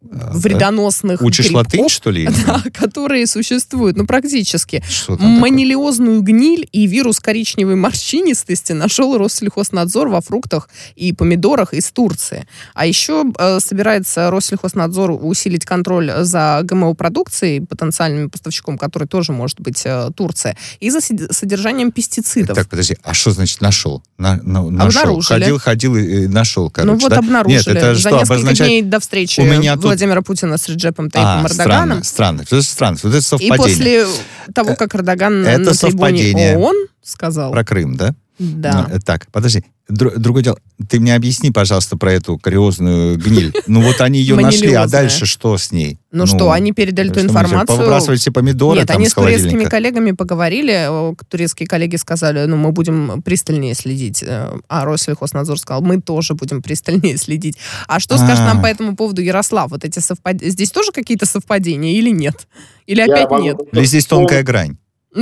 вредоносных 0.00 1.20
Учишь 1.22 1.46
грибков, 1.46 1.64
латынь, 1.64 1.88
что 1.88 2.10
ли? 2.10 2.28
да, 2.46 2.62
которые 2.72 3.26
существуют, 3.26 3.96
ну, 3.96 4.06
практически. 4.06 4.82
Там 5.06 5.16
такое? 5.16 5.28
Манилиозную 5.38 6.22
гниль 6.22 6.68
и 6.70 6.86
вирус 6.86 7.18
коричневой 7.18 7.74
морщинистости 7.74 8.72
нашел 8.72 9.18
Россельхознадзор 9.18 10.08
во 10.08 10.20
фруктах 10.20 10.68
и 10.94 11.12
помидорах 11.12 11.74
из 11.74 11.90
Турции. 11.90 12.46
А 12.74 12.86
еще 12.86 13.24
э, 13.36 13.58
собирается 13.60 14.30
Россельхознадзор 14.30 15.18
усилить 15.20 15.64
контроль 15.64 16.12
за 16.20 16.60
ГМО-продукцией, 16.62 17.66
потенциальным 17.66 18.30
поставщиком, 18.30 18.78
который 18.78 19.08
тоже 19.08 19.32
может 19.32 19.60
быть 19.60 19.82
э, 19.84 20.10
Турция, 20.16 20.56
и 20.78 20.90
за 20.90 21.00
содержанием 21.00 21.90
пестицидов. 21.90 22.56
Так, 22.56 22.68
подожди, 22.68 22.96
а 23.02 23.14
что 23.14 23.32
значит 23.32 23.60
нашел? 23.60 24.02
На, 24.16 24.36
на- 24.42 24.70
нашел. 24.70 25.00
Обнаружили. 25.00 25.40
Ходил, 25.40 25.58
ходил 25.58 25.96
и, 25.96 26.26
нашел, 26.28 26.70
короче, 26.70 26.92
ну 26.92 26.98
вот 26.98 27.10
да? 27.10 27.18
обнаружили 27.18 27.58
Нет, 27.58 27.66
это 27.66 27.94
за 27.94 28.00
что, 28.00 28.10
несколько 28.10 28.34
обозначает... 28.34 28.70
дней 28.70 28.82
до 28.82 29.00
встречи 29.00 29.40
У 29.40 29.44
меня 29.44 29.74
тут- 29.74 29.87
Владимира 29.88 30.22
Путина 30.22 30.56
с 30.58 30.68
Реджепом 30.68 31.10
Таипом 31.10 31.44
А, 31.44 31.48
Эрдоганом. 31.48 32.02
странно, 32.02 32.04
странно. 32.04 32.42
Это 32.42 32.62
странно. 32.62 32.98
Вот 33.02 33.08
это 33.10 33.18
И 33.18 33.20
совпадение. 33.20 33.56
после 33.58 34.06
того, 34.54 34.74
как 34.76 34.94
Эрдоган 34.94 35.44
Это 35.46 35.58
на 35.58 35.64
трибуне 35.72 35.74
совпадение. 35.74 36.56
ООН 36.58 36.76
сказал, 37.02 37.52
Про 37.52 37.64
Крым, 37.64 37.96
да? 37.96 38.14
Да, 38.38 38.86
Ну, 38.88 38.96
э, 38.96 39.00
Так, 39.00 39.26
подожди. 39.32 39.64
Дру- 39.90 40.16
другое 40.18 40.42
дело. 40.44 40.58
Ты 40.88 41.00
мне 41.00 41.14
объясни, 41.14 41.50
пожалуйста, 41.50 41.96
про 41.96 42.12
эту 42.12 42.36
кариозную 42.36 43.16
гниль. 43.16 43.54
Ну 43.66 43.80
вот 43.80 44.00
они 44.02 44.18
ее 44.20 44.36
нашли, 44.36 44.72
а 44.74 44.86
дальше 44.86 45.24
что 45.24 45.56
с 45.56 45.72
ней? 45.72 45.98
Ну, 46.12 46.26
что, 46.26 46.50
они 46.50 46.72
передали 46.72 47.10
эту 47.10 47.20
сейчас, 47.20 47.30
информацию. 47.30 47.76
Повыбрасывать 47.78 48.20
все 48.20 48.30
помидоры 48.30 48.80
Нет, 48.80 48.88
там 48.88 48.98
они 48.98 49.08
с 49.08 49.14
турецкими 49.14 49.64
коллегами 49.64 50.12
поговорили. 50.12 50.88
Турецкие 51.28 51.66
коллеги 51.66 51.96
сказали, 51.96 52.44
ну, 52.44 52.56
мы 52.56 52.72
будем 52.72 53.22
пристальнее 53.22 53.74
следить. 53.74 54.22
Э, 54.22 54.58
А 54.68 54.84
Россельхознадзор 54.84 55.58
сказал, 55.58 55.80
мы 55.80 56.00
тоже 56.00 56.34
будем 56.34 56.62
пристальнее 56.62 57.16
следить. 57.16 57.56
А 57.86 57.98
что 57.98 58.18
скажет 58.18 58.44
нам 58.44 58.58
А. 58.58 58.62
по 58.62 58.66
этому 58.66 58.94
поводу 58.94 59.22
Ярослав? 59.22 59.70
Вот 59.70 59.84
эти 59.84 60.00
совпадения. 60.00 60.52
Здесь 60.52 60.70
тоже 60.70 60.92
какие-то 60.92 61.24
совпадения 61.26 61.92
или 61.94 62.10
нет? 62.10 62.46
Или 62.86 63.00
опять 63.00 63.30
нет? 63.42 63.56
Или 63.72 63.84
здесь 63.84 64.06
тонкая 64.06 64.42
грань? 64.42 64.76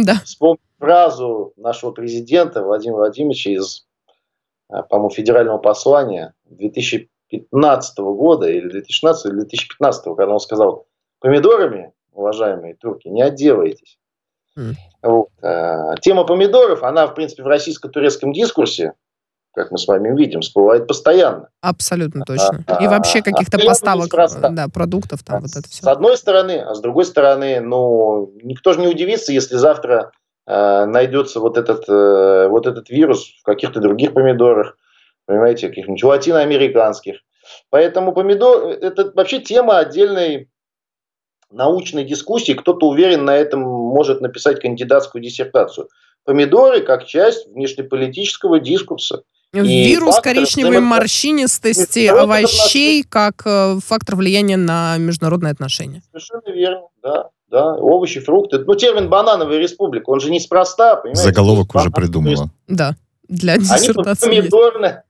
Да. 0.05 0.15
вспомнить 0.25 0.61
фразу 0.79 1.53
нашего 1.57 1.91
президента 1.91 2.63
Владимира 2.63 2.99
Владимировича 2.99 3.51
из, 3.51 3.87
а, 4.69 4.83
по-моему, 4.83 5.11
федерального 5.11 5.59
послания 5.59 6.35
2015 6.45 7.99
года, 7.99 8.49
или 8.49 8.69
2016, 8.69 9.27
или 9.27 9.41
2015, 9.41 10.15
когда 10.15 10.33
он 10.33 10.41
сказал, 10.41 10.87
помидорами, 11.21 11.93
уважаемые 12.13 12.75
турки, 12.75 13.09
не 13.09 13.23
отделаетесь. 13.23 13.99
М. 14.57 14.75
Вот. 15.03 15.29
а, 15.43 15.97
Тема 15.97 16.25
помидоров, 16.25 16.83
она, 16.83 17.07
в 17.07 17.15
принципе, 17.15 17.43
в 17.43 17.47
российско-турецком 17.47 18.33
дискурсе, 18.33 18.95
как 19.57 19.71
мы 19.71 19.79
с 19.79 19.89
вами 19.89 20.15
видим, 20.15 20.43
всплывает 20.43 20.87
постоянно. 20.87 21.49
Абсолютно 21.63 22.25
точно. 22.27 22.63
А, 22.67 22.85
И 22.85 22.87
вообще 22.87 23.23
каких-то 23.23 23.57
а, 23.57 23.67
поставок 23.67 24.11
да, 24.51 24.69
продуктов, 24.69 25.25
там 25.25 25.41
вот 25.41 25.51
это 25.51 25.67
С 25.67 25.71
все. 25.71 25.91
одной 25.91 26.19
стороны, 26.19 26.61
а 26.61 26.75
с 26.75 26.81
другой 26.83 27.07
стороны, 27.07 27.61
ну, 27.61 28.33
никто 28.43 28.75
же 28.75 28.81
не 28.81 28.87
удивится, 28.87 29.33
если 29.33 29.57
завтра 29.57 30.13
э, 30.47 30.85
найдется 30.85 31.41
вот 31.41 31.57
этот, 31.57 31.89
э, 31.89 32.49
вот 32.49 32.67
этот 32.67 32.91
вирус 32.91 33.33
в 33.41 33.45
каких-то 33.45 33.81
других 33.81 34.13
помидорах, 34.13 34.77
понимаете, 35.25 35.69
каких-нибудь 35.69 36.05
латиноамериканских. 36.05 37.21
Поэтому 37.71 38.13
помидор, 38.13 38.67
это 38.69 39.11
вообще 39.15 39.41
тема 39.41 39.79
отдельной 39.79 40.51
научной 41.51 42.05
дискуссии. 42.05 42.53
Кто-то 42.53 42.89
уверен 42.89 43.25
на 43.25 43.35
этом 43.35 43.63
может 43.63 44.21
написать 44.21 44.61
кандидатскую 44.61 45.23
диссертацию. 45.23 45.89
Помидоры 46.25 46.83
как 46.83 47.07
часть 47.07 47.47
внешнеполитического 47.47 48.61
дискурса. 48.61 49.23
И 49.65 49.89
Вирус 49.89 50.21
коричневой 50.21 50.81
морщинистости 50.81 52.07
овощей 52.07 53.03
как 53.03 53.43
э, 53.45 53.79
фактор 53.85 54.17
влияния 54.17 54.57
на 54.57 54.97
международные 54.99 55.53
отношения. 55.53 56.03
Совершенно 56.11 56.53
верно, 56.53 56.89
да. 57.03 57.29
Да, 57.49 57.75
овощи, 57.75 58.19
фрукты. 58.19 58.59
Ну, 58.59 58.75
термин 58.75 59.09
«банановая 59.09 59.59
республика», 59.59 60.11
он 60.11 60.19
же 60.19 60.33
неспроста, 60.33 60.97
понимаете? 60.97 61.23
Заголовок 61.23 61.75
уже 61.77 61.91
придумала. 61.91 62.51
Да, 62.67 62.97
для 63.29 63.53
Они 63.55 63.63
диссертации 63.63 64.35
есть. 64.35 64.51
помидорные. 64.51 65.05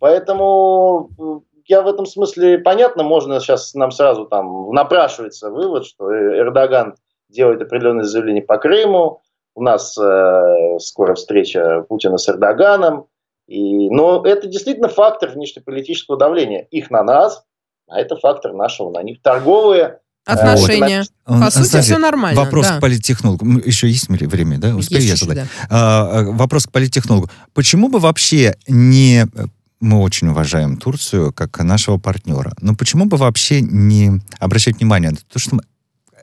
Поэтому 0.00 1.10
м, 1.18 1.42
я 1.66 1.82
в 1.82 1.86
этом 1.86 2.06
смысле, 2.06 2.58
понятно, 2.58 3.02
можно 3.02 3.40
сейчас 3.40 3.74
нам 3.74 3.90
сразу 3.90 4.24
там 4.26 4.70
напрашивается 4.72 5.50
вывод, 5.50 5.86
что 5.86 6.10
э, 6.10 6.38
Эрдоган 6.38 6.94
делает 7.28 7.62
определенные 7.62 8.04
заявления 8.04 8.42
по 8.42 8.56
Крыму, 8.58 9.20
у 9.54 9.62
нас 9.62 9.96
э, 9.98 10.78
скоро 10.80 11.14
встреча 11.14 11.84
Путина 11.88 12.18
с 12.18 12.28
Эрдоганом, 12.28 13.06
и, 13.46 13.90
но 13.90 14.24
это 14.24 14.46
действительно 14.46 14.88
фактор 14.88 15.30
внешнеполитического 15.30 16.16
давления. 16.16 16.66
Их 16.70 16.90
на 16.90 17.02
нас, 17.02 17.44
а 17.88 18.00
это 18.00 18.16
фактор 18.16 18.52
нашего 18.54 18.90
на 18.90 19.02
них. 19.02 19.20
Торговые 19.22 20.00
Отношения. 20.26 21.04
Он- 21.26 21.42
По 21.42 21.50
сути, 21.50 21.64
Кстати, 21.64 21.84
все 21.84 21.98
нормально. 21.98 22.40
Вопрос 22.40 22.66
да. 22.66 22.78
к 22.78 22.80
политтехнологу. 22.80 23.44
Еще 23.58 23.88
есть 23.88 24.08
время, 24.08 24.58
да? 24.58 24.74
Успею 24.74 25.02
Есть 25.02 25.22
я 25.22 25.28
задать? 25.28 25.44
да. 25.44 25.66
А, 25.68 26.20
а, 26.20 26.24
вопрос 26.32 26.66
к 26.66 26.72
политтехнологу. 26.72 27.28
Почему 27.52 27.88
бы 27.88 27.98
вообще 27.98 28.56
не... 28.66 29.26
Мы 29.80 30.00
очень 30.00 30.28
уважаем 30.28 30.78
Турцию 30.78 31.34
как 31.34 31.58
нашего 31.58 31.98
партнера. 31.98 32.54
Но 32.62 32.74
почему 32.74 33.04
бы 33.04 33.18
вообще 33.18 33.60
не 33.60 34.12
обращать 34.38 34.78
внимание 34.78 35.10
на 35.10 35.18
то, 35.30 35.38
что 35.38 35.58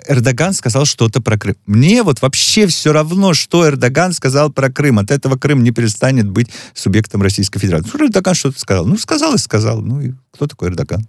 Эрдоган 0.08 0.54
сказал 0.54 0.86
что-то 0.86 1.22
про 1.22 1.38
Крым. 1.38 1.56
Мне 1.66 2.04
вот 2.04 2.22
вообще 2.22 2.68
все 2.68 2.92
равно, 2.92 3.34
что 3.34 3.68
Эрдоган 3.68 4.14
сказал 4.14 4.52
про 4.52 4.72
Крым. 4.72 5.00
От 5.00 5.12
этого 5.12 5.38
Крым 5.38 5.64
не 5.64 5.72
перестанет 5.72 6.30
быть 6.30 6.50
субъектом 6.74 7.22
Российской 7.22 7.60
Федерации. 7.60 7.90
Ну, 7.94 8.06
Эрдоган 8.06 8.34
что-то 8.34 8.60
сказал. 8.60 8.86
Ну, 8.86 8.98
сказал 8.98 9.34
и 9.36 9.38
сказал. 9.38 9.82
Ну, 9.82 10.02
и 10.02 10.12
кто 10.32 10.48
такой 10.48 10.70
Эрдоган? 10.70 11.02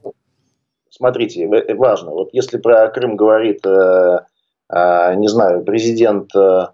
смотрите, 1.02 1.48
в- 1.48 1.74
важно, 1.76 2.10
вот 2.10 2.28
если 2.32 2.58
про 2.58 2.88
Крым 2.88 3.16
говорит, 3.16 3.66
э, 3.66 4.18
э, 4.72 5.14
не 5.16 5.26
знаю, 5.26 5.64
президент 5.64 6.30
э, 6.36 6.66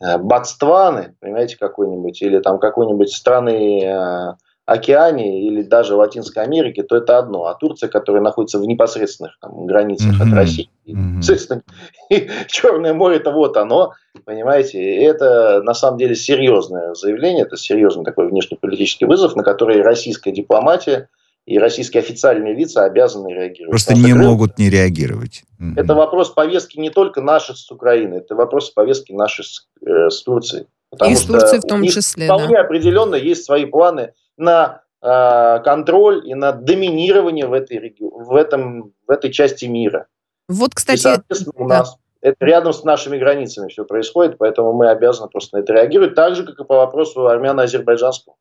э, 0.00 0.18
Ботсваны, 0.18 1.14
понимаете, 1.20 1.58
какой-нибудь, 1.58 2.22
или 2.22 2.38
там 2.38 2.58
какой-нибудь 2.58 3.10
страны 3.12 4.36
Океании 4.66 5.46
или 5.46 5.62
даже 5.62 5.94
Латинской 5.94 6.42
Америки, 6.42 6.82
то 6.82 6.96
это 6.96 7.18
одно. 7.18 7.46
А 7.46 7.54
Турция, 7.54 7.88
которая 7.88 8.20
находится 8.20 8.58
в 8.58 8.66
непосредственных 8.66 9.38
там, 9.40 9.64
границах 9.66 10.12
Мгм. 10.18 10.28
от 10.28 10.34
России, 10.34 10.68
Мгм. 10.86 11.18
естественно, 11.20 11.62
Черное 12.48 12.92
море 12.92 13.16
это 13.16 13.30
вот 13.30 13.56
оно, 13.56 13.92
понимаете, 14.24 14.78
и 14.82 15.02
это 15.02 15.62
на 15.62 15.72
самом 15.74 15.98
деле 15.98 16.16
серьезное 16.16 16.94
заявление, 16.94 17.44
это 17.44 17.56
серьезный 17.56 18.04
такой 18.04 18.28
внешнеполитический 18.28 19.06
вызов, 19.06 19.36
на 19.36 19.44
который 19.44 19.82
российская 19.82 20.32
дипломатия 20.32 21.08
и 21.46 21.60
российские 21.60 22.00
официальные 22.00 22.54
лица 22.54 22.84
обязаны 22.84 23.28
реагировать. 23.32 23.70
Просто 23.70 23.92
Потому 23.92 24.06
не 24.08 24.12
Крым- 24.14 24.24
могут 24.26 24.58
не 24.58 24.68
реагировать. 24.68 25.44
Мгм. 25.60 25.78
Это 25.78 25.94
вопрос 25.94 26.30
повестки 26.30 26.78
не 26.80 26.90
только 26.90 27.20
нашей 27.20 27.54
с 27.54 27.70
Украины, 27.70 28.14
это 28.16 28.34
вопрос 28.34 28.70
повестки 28.70 29.12
нашей 29.12 29.44
с, 29.44 29.68
э, 29.86 30.10
с 30.10 30.22
Турцией. 30.24 30.66
Потому 30.90 31.12
И 31.12 31.14
с 31.14 31.22
Турцией 31.22 31.60
в 31.60 31.64
том 31.68 31.84
числе, 31.84 32.24
Вполне 32.26 32.56
определенно 32.58 33.14
есть 33.14 33.44
свои 33.44 33.64
планы 33.64 34.12
на 34.36 34.82
э, 35.02 35.60
контроль 35.64 36.28
и 36.28 36.34
на 36.34 36.52
доминирование 36.52 37.46
в 37.46 37.52
этой, 37.52 37.78
реги- 37.78 38.10
в 38.10 38.34
этом, 38.34 38.92
в 39.06 39.10
этой 39.10 39.32
части 39.32 39.66
мира. 39.66 40.06
Вот, 40.48 40.72
и, 40.72 40.74
кстати, 40.74 41.00
соответственно, 41.00 41.54
у 41.56 41.68
да. 41.68 41.78
нас 41.78 41.96
это 42.20 42.44
рядом 42.44 42.72
с 42.72 42.82
нашими 42.82 43.18
границами 43.18 43.68
все 43.68 43.84
происходит, 43.84 44.38
поэтому 44.38 44.72
мы 44.72 44.88
обязаны 44.88 45.28
просто 45.28 45.56
на 45.56 45.60
это 45.60 45.72
реагировать, 45.72 46.14
так 46.14 46.34
же, 46.34 46.44
как 46.44 46.58
и 46.58 46.64
по 46.64 46.76
вопросу 46.76 47.26
армяно-азербайджанского. 47.28 48.36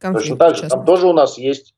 Точно 0.00 0.36
так 0.36 0.56
же, 0.56 0.68
там 0.68 0.84
тоже 0.84 1.06
у 1.06 1.12
нас 1.12 1.38
есть 1.38 1.74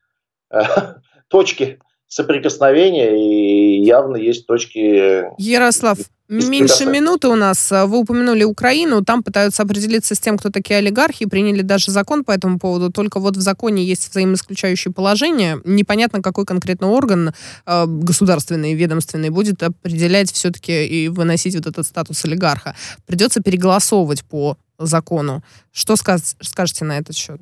э, 0.51 0.61
точки, 1.29 1.81
соприкосновения, 2.09 3.17
и 3.17 3.85
явно 3.85 4.17
есть 4.17 4.47
точки... 4.47 5.25
Ярослав, 5.39 5.99
меньше 6.29 6.87
минуты 6.87 7.29
у 7.29 7.37
нас. 7.37 7.71
Вы 7.71 7.99
упомянули 7.99 8.45
Украину, 8.45 9.05
там 9.05 9.23
пытаются 9.23 9.63
определиться 9.63 10.15
с 10.15 10.19
тем, 10.19 10.39
кто 10.39 10.49
такие 10.51 10.79
олигархи, 10.79 11.29
приняли 11.29 11.61
даже 11.61 11.91
закон 11.91 12.25
по 12.25 12.33
этому 12.33 12.59
поводу, 12.59 12.91
только 12.91 13.21
вот 13.21 13.37
в 13.37 13.41
законе 13.41 13.85
есть 13.85 14.11
взаимоисключающие 14.11 14.93
положения. 14.93 15.61
Непонятно, 15.65 16.23
какой 16.23 16.47
конкретно 16.47 16.91
орган 16.91 17.35
э, 17.67 17.85
государственный, 17.87 18.73
ведомственный 18.73 19.29
будет 19.29 19.63
определять 19.63 20.33
все-таки 20.33 20.87
и 20.87 21.09
выносить 21.09 21.55
вот 21.55 21.67
этот 21.67 21.87
статус 21.87 22.25
олигарха. 22.25 22.75
Придется 23.07 23.43
переголосовывать 23.43 24.25
по 24.25 24.57
закону. 24.79 25.43
Что 25.73 25.97
сказ 25.97 26.37
скажете 26.41 26.87
на 26.87 26.99
этот 26.99 27.17
счет? 27.17 27.41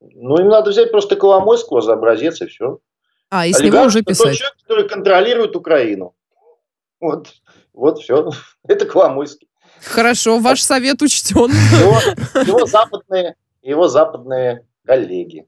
Ну, 0.00 0.36
им 0.38 0.48
надо 0.48 0.70
взять 0.70 0.90
просто 0.90 1.16
Коломойского 1.16 1.80
за 1.80 1.94
образец, 1.94 2.40
и 2.40 2.46
все. 2.46 2.78
А, 3.34 3.46
и 3.46 3.52
с 3.54 3.60
него 3.60 3.82
уже 3.84 4.02
писать. 4.02 4.26
Тот 4.26 4.36
человек, 4.36 4.56
который 4.60 4.88
контролирует 4.90 5.56
Украину. 5.56 6.14
Вот, 7.00 7.28
вот 7.72 7.98
все. 7.98 8.30
Это 8.68 8.84
Коломойский. 8.84 9.48
Хорошо, 9.80 10.38
ваш 10.38 10.60
совет 10.60 11.00
учтен. 11.00 11.50
Его, 11.50 11.98
его, 12.42 12.66
западные, 12.66 13.34
его 13.62 13.88
западные 13.88 14.66
коллеги. 14.84 15.46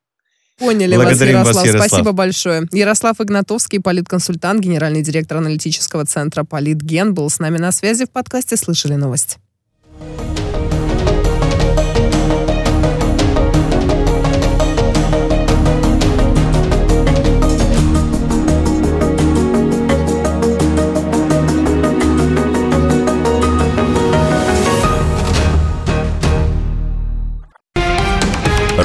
Поняли 0.59 0.97
Благодарим 0.97 1.43
вас, 1.43 1.49
Ярослав. 1.49 1.57
вас, 1.57 1.67
Ярослав. 1.67 1.89
Спасибо 1.89 2.13
большое. 2.13 2.69
Ярослав 2.73 3.21
Игнатовский, 3.21 3.81
политконсультант, 3.83 4.61
генеральный 4.61 5.03
директор 5.03 5.37
аналитического 5.37 6.07
центра 6.07 6.45
«Политген» 6.45 7.13
был 7.13 7.29
с 7.29 7.39
нами 7.39 7.59
на 7.59 7.71
связи 7.71 8.07
в 8.07 8.11
подкасте 8.11 8.57
«Слышали 8.57 8.95
новость». 8.95 9.37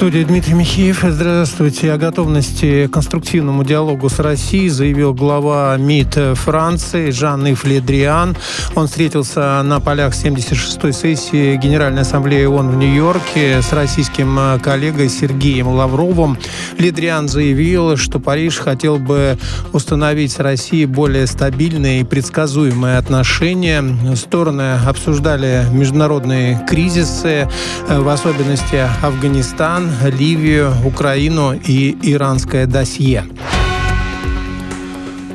студии 0.00 0.24
Дмитрий 0.24 0.54
Михеев. 0.54 1.04
Здравствуйте. 1.06 1.92
О 1.92 1.98
готовности 1.98 2.86
к 2.86 2.90
конструктивному 2.90 3.64
диалогу 3.64 4.08
с 4.08 4.18
Россией 4.18 4.70
заявил 4.70 5.12
глава 5.12 5.76
МИД 5.76 6.38
Франции 6.38 7.10
Жан-Ив 7.10 7.66
Ледриан. 7.66 8.34
Он 8.74 8.86
встретился 8.86 9.62
на 9.62 9.78
полях 9.78 10.14
76-й 10.14 10.94
сессии 10.94 11.54
Генеральной 11.56 12.00
Ассамблеи 12.00 12.46
ООН 12.46 12.70
в 12.70 12.76
Нью-Йорке 12.76 13.60
с 13.60 13.74
российским 13.74 14.58
коллегой 14.62 15.10
Сергеем 15.10 15.68
Лавровым. 15.68 16.38
Ледриан 16.78 17.28
заявил, 17.28 17.98
что 17.98 18.20
Париж 18.20 18.56
хотел 18.56 18.98
бы 18.98 19.36
установить 19.74 20.32
с 20.32 20.38
Россией 20.38 20.86
более 20.86 21.26
стабильные 21.26 22.00
и 22.00 22.04
предсказуемые 22.04 22.96
отношения. 22.96 23.84
Стороны 24.16 24.78
обсуждали 24.86 25.66
международные 25.70 26.64
кризисы, 26.66 27.46
в 27.86 28.08
особенности 28.08 28.88
Афганистан, 29.02 29.89
Ливию, 30.04 30.72
Украину 30.84 31.52
и 31.52 31.96
иранское 32.02 32.66
досье. 32.66 33.24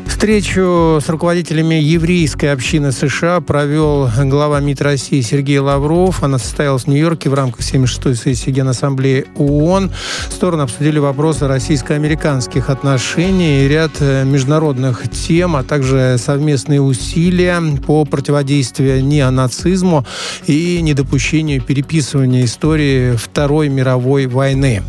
Встречу 0.08 1.00
с 1.02 1.10
руководителями 1.10 1.76
еврейской 1.76 2.48
общины 2.48 2.92
США 2.92 3.42
провел 3.42 4.10
глава 4.24 4.60
МИД 4.60 4.82
России 4.82 5.22
Сергей 5.22 5.60
Лавров. 5.60 6.24
Она 6.24 6.38
состоялась 6.38 6.84
в 6.84 6.88
Нью-Йорке 6.88 7.30
в 7.30 7.34
рамках 7.34 7.62
76-й 7.62 8.16
сессии 8.16 8.52
Генассамблеи 8.52 9.26
ООН. 9.36 9.92
Стороны 10.30 10.62
обсудили 10.62 11.00
вопросы 11.00 11.48
российско-американских 11.48 12.70
отношений 12.70 13.68
ряд 13.68 13.92
э, 14.00 14.24
международных 14.24 15.10
тем, 15.12 15.56
а 15.56 15.64
также 15.64 16.18
совместные 16.18 16.82
усилия 16.82 17.62
по 17.86 18.06
противодействию 18.06 19.04
неонацизму 19.04 20.06
и 20.48 20.82
недопущению 20.82 21.62
переписывания 21.62 22.46
истории 22.46 23.16
Второй 23.16 23.70
мировой 23.70 24.28
войны. 24.28 24.82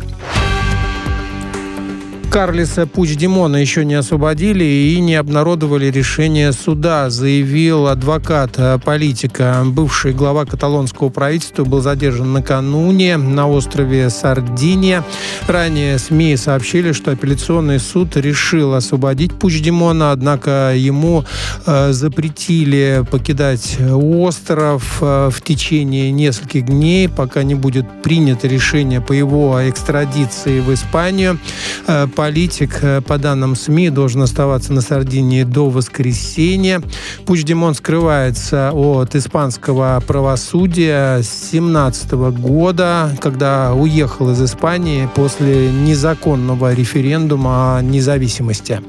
Карлиса 2.37 2.85
Пучдемона 2.85 3.55
еще 3.57 3.83
не 3.83 3.95
освободили 3.95 4.63
и 4.63 4.99
не 4.99 5.15
обнародовали 5.15 5.87
решение 5.87 6.51
суда, 6.51 7.09
заявил 7.09 7.87
адвокат 7.87 8.51
э, 8.57 8.77
политика. 8.77 9.63
Бывший 9.65 10.13
глава 10.13 10.45
каталонского 10.45 11.09
правительства 11.09 11.63
был 11.63 11.81
задержан 11.81 12.33
накануне 12.33 13.17
на 13.17 13.47
острове 13.49 14.11
Сардиния. 14.11 15.03
Ранее 15.47 15.97
СМИ 15.97 16.37
сообщили, 16.37 16.91
что 16.91 17.09
апелляционный 17.09 17.79
суд 17.79 18.15
решил 18.15 18.75
освободить 18.75 19.33
Пучдемона, 19.33 20.11
однако 20.11 20.73
ему 20.75 21.25
э, 21.65 21.91
запретили 21.91 23.03
покидать 23.09 23.79
остров 23.91 24.99
э, 25.01 25.31
в 25.33 25.41
течение 25.41 26.11
нескольких 26.11 26.65
дней, 26.67 27.09
пока 27.09 27.41
не 27.41 27.55
будет 27.55 28.03
принято 28.03 28.47
решение 28.47 29.01
по 29.01 29.13
его 29.13 29.57
экстрадиции 29.67 30.59
в 30.59 30.71
Испанию. 30.71 31.39
Э, 31.87 32.05
политик, 32.27 32.79
э, 32.81 32.99
по 32.99 33.17
данным 33.17 33.55
СМИ, 33.55 33.89
должен 33.89 34.21
оставаться 34.21 34.73
на 34.73 34.81
Сардинии 34.81 35.43
до 35.43 35.69
воскресенья. 35.69 36.81
Пучдемон 37.25 37.73
скрывается 37.73 38.73
от 38.73 39.15
испанского 39.15 40.03
правосудия 40.05 41.21
с 41.21 41.51
17 41.51 42.31
года, 42.31 43.15
когда 43.21 43.73
уехал 43.73 44.31
из 44.31 44.41
Испании 44.41 45.07
после 45.15 45.71
незаконного 45.71 46.73
референдума 46.73 47.77
о 47.77 47.81
независимости. 47.81 48.81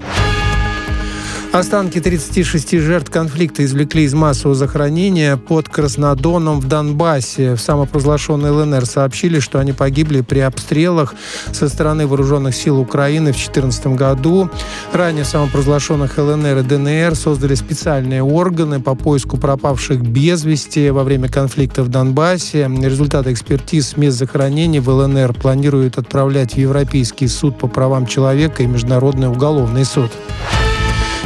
Останки 1.53 1.99
36 1.99 2.79
жертв 2.79 3.11
конфликта 3.11 3.65
извлекли 3.65 4.05
из 4.05 4.13
массового 4.13 4.55
захоронения 4.55 5.39
под 5.39 5.71
Краснодоном 5.71 6.61
в 6.61 6.69
Донбассе. 6.69 7.55
В 7.55 7.61
самопровозглашенной 7.61 8.51
ЛНР 8.51 8.85
сообщили, 8.85 9.41
что 9.41 9.59
они 9.59 9.73
погибли 9.73 10.21
при 10.21 10.41
обстрелах 10.41 11.15
со 11.53 11.71
стороны 11.71 12.07
вооруженных 12.07 12.55
сил 12.55 12.79
Украины 12.79 13.33
в 13.33 13.37
2014 13.37 13.87
году. 13.89 14.51
Ранее 14.93 15.25
в 15.25 15.27
самопровозглашенных 15.27 16.19
ЛНР 16.19 16.59
и 16.59 16.63
ДНР 16.63 17.17
создали 17.17 17.55
специальные 17.55 18.23
органы 18.23 18.79
по 18.81 18.95
поиску 18.95 19.39
пропавших 19.39 20.03
без 20.03 20.45
вести 20.45 20.91
во 20.91 21.03
время 21.03 21.31
конфликта 21.31 21.83
в 21.83 21.89
Донбассе. 21.89 22.71
Результаты 22.83 23.33
экспертиз 23.33 23.97
мест 23.97 24.19
захоронений 24.19 24.81
в 24.81 24.91
ЛНР 24.91 25.33
планируют 25.33 25.97
отправлять 25.97 26.55
в 26.55 26.59
Европейский 26.59 27.27
суд 27.27 27.59
по 27.59 27.69
правам 27.69 28.07
человека 28.07 28.63
и 28.63 28.67
Международный 28.67 29.29
уголовный 29.29 29.87
суд 29.87 30.11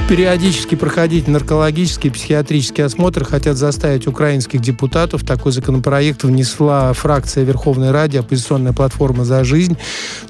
периодически 0.09 0.75
проходить 0.75 1.29
наркологический 1.29 2.11
и 2.11 2.13
психиатрический 2.13 2.85
осмотр 2.85 3.25
хотят 3.25 3.57
заставить 3.57 4.07
украинских 4.07 4.61
депутатов. 4.61 5.25
Такой 5.25 5.53
законопроект 5.53 6.25
внесла 6.25 6.93
фракция 6.93 7.45
Верховной 7.45 7.91
Ради, 7.91 8.19
оппозиционная 8.19 8.73
платформа 8.73 9.25
«За 9.25 9.45
жизнь». 9.45 9.77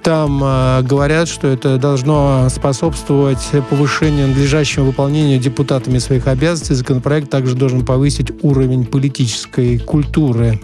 Там 0.03 0.41
э, 0.43 0.83
говорят, 0.83 1.29
что 1.29 1.49
это 1.49 1.79
должно 1.79 2.49
способствовать 2.49 3.43
повышению 3.71 4.29
надлежащего 4.29 4.85
выполнения 4.85 5.39
депутатами 5.39 5.99
своих 5.99 6.27
обязанностей. 6.27 6.75
Законопроект 6.75 7.31
также 7.31 7.55
должен 7.55 7.85
повысить 7.85 8.33
уровень 8.43 8.85
политической 8.85 9.79
культуры 9.79 10.61